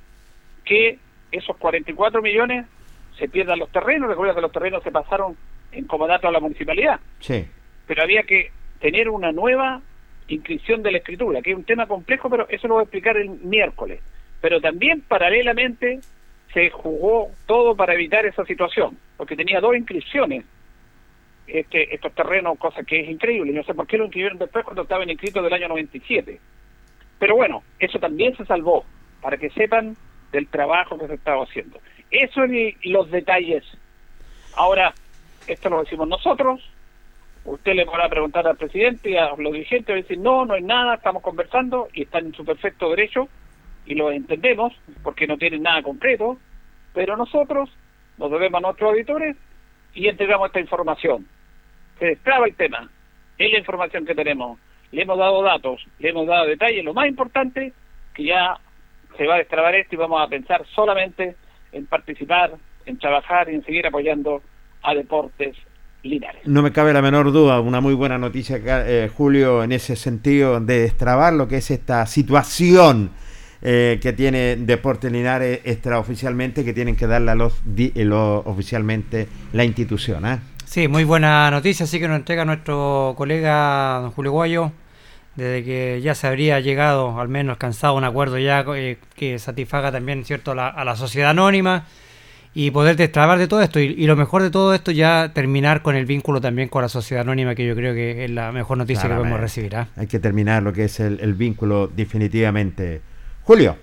[0.64, 0.98] que
[1.32, 2.66] esos 44 millones
[3.18, 4.10] se pierdan los terrenos.
[4.10, 5.36] Recuerda que los terrenos se pasaron
[5.72, 7.00] en comodato a la municipalidad.
[7.20, 7.46] Sí.
[7.92, 9.82] Pero había que tener una nueva
[10.30, 13.18] inscripción de la escritura, que es un tema complejo, pero eso lo voy a explicar
[13.18, 14.00] el miércoles.
[14.40, 16.00] Pero también paralelamente
[16.54, 20.46] se jugó todo para evitar esa situación, porque tenía dos inscripciones
[21.48, 23.52] este, estos terrenos, cosa que es increíble.
[23.52, 26.40] No sé por qué lo inscribieron después cuando estaban inscritos del año 97.
[27.20, 28.86] Pero bueno, eso también se salvó,
[29.22, 29.98] para que sepan
[30.32, 31.78] del trabajo que se estaba haciendo.
[32.10, 33.66] Eso y los detalles.
[34.56, 34.94] Ahora,
[35.46, 36.62] esto lo decimos nosotros,
[37.46, 40.64] usted le podrá preguntar al presidente y a los dirigentes, a decir, no, no hay
[40.64, 43.28] nada, estamos conversando y están en su perfecto derecho
[43.86, 44.74] y lo entendemos
[45.04, 46.38] porque no tienen nada concreto,
[46.94, 47.70] pero nosotros
[48.18, 49.36] nos debemos a nuestros auditores
[49.94, 51.28] y entregamos esta información.
[52.00, 52.90] Se destraba el tema,
[53.38, 54.60] es la información que tenemos.
[54.92, 56.84] Le hemos dado datos, le hemos dado detalles.
[56.84, 57.74] Lo más importante,
[58.14, 58.58] que ya
[59.18, 61.36] se va a destrabar esto y vamos a pensar solamente
[61.72, 62.52] en participar,
[62.86, 64.42] en trabajar y en seguir apoyando
[64.84, 65.56] a Deportes
[66.04, 66.42] Linares.
[66.46, 70.60] No me cabe la menor duda, una muy buena noticia, eh, Julio, en ese sentido
[70.60, 73.12] de destrabar lo que es esta situación
[73.64, 77.62] eh, que tiene Deportes Linares extraoficialmente, que tienen que darle a los,
[78.46, 80.26] oficialmente la institución.
[80.26, 80.40] ¿eh?
[80.66, 84.72] Sí, muy buena noticia, así que nos entrega nuestro colega don Julio Guayo,
[85.36, 89.92] desde que ya se habría llegado, al menos alcanzado un acuerdo ya eh, que satisfaga
[89.92, 91.86] también cierto a la sociedad anónima
[92.54, 93.80] y poder destrabar de todo esto.
[93.80, 97.22] Y, lo mejor de todo esto, ya terminar con el vínculo también con la sociedad
[97.22, 99.76] anónima, que yo creo que es la mejor noticia que podemos recibir.
[99.76, 99.88] ¿ah?
[99.96, 103.02] Hay que terminar lo que es el, vínculo definitivamente.
[103.44, 103.78] Julio.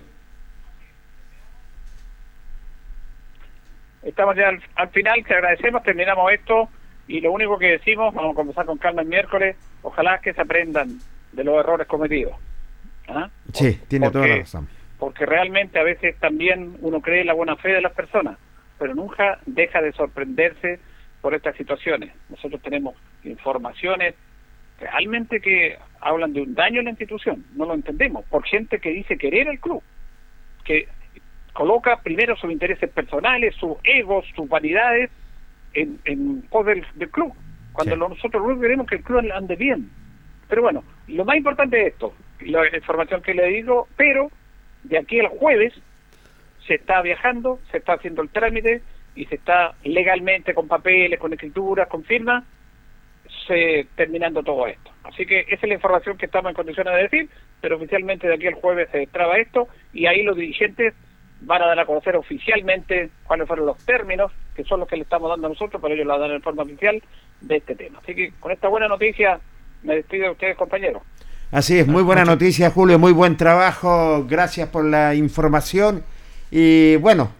[4.03, 6.69] Estamos ya al, final, te agradecemos, terminamos esto
[7.07, 10.41] y lo único que decimos, vamos a conversar con Carmen el miércoles, ojalá que se
[10.41, 10.99] aprendan
[11.33, 12.33] de los errores cometidos.
[13.07, 13.29] ¿Ah?
[13.53, 14.67] Sí, tiene toda la razón.
[14.99, 18.37] Porque realmente a veces también uno cree en la buena fe de las personas
[18.79, 20.79] pero nunca deja de sorprenderse
[21.21, 22.13] por estas situaciones.
[22.29, 24.15] Nosotros tenemos informaciones
[24.79, 28.91] realmente que hablan de un daño en la institución, no lo entendemos, por gente que
[28.91, 29.83] dice querer el club,
[30.63, 30.87] que
[31.53, 35.11] coloca primero sus intereses personales, sus egos, sus vanidades
[35.73, 37.33] en, en pos del, club,
[37.73, 39.89] cuando nosotros luego queremos que el club ande bien.
[40.47, 44.31] Pero bueno, lo más importante es esto, la información que le digo, pero
[44.83, 45.73] de aquí al jueves
[46.69, 48.83] se está viajando, se está haciendo el trámite
[49.15, 52.43] y se está legalmente con papeles, con escrituras, con firmas,
[53.47, 54.91] se, terminando todo esto.
[55.03, 57.29] Así que esa es la información que estamos en condiciones de decir,
[57.59, 60.93] pero oficialmente de aquí al jueves se destraba esto y ahí los dirigentes
[61.41, 65.03] van a dar a conocer oficialmente cuáles fueron los términos, que son los que le
[65.03, 67.01] estamos dando a nosotros, pero ellos la dan en forma oficial
[67.41, 67.97] de este tema.
[68.03, 69.39] Así que con esta buena noticia
[69.81, 71.01] me despido de ustedes, compañeros.
[71.51, 76.03] Así es, muy buena noticia, Julio, muy buen trabajo, gracias por la información
[76.51, 77.31] y bueno,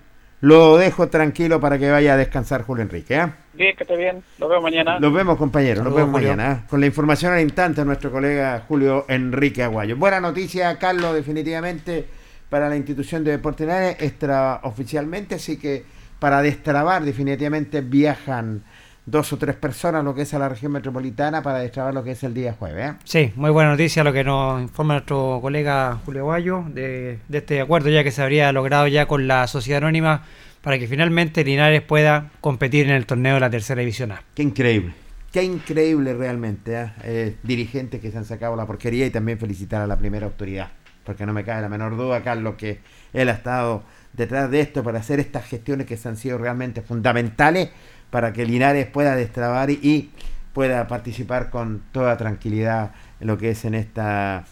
[0.41, 3.15] lo dejo tranquilo para que vaya a descansar Julio Enrique.
[3.15, 3.27] ¿eh?
[3.53, 4.99] Bien, que esté bien, nos vemos mañana.
[4.99, 6.51] Nos vemos, compañeros, nos vemos mañana.
[6.51, 6.67] ¿eh?
[6.69, 9.97] Con la información al instante, nuestro colega Julio Enrique Aguayo.
[9.97, 12.05] Buena noticia, Carlos, definitivamente
[12.49, 15.83] para la institución de Deportes extraoficialmente, así que
[16.19, 18.63] para destrabar definitivamente viajan
[19.05, 22.11] dos o tres personas lo que es a la región metropolitana para destrabar lo que
[22.11, 22.91] es el día jueves.
[22.91, 22.95] ¿eh?
[23.03, 27.89] Sí, muy buena noticia lo que nos informa nuestro colega Julio Guayo de, este acuerdo
[27.89, 30.23] ya que se habría logrado ya con la sociedad anónima
[30.61, 34.21] para que finalmente Linares pueda competir en el torneo de la tercera división A.
[34.35, 34.93] Qué increíble.
[35.31, 36.91] Qué increíble realmente, ¿eh?
[37.03, 40.69] Eh, dirigentes que se han sacado la porquería y también felicitar a la primera autoridad,
[41.05, 42.79] porque no me cabe la menor duda, Carlos, que
[43.13, 47.69] él ha estado detrás de esto para hacer estas gestiones que han sido realmente fundamentales
[48.09, 50.11] para que Linares pueda destrabar y,
[50.53, 54.45] pueda participar con toda tranquilidad en lo que es en esta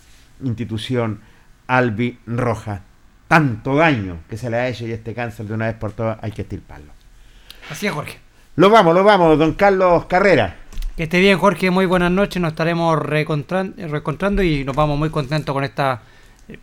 [0.44, 1.22] institución
[1.68, 2.82] Albi Roja.
[3.28, 6.18] Tanto daño que se le ha hecho y este cáncer de una vez por todas
[6.22, 6.94] hay que estirparlo.
[7.70, 8.18] Así es, Jorge.
[8.56, 10.56] Lo vamos, lo vamos, don Carlos Carrera.
[10.96, 11.70] Que esté bien, Jorge.
[11.70, 12.42] Muy buenas noches.
[12.42, 16.02] Nos estaremos reencontrando y nos vamos muy contentos con esta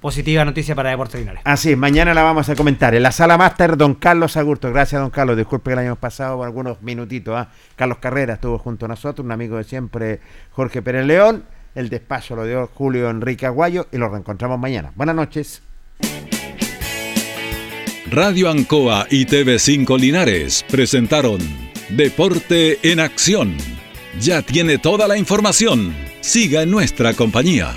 [0.00, 1.42] positiva noticia para Deportes Linares.
[1.44, 2.94] Así mañana la vamos a comentar.
[2.94, 4.72] En la sala máster, don Carlos Agurto.
[4.72, 5.36] Gracias, don Carlos.
[5.36, 7.34] Disculpe que el año pasado por algunos minutitos.
[7.36, 7.48] ¿ah?
[7.76, 10.20] Carlos Carrera estuvo junto a nosotros, un amigo de siempre,
[10.52, 11.44] Jorge Pérez León.
[11.74, 14.92] El despacho lo dio Julio Enrique Aguayo y lo reencontramos mañana.
[14.94, 15.62] Buenas noches.
[18.10, 21.38] Radio Ancoa y TV5 Linares presentaron
[21.88, 23.56] Deporte en Acción.
[24.20, 25.94] Ya tiene toda la información.
[26.20, 27.74] Siga en nuestra compañía.